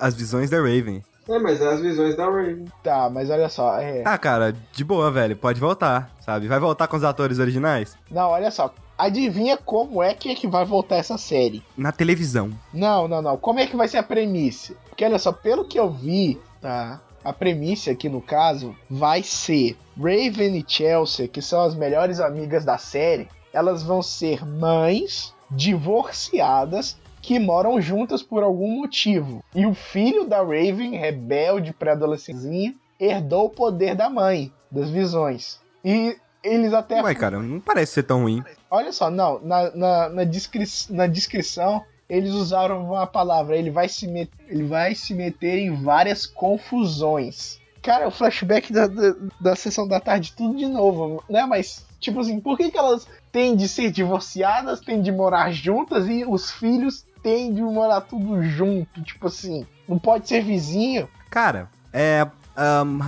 [0.00, 1.02] as visões da Raven.
[1.28, 2.64] É, mas é as visões da Raven.
[2.82, 4.02] Tá, mas olha só, é.
[4.04, 5.36] Ah, cara, de boa, velho.
[5.36, 6.48] Pode voltar, sabe?
[6.48, 8.72] Vai voltar com os atores originais Não, olha só.
[8.98, 11.62] Adivinha como é que, é que vai voltar essa série?
[11.76, 12.50] na televisão.
[12.74, 13.36] Não, não, não.
[13.36, 14.74] Como é que vai ser a premissa?
[14.88, 17.00] Porque olha só, pelo que eu vi, tá?
[17.24, 22.64] A premissa aqui no caso vai ser Raven e Chelsea, que são as melhores amigas
[22.64, 29.44] da série, elas vão ser mães divorciadas que moram juntas por algum motivo.
[29.54, 35.60] E o filho da Raven, rebelde pré-adolescentezinho, herdou o poder da mãe, das visões.
[35.84, 38.42] E eles até Ué, cara, não parece ser tão ruim.
[38.70, 43.88] Olha só, não, na, na, na, descri na descrição eles usaram uma palavra, ele vai
[43.88, 44.06] se,
[44.48, 47.60] ele vai se meter em várias confusões.
[47.82, 51.44] Cara, o flashback da, da, da sessão da tarde, tudo de novo, né?
[51.44, 56.08] Mas, tipo assim, por que, que elas têm de ser divorciadas, têm de morar juntas
[56.08, 59.02] e os filhos têm de morar tudo junto?
[59.02, 61.08] Tipo assim, não pode ser vizinho?
[61.30, 62.26] Cara, é.
[62.56, 62.98] Um,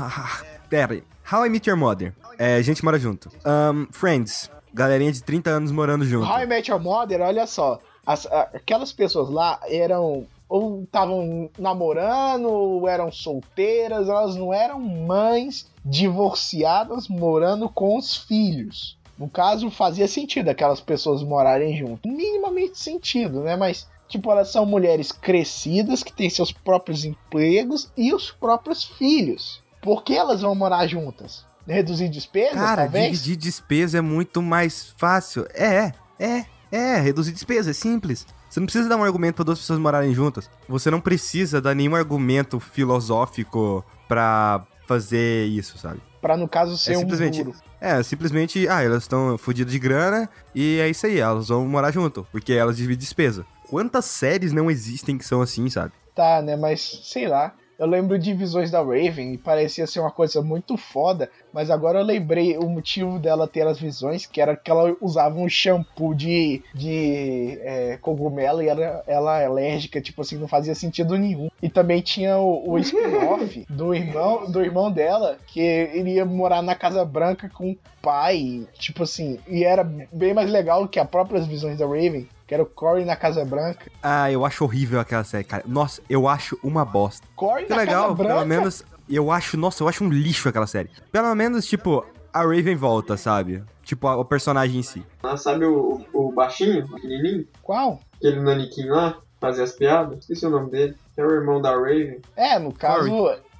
[0.68, 1.02] pera aí.
[1.30, 2.14] How I Met Your Mother.
[2.39, 3.28] É, gente mora junto.
[3.44, 4.51] Um, Friends.
[4.72, 6.26] Galerinha de 30 anos morando junto.
[6.26, 7.78] How I Met Your Mother, olha só.
[8.06, 10.26] As- aquelas pessoas lá eram.
[10.48, 18.98] Ou estavam namorando, ou eram solteiras, elas não eram mães divorciadas morando com os filhos.
[19.16, 22.09] No caso, fazia sentido aquelas pessoas morarem junto.
[22.09, 23.55] Minimamente sentido, né?
[23.55, 29.62] Mas, tipo, elas são mulheres crescidas que têm seus próprios empregos e os próprios filhos.
[29.80, 31.44] Por que elas vão morar juntas?
[31.72, 33.12] Reduzir despesas, Cara, talvez?
[33.22, 35.47] dividir despesa é muito mais fácil.
[35.55, 36.97] É, é, é.
[37.01, 38.26] Reduzir despesa é simples.
[38.48, 40.51] Você não precisa dar um argumento para duas pessoas morarem juntas.
[40.68, 46.01] Você não precisa dar nenhum argumento filosófico pra fazer isso, sabe?
[46.20, 47.56] Pra, no caso, ser É um simplesmente- muro.
[47.80, 51.90] É, simplesmente, ah, elas estão fodidas de grana e é isso aí, elas vão morar
[51.92, 53.47] junto, porque elas dividem despesa.
[53.70, 55.92] Quantas séries não existem que são assim, sabe?
[56.14, 56.56] Tá, né?
[56.56, 57.55] Mas sei lá.
[57.81, 62.01] Eu lembro de visões da Raven e parecia ser uma coisa muito foda, mas agora
[62.01, 66.15] eu lembrei o motivo dela ter as visões, que era que ela usava um shampoo
[66.15, 71.48] de, de é, cogumelo e era, ela é alérgica, tipo assim, não fazia sentido nenhum.
[71.62, 76.74] E também tinha o, o spin-off do irmão, do irmão dela, que iria morar na
[76.74, 81.47] Casa Branca com o pai, tipo assim, e era bem mais legal que as próprias
[81.47, 82.28] visões da Raven.
[82.51, 83.89] Que era o Corey na Casa Branca.
[84.02, 85.62] Ah, eu acho horrível aquela série, cara.
[85.68, 87.24] Nossa, eu acho uma bosta.
[87.36, 88.35] Corey Que na legal, Casa Branca?
[88.35, 88.85] pelo menos.
[89.09, 90.90] Eu acho, nossa, eu acho um lixo aquela série.
[91.12, 93.62] Pelo menos, tipo, a Raven volta, sabe?
[93.85, 95.06] Tipo, a- o personagem em si.
[95.22, 97.47] Ah, sabe o, o baixinho, o pequenininho?
[97.62, 98.01] Qual?
[98.16, 100.18] Aquele naniquim lá, fazia as piadas?
[100.18, 100.97] Esqueci o nome dele.
[101.16, 102.20] É o irmão da Raven.
[102.35, 103.09] É, no caso,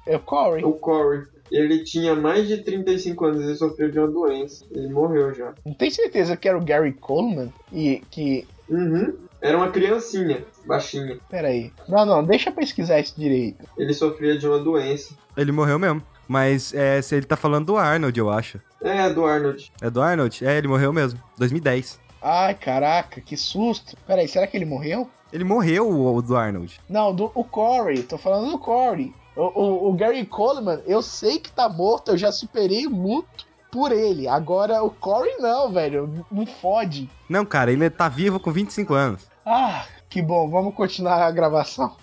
[0.05, 0.65] é o Corey.
[0.65, 1.23] O Corey.
[1.49, 4.65] Ele tinha mais de 35 anos e sofreu de uma doença.
[4.71, 5.53] Ele morreu já.
[5.65, 7.53] Não tem certeza que era o Gary Coleman?
[7.71, 8.45] E que.
[8.71, 9.13] Uhum.
[9.41, 11.19] Era uma criancinha, baixinha.
[11.29, 11.73] Peraí.
[11.89, 13.65] Não, não, deixa eu pesquisar isso direito.
[13.77, 15.13] Ele sofria de uma doença.
[15.35, 16.01] Ele morreu mesmo.
[16.27, 18.61] Mas é, se ele tá falando do Arnold, eu acho.
[18.81, 19.71] É, do Arnold.
[19.81, 20.45] É do Arnold?
[20.45, 21.19] É, ele morreu mesmo.
[21.37, 21.99] 2010.
[22.21, 23.97] Ai, caraca, que susto.
[24.07, 25.09] Peraí, será que ele morreu?
[25.33, 26.79] Ele morreu, o, o do Arnold.
[26.87, 29.13] Não, do, o Corey, tô falando do Corey.
[29.35, 33.45] O, o, o Gary Coleman, eu sei que tá morto, eu já superei o luto
[33.71, 34.27] por ele.
[34.27, 37.09] Agora o Corey não, velho, não fode.
[37.29, 39.27] Não, cara, ele tá vivo com 25 anos.
[39.45, 41.95] Ah, que bom, vamos continuar a gravação.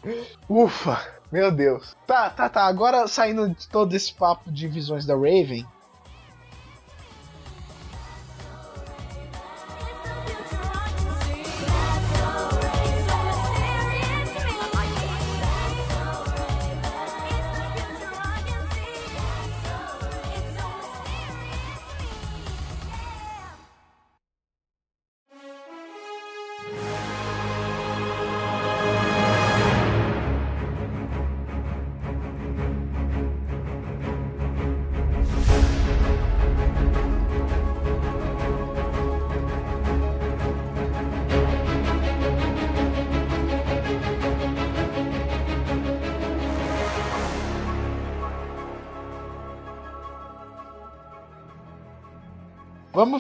[0.49, 1.01] Ufa,
[1.31, 1.95] meu Deus.
[2.07, 2.65] Tá, tá, tá.
[2.65, 5.67] Agora saindo de todo esse papo de visões da Raven.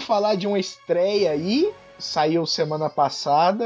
[0.09, 1.71] Falar de uma estreia aí.
[1.99, 3.65] Saiu semana passada,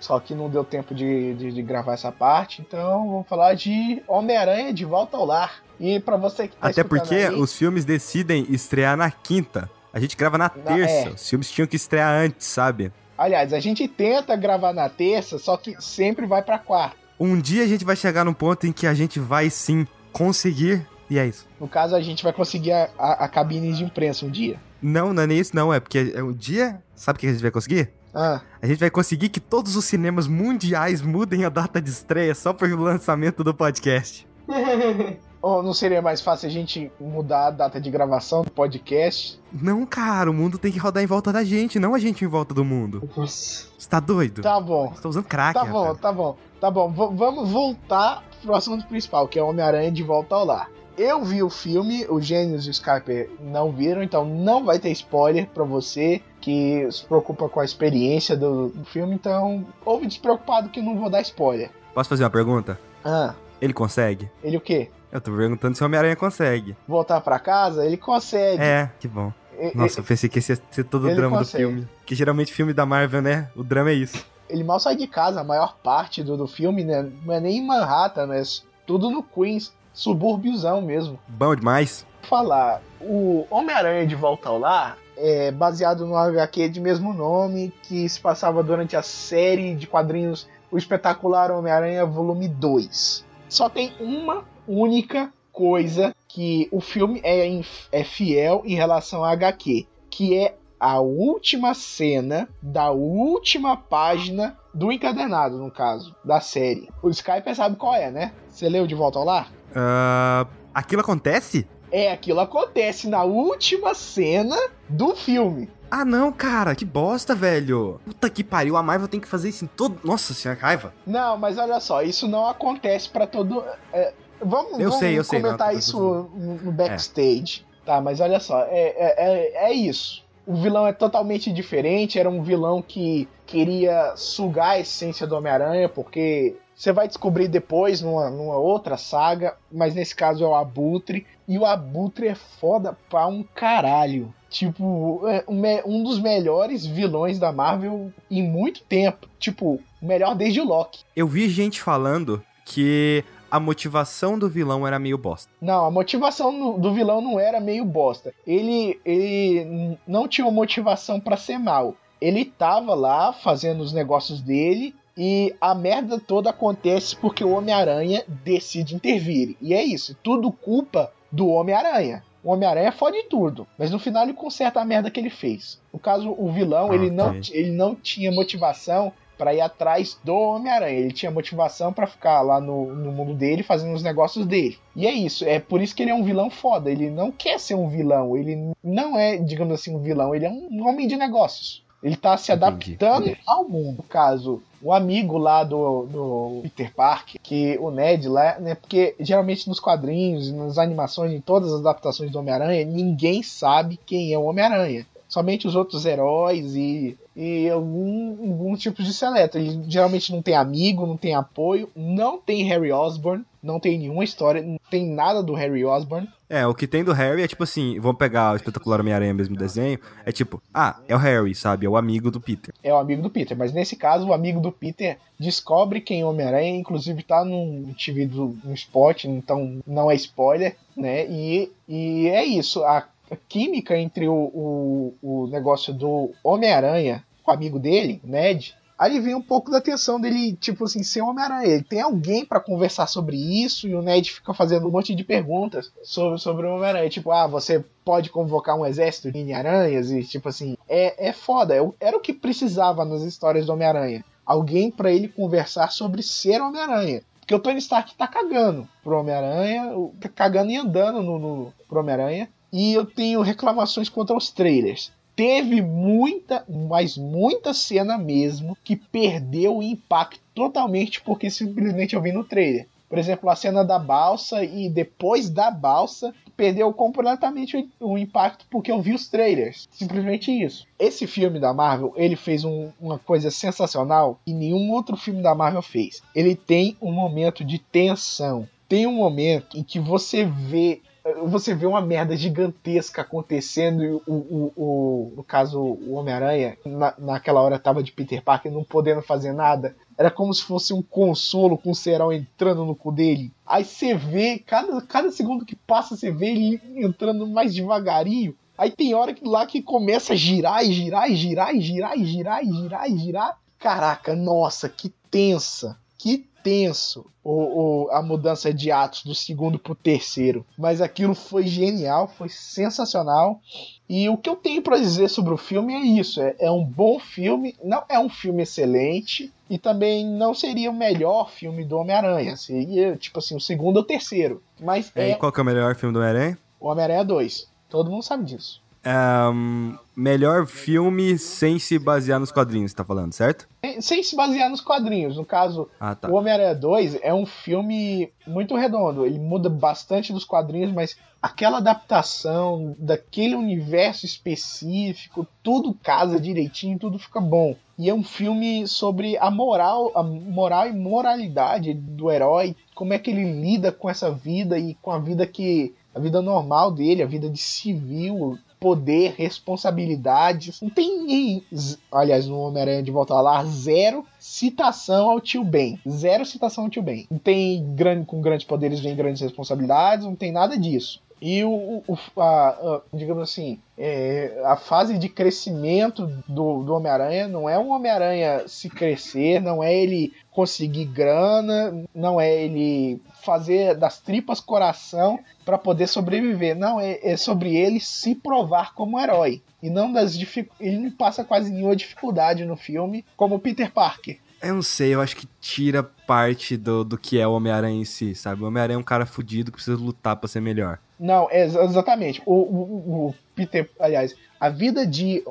[0.00, 2.60] só que não deu tempo de, de, de gravar essa parte.
[2.60, 5.62] Então vamos falar de Homem-Aranha de Volta ao Lar.
[5.78, 9.70] E pra você que tá Até porque aí, os filmes decidem estrear na quinta.
[9.92, 11.08] A gente grava na Na- terça.
[11.08, 11.12] é.
[11.12, 12.92] Os filmes tinham que estrear antes, sabe?
[13.16, 16.96] Aliás, a gente tenta gravar na terça, só que sempre vai pra quarta.
[17.18, 20.86] Um dia a gente vai chegar num ponto em que a gente vai sim conseguir.
[21.08, 21.46] E é isso.
[21.60, 24.58] No caso, a gente vai conseguir a, a, a cabine de imprensa um dia.
[24.82, 25.72] Não, não é nem isso, não.
[25.72, 26.82] É porque é um dia.
[26.94, 27.90] Sabe o que a gente vai conseguir?
[28.14, 32.34] Ah, A gente vai conseguir que todos os cinemas mundiais mudem a data de estreia
[32.34, 34.26] só por lançamento do podcast.
[35.40, 39.40] ou não seria mais fácil a gente mudar a data de gravação do podcast?
[39.52, 42.28] Não, cara, o mundo tem que rodar em volta da gente, não a gente em
[42.28, 43.08] volta do mundo.
[43.16, 43.66] Nossa.
[43.78, 44.42] Você tá doido?
[44.42, 44.92] Tá bom.
[44.94, 46.00] Você tá usando crack, Tá bom, rapaz.
[46.00, 46.90] tá bom, tá bom.
[46.90, 50.68] V- vamos voltar pro assunto principal, que é Homem-Aranha de Volta ao Lar.
[51.02, 54.90] Eu vi o filme, o Gênios e o Skyper não viram, então não vai ter
[54.90, 60.68] spoiler pra você que se preocupa com a experiência do, do filme, então ouve despreocupado
[60.68, 61.70] que eu não vou dar spoiler.
[61.94, 62.78] Posso fazer uma pergunta?
[63.02, 64.30] Ah, Ele consegue?
[64.44, 64.90] ele o quê?
[65.10, 66.76] Eu tô perguntando se o Homem-Aranha consegue.
[66.86, 67.86] Voltar pra casa?
[67.86, 68.62] Ele consegue.
[68.62, 69.32] É, que bom.
[69.58, 71.64] E- Nossa, eu pensei que esse ia ser todo o Ele drama consegue.
[71.64, 71.88] do filme.
[72.04, 73.48] Que geralmente filme da Marvel, né?
[73.56, 74.22] O drama é isso.
[74.50, 77.08] ele mal sai de casa, a maior parte do, do filme, né?
[77.24, 78.42] Não é nem em Manhattan, né?
[78.86, 81.18] Tudo no Queens, subúrbiozão mesmo.
[81.28, 82.06] Bom demais.
[82.22, 88.08] Falar, o Homem-Aranha de Volta ao Lar é baseado no HQ de mesmo nome, que
[88.08, 93.26] se passava durante a série de quadrinhos O Espetacular Homem-Aranha Volume 2.
[93.46, 97.60] Só tem uma única coisa que o filme é,
[97.92, 104.90] é fiel em relação à HQ, que é a última cena da última página do
[104.90, 106.88] encadernado, no caso, da série.
[107.02, 108.32] O Skype sabe qual é, né?
[108.48, 109.59] Você leu De Volta ao Lar?
[109.74, 111.66] Ah, aquilo acontece?
[111.92, 114.56] É, aquilo acontece na última cena
[114.88, 115.68] do filme.
[115.90, 118.00] Ah, não, cara, que bosta, velho.
[118.04, 119.98] Puta que pariu, a Marvel tem que fazer isso em todo.
[120.04, 120.94] Nossa senhora, raiva.
[121.04, 123.64] Não, mas olha só, isso não acontece pra todo.
[123.92, 127.66] é, vamos Eu vamos sei, eu sei, comentar não, isso no, backstage.
[127.84, 130.22] Tá, mas olha só, é, é, é, é isso.
[130.46, 135.88] O vilão é totalmente diferente, era um vilão que queria sugar a essência do Homem-Aranha,
[135.88, 141.26] porque você vai descobrir depois numa, numa outra saga, mas nesse caso é o Abutre,
[141.46, 144.32] e o Abutre é foda pra um caralho.
[144.48, 149.28] Tipo, é um dos melhores vilões da Marvel em muito tempo.
[149.38, 151.04] Tipo, o melhor desde o Loki.
[151.14, 155.52] Eu vi gente falando que a motivação do vilão era meio bosta.
[155.60, 158.32] Não, a motivação do vilão não era meio bosta.
[158.46, 161.94] Ele, ele não tinha uma motivação pra ser mal.
[162.18, 168.24] Ele tava lá fazendo os negócios dele e a merda toda acontece porque o Homem-Aranha
[168.44, 169.56] decide intervir.
[169.60, 172.22] E é isso, tudo culpa do Homem-Aranha.
[172.42, 175.78] O Homem-Aranha fode tudo, mas no final ele conserta a merda que ele fez.
[175.92, 180.34] No caso, o vilão, Ah, ele, não, ele não tinha motivação pra ir atrás do
[180.34, 180.98] Homem-Aranha.
[180.98, 184.78] Ele tinha motivação pra ficar lá no, no mundo dele fazendo os negócios dele.
[184.96, 186.90] E é isso, é por isso que ele é um vilão foda.
[186.90, 190.50] Ele não quer ser um vilão, ele não é, digamos assim, um vilão, ele é
[190.50, 191.82] um homem de negócios.
[192.02, 192.64] Ele tá se Entendi.
[192.64, 193.98] adaptando ao mundo.
[193.98, 198.74] No caso, o amigo lá do, do Peter Parker, que o Ned lá, né?
[198.74, 204.32] Porque geralmente nos quadrinhos, nas animações, em todas as adaptações do Homem-Aranha, ninguém sabe quem
[204.32, 205.06] é o Homem-Aranha.
[205.28, 209.58] Somente os outros heróis e, e algum, alguns tipos de seleto.
[209.58, 214.24] Ele geralmente não tem amigo, não tem apoio, não tem Harry Osborn, não tem nenhuma
[214.24, 216.28] história, não tem nada do Harry Osborn.
[216.50, 219.56] É, o que tem do Harry é tipo assim, vamos pegar o espetacular Homem-Aranha mesmo
[219.56, 221.86] desenho, é tipo, ah, é o Harry, sabe?
[221.86, 222.74] É o amigo do Peter.
[222.82, 223.56] é o amigo do Peter.
[223.56, 228.28] Mas nesse caso, o amigo do Peter descobre quem é Homem-Aranha, inclusive tá num TV
[228.34, 231.24] um spot, então não é spoiler, né?
[231.30, 232.82] E, e é isso.
[232.82, 238.74] A, a química entre o, o, o negócio do Homem-Aranha com o amigo dele, Ned.
[239.00, 241.66] Aí vem um pouco da tensão dele, tipo assim, ser Homem-Aranha.
[241.66, 245.24] Ele tem alguém pra conversar sobre isso e o Ned fica fazendo um monte de
[245.24, 247.08] perguntas sobre, sobre o Homem-Aranha.
[247.08, 251.74] Tipo, ah, você pode convocar um exército de aranhas e tipo assim, é, é foda.
[251.74, 254.22] É Era o que precisava nas histórias do Homem-Aranha.
[254.44, 257.22] Alguém pra ele conversar sobre ser Homem-Aranha.
[257.40, 262.00] Porque o Tony Stark tá cagando pro Homem-Aranha, tá cagando e andando no, no, pro
[262.00, 262.50] Homem-Aranha.
[262.70, 265.10] E eu tenho reclamações contra os trailers.
[265.40, 272.30] Teve muita, mas muita cena mesmo que perdeu o impacto totalmente porque simplesmente eu vi
[272.30, 272.86] no trailer.
[273.08, 278.92] Por exemplo, a cena da balsa e depois da balsa perdeu completamente o impacto porque
[278.92, 279.88] eu vi os trailers.
[279.90, 280.86] Simplesmente isso.
[280.98, 285.54] Esse filme da Marvel, ele fez um- uma coisa sensacional e nenhum outro filme da
[285.54, 286.22] Marvel fez.
[286.34, 288.68] Ele tem um momento de tensão.
[288.86, 291.00] Tem um momento em que você vê
[291.46, 297.14] você vê uma merda gigantesca acontecendo e o, o, o- no caso o Homem-Aranha na,
[297.18, 299.94] naquela hora tava de Peter Parker não podendo fazer nada.
[300.16, 303.52] Era como se fosse um consolo com o Serol entrando no cu dele.
[303.66, 308.54] Aí você vê cada, cada segundo que passa você vê ele entrando mais devagarinho.
[308.76, 312.16] Aí tem hora que lá que começa a girar e girar e girar e girar
[312.18, 313.58] e girar e girar e girar.
[313.78, 315.98] Caraca nossa que tensa.
[316.18, 320.64] Que tenso o, o- a mudança de atos do segundo pro terceiro.
[320.78, 323.60] Mas aquilo foi genial, foi sensacional.
[324.08, 326.84] E o que eu tenho pra dizer sobre o filme é isso: é, é um
[326.84, 329.52] bom filme, não é um filme excelente.
[329.68, 332.56] E também não seria o melhor filme do Homem-Aranha.
[332.56, 334.60] Seria, tipo assim, o segundo ou o terceiro.
[334.80, 336.58] Mas E aí, é qual que é o melhor filme do Homem-Aranha?
[336.80, 337.68] o Homem-Aranha 2.
[337.88, 338.82] Todo mundo sabe disso.
[339.04, 343.68] Ahn, melhor filme sem se basear nos quadrinhos, você tá falando, certo?
[343.84, 345.36] Sem- Sem se basear nos quadrinhos.
[345.36, 346.28] No caso, Ah, tá.
[346.28, 349.24] O Homem-Aranha 2 é um filme muito redondo.
[349.24, 357.18] Ele muda bastante dos quadrinhos, mas aquela adaptação daquele universo específico, tudo casa direitinho, tudo
[357.18, 357.74] fica bom.
[357.98, 363.18] E é um filme sobre a moral, a moral e moralidade do herói, como é
[363.18, 367.22] que ele lida com essa vida e com a vida que a vida normal dele,
[367.22, 370.80] a vida de civil, poder, responsabilidades.
[370.80, 371.62] Não tem
[372.10, 376.00] aliás, no Homem-Aranha de Volta lá, zero citação ao tio Ben.
[376.08, 377.26] Zero citação ao tio Ben.
[377.30, 381.20] Não tem grande, com grandes poderes vem grandes responsabilidades, não tem nada disso.
[381.42, 387.48] E o, o- a, a- digamos assim, é, a fase de crescimento do, do Homem-Aranha
[387.48, 393.94] não é um Homem-Aranha se crescer, não é ele conseguir grana, não é ele fazer
[393.96, 396.76] das tripas coração para poder sobreviver.
[396.76, 399.62] Não, é, é sobre ele se provar como herói.
[399.82, 400.36] E não das.
[400.78, 404.38] Ele não passa quase nenhuma dificuldade no filme, como Peter Parker.
[404.62, 408.04] Eu não sei, eu acho que tira parte do, do que é o Homem-Aranha em
[408.04, 408.62] si, sabe?
[408.62, 410.98] O Homem-Aranha é um cara fudido que precisa lutar pra ser melhor.
[411.20, 412.40] Não, é ex- exatamente.
[412.46, 415.42] O, o- o Peter, aliás, a vida de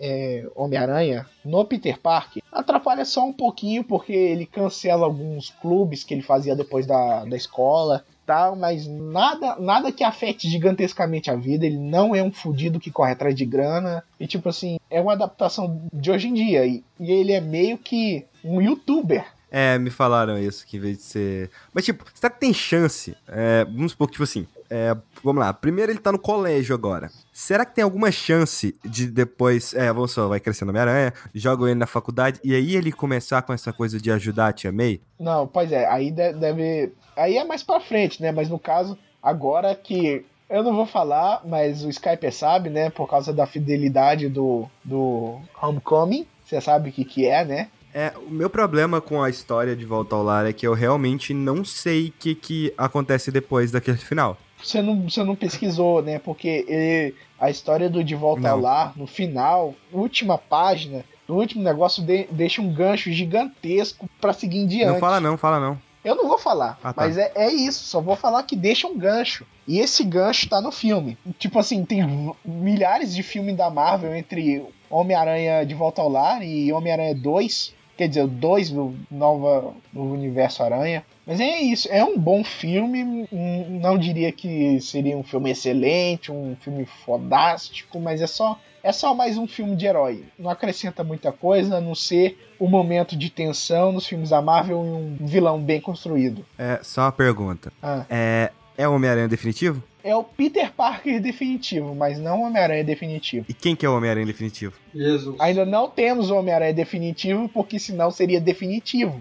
[0.00, 6.14] é, Homem-Aranha no Peter Parker atrapalha só um pouquinho porque ele cancela alguns clubes que
[6.14, 11.66] ele fazia depois da, da escola, tal, mas nada, nada que afete gigantescamente a vida.
[11.66, 15.12] Ele não é um fudido que corre atrás de grana e tipo assim é uma
[15.12, 19.24] adaptação de hoje em dia e, e ele é meio que um YouTuber.
[19.50, 21.50] É, me falaram isso, que em vez de ser.
[21.72, 23.14] Mas, tipo, será que tem chance?
[23.28, 25.52] É, vamos supor que, tipo assim, É, vamos lá.
[25.52, 27.10] Primeiro ele tá no colégio agora.
[27.32, 29.74] Será que tem alguma chance de depois.
[29.74, 33.52] É, vamos só, vai crescendo Homem-Aranha, joga ele na faculdade e aí ele começar com
[33.52, 35.00] essa coisa de ajudar a Tia May?
[35.18, 36.92] Não, pois é, aí de- deve.
[37.16, 38.32] Aí é mais pra frente, né?
[38.32, 40.24] Mas no caso, agora que.
[40.50, 42.90] Eu não vou falar, mas o Skype sabe, né?
[42.90, 46.26] Por causa da fidelidade do, do Homecoming.
[46.44, 47.68] Você sabe o que, que é, né?
[47.92, 51.32] É, o meu problema com a história de Volta ao Lar é que eu realmente
[51.32, 54.36] não sei o que, que acontece depois daquele final.
[54.64, 56.18] Você não, você não pesquisou, né?
[56.18, 58.60] Porque ele- a história do De Volta ao.
[58.60, 64.58] Lar, no final, última página, no último negócio, de- deixa um gancho gigantesco pra seguir
[64.58, 64.92] em diante.
[64.92, 65.78] Não fala não, fala não.
[66.04, 67.02] Eu não vou falar, Ah, tá.
[67.02, 69.46] mas é, é isso, só vou falar que deixa um gancho.
[69.66, 71.16] E esse gancho tá no filme.
[71.38, 72.02] Tipo assim, tem
[72.44, 77.74] milhares de filmes da Marvel entre Homem-Aranha de Volta ao Lar e Homem-Aranha 2.
[77.96, 81.04] Quer dizer, o 2 no Nova no Universo Aranha.
[81.26, 83.26] Mas é isso, é um bom filme.
[83.32, 88.92] hum, Não diria que seria um filme excelente, um filme fodástico, mas é só é
[88.92, 90.24] só mais um filme de herói.
[90.38, 94.76] Não acrescenta muita coisa, a não ser o momento de tensão nos filmes da Marvel
[94.84, 96.44] e um vilão bem construído.
[96.58, 97.72] É, só uma pergunta.
[97.82, 99.82] Ah, É, é o Homem-Aranha definitivo?
[100.04, 103.46] É o Peter Parker definitivo, mas não o Homem-Aranha definitivo.
[103.48, 104.74] E quem que é o Homem-Aranha definitivo?
[104.94, 105.34] Jesus.
[105.40, 109.20] Ainda não temos o Homem-Aranha definitivo, porque senão seria definitivo.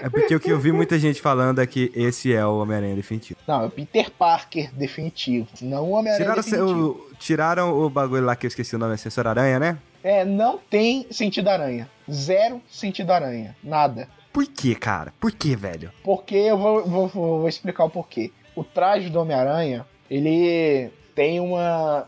[0.00, 2.94] É porque o que eu vi muita gente falando é que esse é o Homem-Aranha
[2.94, 3.40] definitivo.
[3.48, 7.08] Não, é o Peter Parker definitivo, não o Homem-Aranha Tiraram, definitivo.
[7.10, 9.78] o, tiraram o bagulho lá que eu esqueci o nome, Assessor Aranha, né?
[10.04, 11.90] É, não tem sentido aranha.
[12.08, 13.56] Zero sentido aranha.
[13.64, 14.08] Nada.
[14.32, 15.12] Por que, cara?
[15.18, 15.90] Por que, velho?
[16.04, 18.30] Porque eu vou, vou vou explicar o porquê.
[18.58, 22.06] O traje do Homem-Aranha, ele tem uma.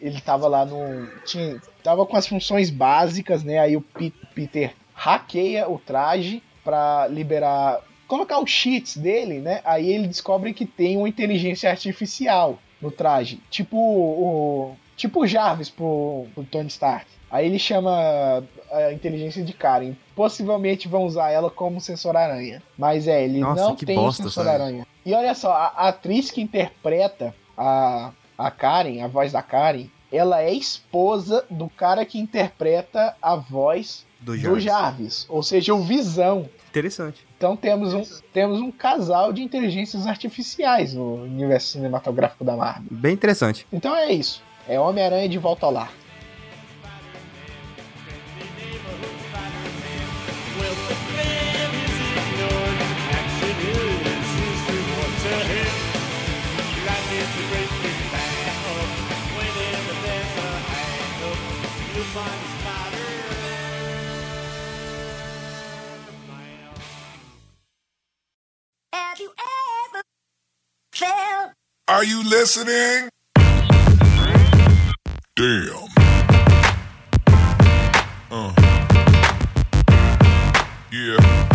[0.00, 1.06] Ele tava lá no.
[1.24, 3.58] Tinha, tava com as funções básicas, né?
[3.58, 7.80] Aí o Pe- Peter hackeia o traje pra liberar.
[8.08, 9.60] Colocar os cheats dele, né?
[9.64, 13.40] Aí ele descobre que tem uma inteligência artificial no traje.
[13.50, 14.76] Tipo o.
[14.96, 17.06] Tipo o Jarvis pro, pro Tony Stark.
[17.30, 19.92] Aí ele chama a inteligência de Karen.
[20.16, 22.62] Possivelmente vão usar ela como sensor aranha.
[22.76, 24.62] Mas é, ele Nossa, não que tem bosta, sensor sabe?
[24.62, 24.86] aranha.
[25.04, 29.86] E olha só, a, a atriz que interpreta a, a Karen, a voz da Karen,
[30.10, 34.64] ela é esposa do cara que interpreta a voz Do do Jarvis.
[34.64, 35.26] Jarvis.
[35.28, 36.48] Ou seja, o Visão.
[36.70, 37.26] Interessante.
[37.36, 42.84] Então temos um, temos um casal de inteligências artificiais no universo cinematográfico da Marvel.
[42.90, 43.66] Bem interessante.
[43.72, 44.42] Então é isso.
[44.68, 45.92] É Homem-Aranha de volta ao lar.
[72.02, 73.10] Are you listening?
[75.36, 75.88] Damn.
[78.30, 78.52] Uh.
[80.90, 81.51] Yeah.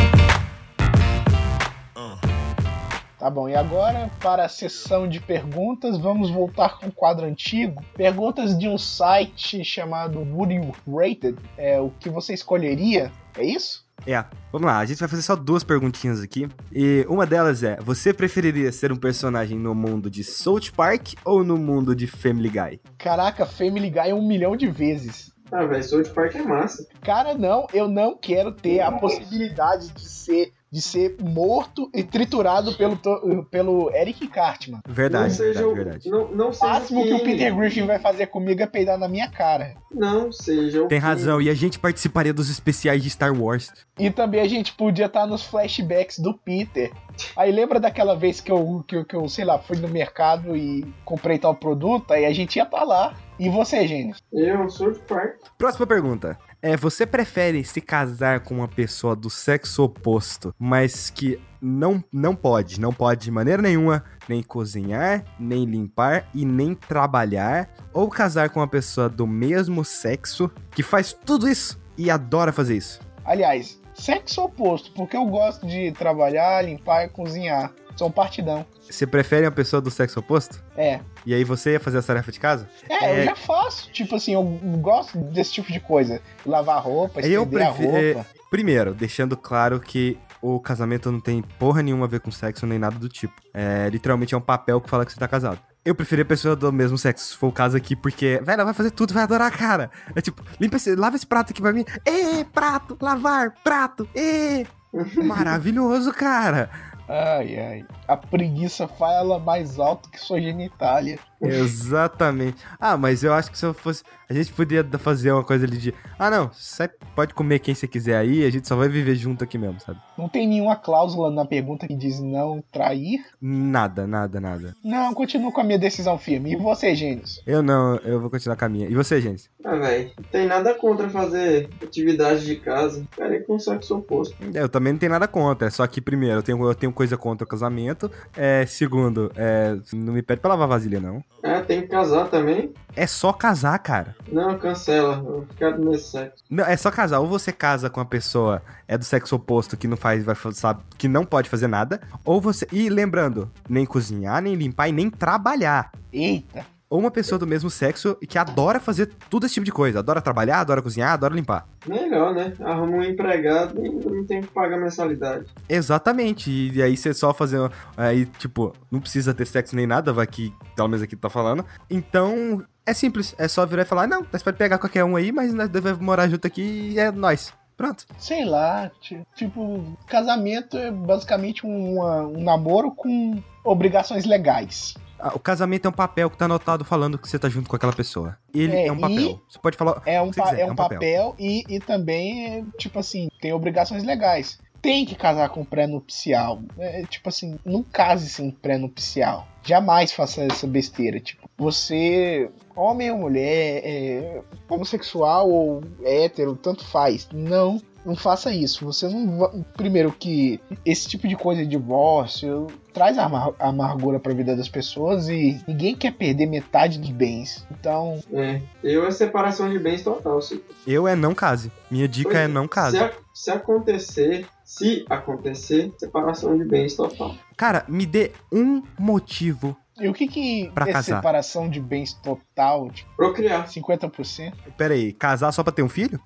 [3.28, 7.84] Tá bom, e agora para a sessão de perguntas, vamos voltar com o quadro antigo.
[7.94, 11.38] Perguntas de um site chamado Would You Rated?
[11.58, 13.12] É o que você escolheria?
[13.38, 13.86] É isso?
[14.06, 16.48] É, vamos lá, a gente vai fazer só duas perguntinhas aqui.
[16.72, 21.44] E uma delas é: você preferiria ser um personagem no mundo de South Park ou
[21.44, 22.80] no mundo de Family Guy?
[22.98, 25.34] Caraca, Family Guy um milhão de vezes.
[25.52, 26.88] Ah, velho, South Park é massa.
[27.02, 32.74] Cara, não, eu não quero ter a possibilidade de ser de ser morto e triturado
[32.76, 32.98] pelo,
[33.46, 34.80] pelo Eric Cartman.
[34.88, 36.10] Verdade, não seja verdade, o, verdade.
[36.10, 37.32] Não, não O seja máximo que o Kenny.
[37.32, 39.76] Peter Griffin vai fazer comigo é peidar na minha cara.
[39.92, 41.12] Não seja o Tem Kenny.
[41.12, 43.72] razão, e a gente participaria dos especiais de Star Wars.
[43.98, 46.92] E também a gente podia estar nos flashbacks do Peter.
[47.36, 50.56] Aí lembra daquela vez que eu, que, eu- que eu, sei lá, fui no mercado
[50.56, 52.12] e comprei tal produto?
[52.12, 53.16] Aí a gente ia estar lá.
[53.40, 54.20] E você, gente?
[54.34, 55.36] Eu, South Park.
[55.60, 56.38] Próxima pergunta.
[56.68, 62.36] É, você prefere se casar com uma pessoa do sexo oposto, mas que não, não
[62.36, 68.50] pode, não pode de maneira nenhuma nem cozinhar, nem limpar e nem trabalhar, ou casar
[68.50, 73.00] com uma pessoa do mesmo sexo que faz tudo isso e adora fazer isso?
[73.24, 77.72] Aliás, sexo oposto, porque eu gosto de trabalhar, limpar e cozinhar.
[77.98, 78.66] Sou um partidão.
[78.90, 80.64] Você prefere uma pessoa do sexo oposto?
[80.78, 81.00] É.
[81.26, 82.70] E aí você ia fazer a tarefa de casa?
[82.88, 83.20] É, É.
[83.22, 83.92] eu já faço.
[83.92, 84.44] Tipo assim, eu
[84.80, 86.22] gosto desse tipo de coisa.
[86.46, 88.26] Lavar roupa, Eu estender a roupa.
[88.50, 92.78] Primeiro, deixando claro que o casamento não tem porra nenhuma a ver com sexo nem
[92.78, 93.34] nada do tipo.
[93.54, 95.60] É, literalmente é um papel que fala que você tá casado.
[95.84, 98.66] Eu preferi a pessoa do mesmo sexo, se for o caso aqui, porque, velho, ela
[98.66, 99.90] vai fazer tudo, vai adorar, cara.
[100.16, 101.86] É tipo, limpa esse, lava esse prato aqui pra mim.
[102.06, 104.66] Ê, prato, lavar, prato, ê.
[105.24, 106.70] Maravilhoso, cara.
[107.08, 107.86] Ai, ai.
[108.08, 111.18] A preguiça fala mais alto que sua genitália.
[111.42, 112.64] Exatamente.
[112.80, 114.04] Ah, mas eu acho que se eu fosse.
[114.30, 115.94] A gente poderia da- fazer uma coisa ali de.
[116.20, 119.44] Ah, não, você pode comer quem você quiser aí, a gente só vai viver junto
[119.44, 120.00] aqui mesmo, sabe?
[120.18, 123.24] Não tem nenhuma cláusula na pergunta que diz não trair?
[123.42, 124.76] Nada, nada, nada.
[124.84, 126.52] Não, continuo com a minha decisão firme.
[126.52, 127.42] E você, Gênios?
[127.48, 128.90] Eu não, eu vou continuar com a minha.
[128.90, 129.50] E você, gente?
[129.64, 133.06] Ah, velho, não tem nada contra fazer atividade de casa.
[133.16, 134.36] Cara, é com sexo oposto.
[134.54, 135.68] Eu também não tenho nada contra.
[135.68, 138.12] é Só que, primeiro, eu tenho, eu tenho coisa contra o casamento.
[138.36, 141.24] É, segundo, é, não me pede pra lavar vasilha, não.
[141.44, 142.74] Ah, tem que casar também?
[142.96, 144.17] É só casar, cara.
[144.32, 145.18] Não, cancela.
[145.18, 146.44] Eu vou ficar nesse sexo.
[146.50, 147.20] Não, é só casar.
[147.20, 150.82] Ou você casa com a pessoa é do sexo oposto que não faz, vai, sabe,
[150.98, 152.02] que não pode fazer nada.
[152.24, 152.68] Ou você.
[152.72, 155.92] E lembrando, nem cozinhar, nem limpar e nem trabalhar.
[156.12, 156.66] Eita.
[156.90, 160.00] Ou uma pessoa do mesmo sexo e que adora fazer tudo esse tipo de coisa.
[160.00, 161.68] Adora trabalhar, adora cozinhar, adora limpar.
[161.86, 162.54] Melhor, né?
[162.62, 165.48] Arruma um empregado e não tem que pagar mensalidade.
[165.68, 166.50] Exatamente.
[166.50, 167.60] E, aí você só fazer.
[167.98, 171.66] Aí, tipo, não precisa ter sexo nem nada, vai que pelo menos aqui tá falando.
[171.90, 173.36] Então, é simples.
[173.38, 176.00] É só virar e falar: não, nós pode pegar qualquer um aí, mas nós devemos
[176.00, 177.54] morar junto aqui e é nós.
[177.76, 178.08] Pronto.
[178.18, 184.96] Sei lá, ti- tipo, casamento é basicamente uma- um namoro com obrigações legais.
[185.20, 187.76] Ah, O casamento é um papel que tá anotado falando que você tá junto com
[187.76, 188.38] aquela pessoa.
[188.54, 189.42] Ele é, É, um papel.
[189.50, 190.02] Você pode falar.
[190.06, 194.04] É um, pa- quiser, é um papel, e, e também, é, tipo assim, tem obrigações
[194.04, 194.60] legais.
[194.88, 196.62] Tem que casar com pré-nupcial.
[196.80, 199.46] É, tipo assim, não case sem pré-nupcial.
[199.62, 201.20] Jamais faça essa besteira.
[201.20, 207.28] Tipo, você, homem ou mulher, é, homossexual ou hétero, tanto faz.
[207.34, 208.86] Não, não faça isso.
[208.86, 214.56] Você não Primeiro que esse tipo de coisa de divórcio traz amar amargura pra vida
[214.56, 217.68] das pessoas e ninguém quer perder metade dos bens.
[217.78, 218.62] Então, É.
[218.82, 220.42] Eu é separação de bens total.
[220.42, 221.70] Se, Eu é não case.
[221.92, 222.48] Minha dica Pois é é.
[222.48, 222.98] não se, case.
[223.00, 227.34] a- se acontecer, se acontecer, separação de bens total.
[227.56, 229.78] Cara, me dê um motivo.
[230.00, 231.16] E o que que Pra é casar.
[231.16, 233.66] separação de bens total, tipo, Procriar.
[233.68, 234.54] 50%?
[234.78, 236.20] Pera aí, casar só pra ter um filho?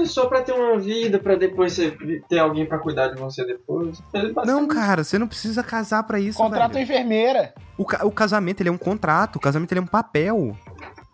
[0.00, 1.96] É só pra ter uma vida, pra depois você
[2.28, 4.02] ter alguém pra cuidar de você depois.
[4.12, 6.82] É Não, cara, você não precisa casar pra isso, Contrato velho.
[6.84, 7.54] enfermeira.
[7.78, 9.36] O, ca- o casamento, ele é um contrato.
[9.36, 10.56] O casamento, ele é um papel.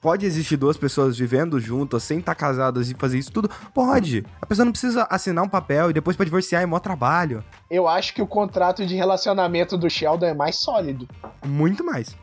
[0.02, 3.48] Pode existir duas pessoas vivendo juntas, sem estar casadas e fazer isso tudo?
[3.72, 4.26] Pode.
[4.40, 7.44] A pessoa não precisa assinar um papel e depois pra divorciar é mó trabalho.
[7.70, 11.08] Eu acho que o contrato de relacionamento do Sheldon é mais sólido.
[11.46, 12.16] Muito mais.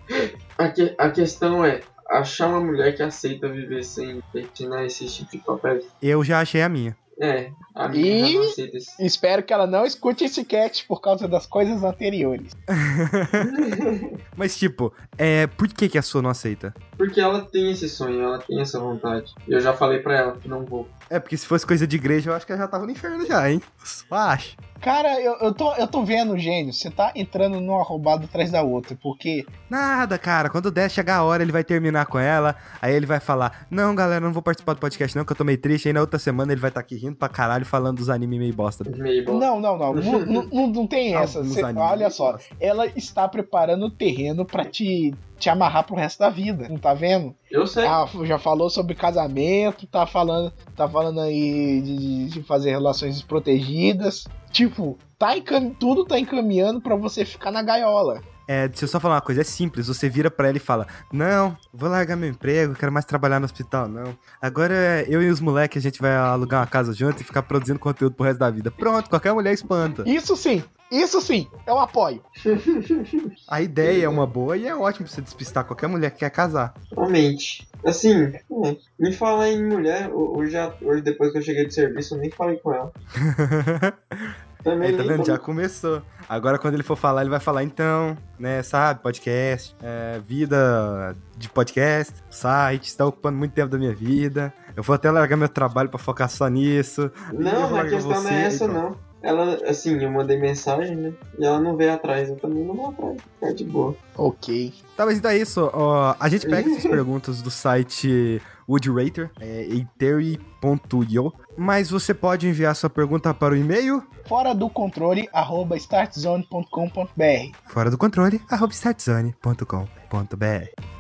[0.58, 1.80] A, que- a questão é
[2.10, 5.80] achar uma mulher que aceita viver sem petinar esse tipo de papel.
[6.02, 6.98] Eu já achei a minha.
[7.22, 9.06] É, a minha E- já não aceita esse.
[9.06, 12.54] Espero que ela não escute esse cat por causa das coisas anteriores.
[14.38, 16.74] Mas, tipo, é, por que, que a sua não aceita?
[16.98, 19.34] Porque ela tem esse sonho, ela tem essa vontade.
[19.48, 20.88] E eu já falei pra ela que não vou.
[21.10, 23.26] É, porque se fosse coisa de igreja, eu acho que ela já tava no inferno
[23.26, 23.62] já, hein?
[23.84, 24.56] Só acho.
[24.80, 28.62] Cara, eu, eu, tô, eu tô vendo, gênio, você tá entrando numa roubada atrás da
[28.62, 30.50] outra, porque Nada, cara.
[30.50, 32.56] Quando der, chegar a hora, ele vai terminar com ela.
[32.82, 35.44] Aí ele vai falar: Não, galera, não vou participar do podcast, não, que eu tô
[35.44, 35.88] meio triste.
[35.90, 38.54] Aí na outra semana ele vai estar aqui rindo pra caralho, falando dos animes meio
[38.54, 38.86] bosta.
[38.90, 39.38] Meio bom.
[39.38, 39.94] Não, não, não.
[39.96, 41.44] não, não, não- tem essa.
[41.44, 42.56] Cê- olha só, bosta.
[42.60, 46.68] ela está preparando o terreno pra te, te amarrar pro resto da vida.
[46.70, 47.34] Não tá vendo?
[47.50, 47.86] Eu sei.
[47.86, 54.28] Ah, já falou sobre casamento, tá falando, tá falando aí de, de fazer relações desprotegidas.
[54.52, 55.72] Tipo, tá encam...
[55.72, 58.22] tudo tá encaminhando pra você ficar na gaiola.
[58.52, 59.86] É, deixa eu só falar uma coisa, é simples.
[59.86, 63.46] Você vira pra ela e fala: Não, vou largar meu emprego, quero mais trabalhar no
[63.46, 64.18] hospital, não.
[64.42, 67.78] Agora eu e os moleques a gente vai alugar uma casa junto e ficar produzindo
[67.78, 68.72] conteúdo pro resto da vida.
[68.72, 70.04] Pronto, qualquer mulher espanta.
[70.10, 72.24] Isso sim, isso sim, eu apoio.
[73.48, 76.32] A ideia é uma boa e é ótimo pra você despistar qualquer mulher que quer
[76.32, 76.74] casar.
[76.92, 77.68] Realmente.
[77.86, 81.74] Assim, é, me falar em mulher, ho- hoje, já- hoje depois que eu cheguei de
[81.74, 82.92] serviço, eu nem falei com ela.
[84.64, 85.26] Também Aí, tá vendo?
[85.26, 86.02] Já começou.
[86.28, 91.50] Agora, quando ele for falar, ele vai falar, então, né, sabe, podcast, é, vida de
[91.50, 94.54] podcast, site, está ocupando muito tempo da minha vida.
[94.76, 97.10] Eu vou até largar meu trabalho pra focar só nisso.
[97.34, 98.80] Não, a questão não você, é e essa, pronto.
[98.80, 99.10] não.
[99.22, 101.14] Ela, assim, eu mandei mensagem, né?
[101.38, 102.30] E ela não veio atrás.
[102.30, 103.18] Eu também não vou atrás.
[103.40, 103.94] Fica de boa.
[104.16, 104.74] Ok.
[104.96, 105.70] Tá, mas então é isso.
[105.74, 112.76] ó, a gente pega essas perguntas do site Woodrater, é ethery.io, mas você pode enviar
[112.76, 117.58] sua pergunta para o e-mail Fora do controle, arroba startzone.com.br.
[117.66, 120.99] fora do controle, arroba startzone.com.br.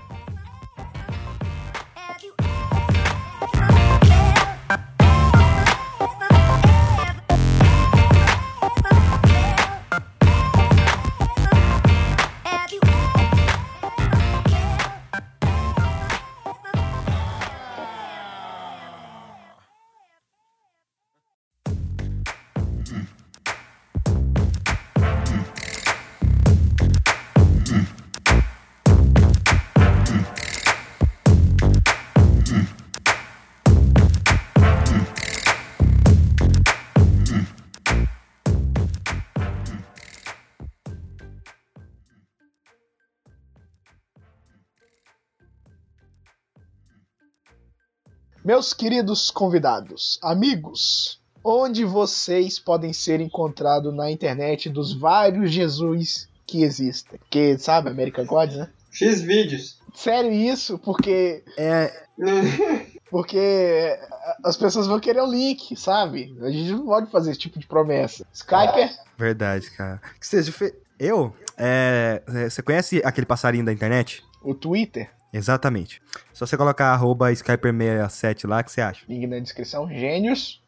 [48.49, 56.63] Meus queridos convidados, amigos, onde vocês podem ser encontrados na internet dos vários Jesus que
[56.63, 57.19] existem?
[57.19, 58.67] Porque, sabe, American Gods, né?
[58.91, 59.77] X vídeos.
[59.93, 60.79] Sério isso?
[60.79, 61.93] Porque É,
[63.11, 63.95] porque
[64.43, 66.35] as pessoas vão querer o link, sabe?
[66.41, 68.25] A gente não pode fazer esse tipo de promessa.
[68.33, 70.01] Skype verdade, cara.
[70.19, 74.23] Que seja, fe- eu, é, é, você conhece aquele passarinho da internet?
[74.41, 76.01] o Twitter, Exatamente.
[76.33, 79.05] Só você colocar arroba Skyper67 lá, que você acha?
[79.07, 80.61] link na descrição, gênios.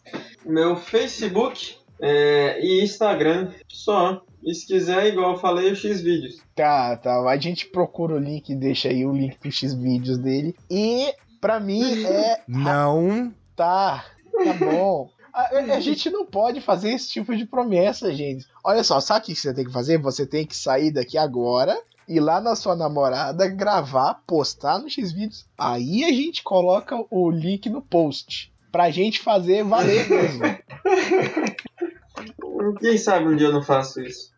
[0.46, 3.52] Meu Facebook é, e Instagram.
[3.68, 4.24] Só.
[4.44, 6.42] E se quiser, igual eu falei, o X vídeos.
[6.56, 7.22] Tá, tá.
[7.30, 10.56] A gente procura o link e deixa aí o link pro X vídeos dele.
[10.70, 12.42] E pra mim é.
[12.48, 13.34] Não.
[13.56, 14.06] Tá,
[14.44, 15.10] tá bom.
[15.34, 18.46] A, a gente não pode fazer esse tipo de promessa, gente.
[18.64, 19.98] Olha só, sabe o que você tem que fazer?
[20.00, 25.46] Você tem que sair daqui agora, ir lá na sua namorada, gravar, postar no Xvideos.
[25.58, 28.52] Aí a gente coloca o link no post.
[28.72, 30.44] Pra gente fazer valer mesmo.
[32.80, 34.32] Quem sabe um dia eu não faço isso.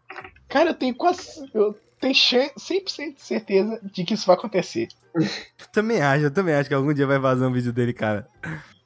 [0.47, 1.49] Cara, eu tenho quase.
[1.53, 4.87] Eu tenho chan- 100% de certeza de que isso vai acontecer.
[5.71, 8.27] Também acho, eu também acho que algum dia vai vazar um vídeo dele, cara.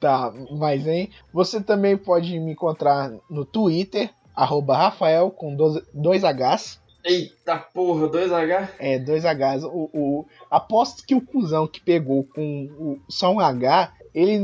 [0.00, 1.10] Tá, mas hein?
[1.32, 6.80] Você também pode me encontrar no Twitter, arroba Rafael com dois, dois Hs.
[7.04, 8.68] Eita porra, 2H?
[8.78, 9.64] É, dois Hs.
[9.64, 14.38] O, o, aposto que o cuzão que pegou com o, só um H, ele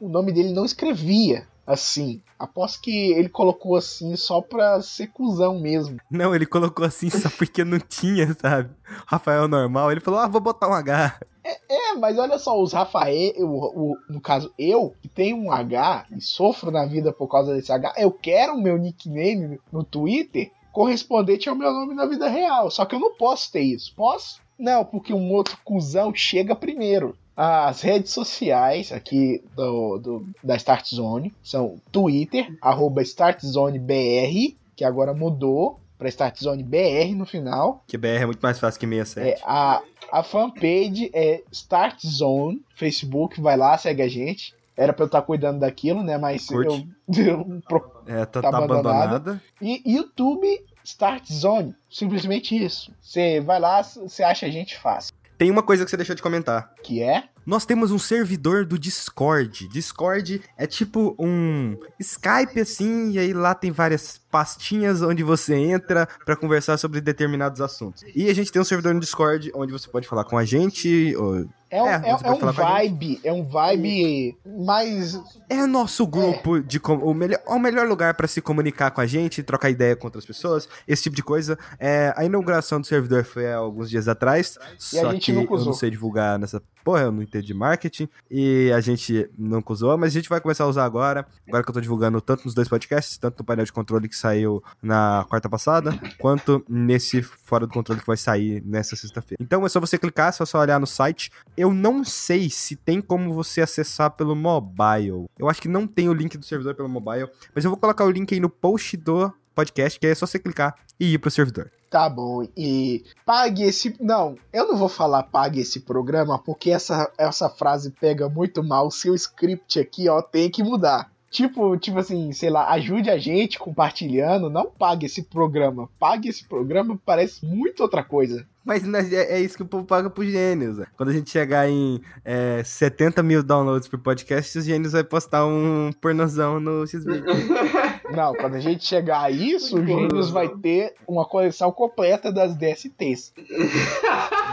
[0.00, 2.20] o nome dele não escrevia assim.
[2.38, 5.98] Aposto que ele colocou assim só pra ser cuzão mesmo.
[6.10, 8.70] Não, ele colocou assim só porque não tinha, sabe?
[9.06, 11.20] Rafael normal, ele falou, ah, vou botar um H.
[11.44, 16.06] É, mas olha só, os Rafael, o, o- no caso eu, que tenho um H
[16.14, 20.50] e sofro na vida por causa desse H, eu quero o meu nickname no Twitter
[20.72, 22.70] correspondente ao meu nome na vida real.
[22.70, 23.92] Só que eu não posso ter isso.
[23.94, 24.40] Posso?
[24.58, 27.16] Não, porque um outro cuzão chega primeiro.
[27.36, 35.14] As redes sociais aqui do, do- da Start Zone são Twitter, arroba StartZoneBR, que agora
[35.14, 37.82] mudou para Start Zone BR no final.
[37.86, 39.26] Que BR é muito mais fácil que 67.
[39.28, 39.82] É, a,
[40.12, 44.54] a fanpage é Start Zone, Facebook, vai lá, segue a gente.
[44.76, 46.16] Era pra eu estar cuidando daquilo, né?
[46.16, 46.88] Mas Curte.
[47.08, 49.14] eu, eu pro- É, tá, Tá tá abandonada.
[49.16, 49.42] abandonada.
[49.60, 50.46] E YouTube
[50.84, 52.90] Start Zone, simplesmente isso.
[53.00, 55.12] Você vai lá, você acha a gente fácil.
[55.36, 56.72] Tem uma coisa que você deixou de comentar.
[56.82, 57.24] Que é?
[57.46, 59.66] Nós temos um servidor do Discord.
[59.68, 66.06] Discord é tipo um Skype assim, e aí lá tem várias pastinhas onde você entra
[66.26, 68.04] pra conversar sobre determinados assuntos.
[68.14, 71.14] E a gente tem um servidor no Discord onde você pode falar com a gente.
[71.16, 75.20] ou- É um, É, é, é um vibe, é um vibe mais.
[75.48, 79.06] É nosso grupo de com- o melhor, o melhor lugar pra se comunicar com a
[79.06, 81.56] gente, trocar ideia com outras pessoas, esse tipo de coisa.
[81.78, 84.58] É, a inauguração do servidor foi há alguns dias atrás,
[84.92, 87.44] E a só gente que nunca eu não sei divulgar nessa porra, eu não entendo
[87.44, 91.26] de marketing e a gente nunca usou, mas a gente vai começar a usar agora.
[91.46, 94.16] Agora que eu tô divulgando tanto nos dois podcasts, tanto no painel de controle que
[94.16, 99.36] saiu na quarta passada, quanto nesse fora do controle que vai sair nessa sexta-feira.
[99.40, 101.30] Então é só você clicar, é só olhar no site.
[101.60, 105.26] Eu não sei se tem como você acessar pelo mobile.
[105.38, 108.06] Eu acho que não tem o link do servidor pelo mobile, mas eu vou colocar
[108.06, 111.30] o link aí no post do podcast, que é só você clicar e ir pro
[111.30, 111.70] servidor.
[111.90, 113.94] Tá bom, e pague esse.
[114.00, 118.86] Não, eu não vou falar pague esse programa, porque essa, essa frase pega muito mal.
[118.86, 121.12] O seu script aqui, ó, tem que mudar.
[121.30, 125.90] Tipo, tipo assim, sei lá, ajude a gente compartilhando, não pague esse programa.
[125.98, 128.46] Pague esse programa parece muito outra coisa.
[128.64, 130.76] Mas nós- é, é isso que o povo paga pro Gênios.
[130.76, 130.86] Zé.
[130.96, 135.46] Quando a gente chegar em é, 70 mil downloads por podcast, os Gênios vai postar
[135.46, 137.24] um pornozão no Xvideo.
[138.14, 142.54] Não, quando a gente chegar a isso, o Gênios vai ter uma coleção completa das
[142.56, 143.32] DSTs.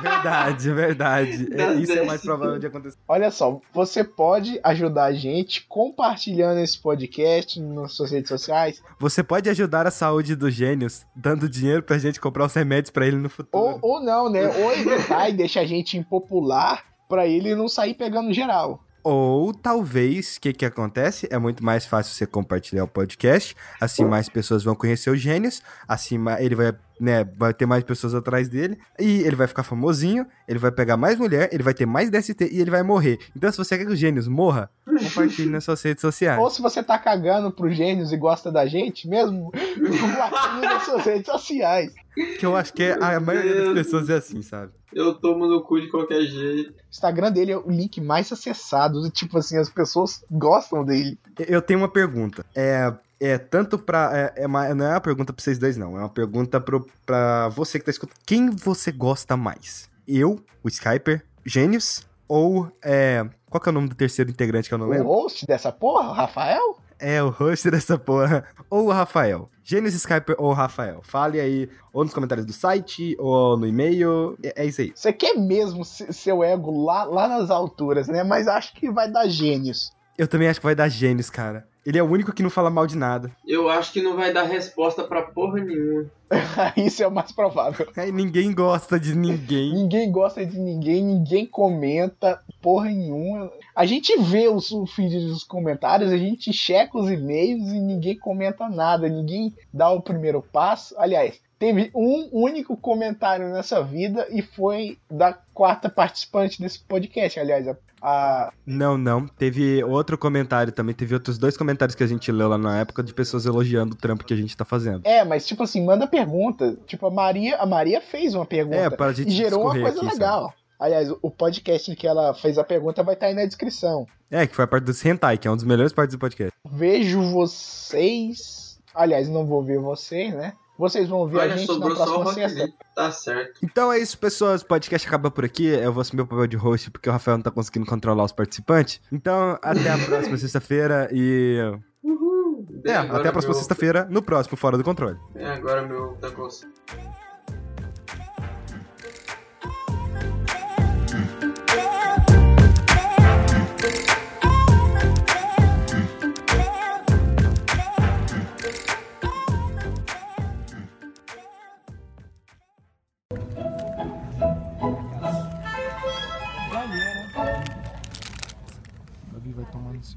[0.01, 1.47] verdade, verdade.
[1.51, 2.23] É, Das isso é mais 10.
[2.23, 2.97] provável de acontecer.
[3.07, 9.23] Olha só, você pode ajudar a gente compartilhando esse podcast nas suas redes sociais Você
[9.23, 13.17] pode ajudar a saúde dos Gênios dando dinheiro pra gente comprar os remédios pra ele
[13.17, 13.79] no futuro.
[13.81, 14.47] Ou, ou não, né?
[14.47, 18.83] Ou evitar e deixar a gente impopular pra ele não sair pegando geral.
[19.09, 21.27] Ou talvez, o que que acontece?
[21.31, 25.61] É muito mais fácil você compartilhar o podcast, assim mais pessoas vão conhecer os gênios,
[25.87, 30.27] assim ele vai, né, vai ter mais pessoas atrás dele, e ele vai ficar famosinho,
[30.45, 33.17] ele vai pegar mais mulher, ele vai ter mais DST e ele vai morrer.
[33.33, 36.37] Então se você quer que os gênios morra, compartilhe nas suas redes sociais.
[36.37, 39.51] Ou se você tá cagando pro gênios e gosta da gente, mesmo,
[40.01, 41.93] compartilhe nas suas redes sociais.
[42.39, 44.73] Que eu acho que é- a maioria das pessoas é assim, sabe?
[44.93, 46.71] Eu tomo no cu de qualquer jeito.
[46.71, 49.09] O Instagram dele é o link mais acessado.
[49.11, 51.19] Tipo assim, as pessoas gostam dele.
[51.37, 52.45] Eu tenho uma pergunta.
[52.55, 54.11] É, é tanto pra.
[54.35, 55.97] É, é uma- não é uma pergunta pra vocês dois, não.
[55.97, 58.17] É uma pergunta pro, pra você que tá escutando.
[58.25, 59.89] Quem você gosta mais?
[60.07, 64.73] Eu, o Skyper, Gênios ou é, Qual que é o nome do terceiro integrante que
[64.73, 65.07] eu não O lembro?
[65.07, 66.77] host dessa porra, Rafael?
[66.99, 68.43] É o host dessa porra.
[68.69, 69.49] Ou o Rafael.
[69.63, 71.01] Gênesis Skype ou o Rafael.
[71.03, 74.37] Fale aí, ou nos comentários do site, ou no e-mail.
[74.43, 74.91] É, é isso aí.
[74.95, 78.23] Você quer mesmo se- seu ego lá, lá nas alturas, né?
[78.23, 79.91] Mas acho que vai dar gênios.
[80.17, 81.67] Eu também acho que vai dar Gênesis, cara.
[81.87, 83.31] Ele é o único que não fala mal de nada.
[83.47, 86.11] Eu acho que não vai dar resposta pra porra nenhuma.
[86.75, 87.87] Isso é o mais provável.
[87.95, 89.73] Aí ninguém gosta de ninguém.
[89.73, 93.49] Ninguém gosta de ninguém, ninguém comenta porra nenhuma.
[93.73, 98.17] A gente vê os, o feed dos comentários, a gente checa os e-mails e ninguém
[98.17, 100.93] comenta nada, ninguém dá o primeiro passo.
[100.99, 107.39] Aliás, teve um único comentário nessa vida e foi da quarta participante desse podcast.
[107.39, 109.27] Aliás, a, a- Não, não.
[109.27, 110.93] Teve outro comentário também.
[110.95, 113.97] Teve outros dois comentários que a gente leu lá na época de pessoas elogiando o
[113.97, 115.01] trampo que a gente tá fazendo.
[115.05, 116.77] É, mas tipo assim, manda pergunta.
[116.85, 118.77] Tipo, a Maria, a Maria fez uma pergunta.
[118.77, 120.53] É, gente e gerou uma coisa aqui, legal.
[120.79, 124.05] Aliás, o podcast em que ela fez a pergunta vai estar aí na descrição.
[124.29, 126.53] É, que foi a parte do Hentai, que é uma das melhores partes do podcast.
[126.69, 128.77] Vejo vocês.
[128.93, 130.53] Aliás, não vou ver vocês, né?
[130.77, 132.73] Vocês vão ver a gente na sobrou só o próxima sexta.
[132.95, 133.59] Tá certo.
[133.63, 134.61] Então é isso, pessoas.
[134.61, 135.65] O podcast acaba por aqui.
[135.67, 138.31] Eu vou assumir o papel de host porque o Rafael não tá conseguindo controlar os
[138.31, 139.01] participantes.
[139.11, 141.57] Então, até a próxima sexta-feira e.
[142.03, 142.65] Uhul.
[142.85, 145.17] É, até a próxima meu- sexta-feira no próximo Fora do Controle.
[145.35, 146.29] É, agora meu tá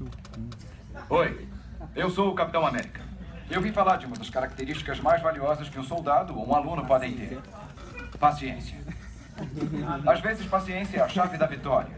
[0.09, 0.49] coçando.
[1.09, 1.47] Oi,
[1.95, 3.01] eu sou o Capitão América.
[3.49, 6.85] Eu vim falar de uma das características mais valiosas que um soldado ou um aluno
[6.85, 7.39] podem ter:
[8.19, 8.77] paciência.
[10.07, 11.91] Às vezes, paciência é a chave da vitória.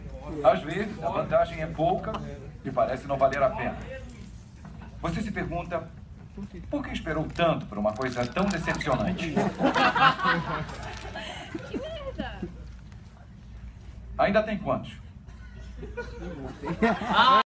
[0.43, 2.13] Às vezes, a vantagem é pouca
[2.63, 3.77] e parece não valer a pena.
[5.01, 5.87] Você se pergunta:
[6.69, 9.35] por que esperou tanto por uma coisa tão decepcionante?
[14.17, 14.93] Ainda tem quantos?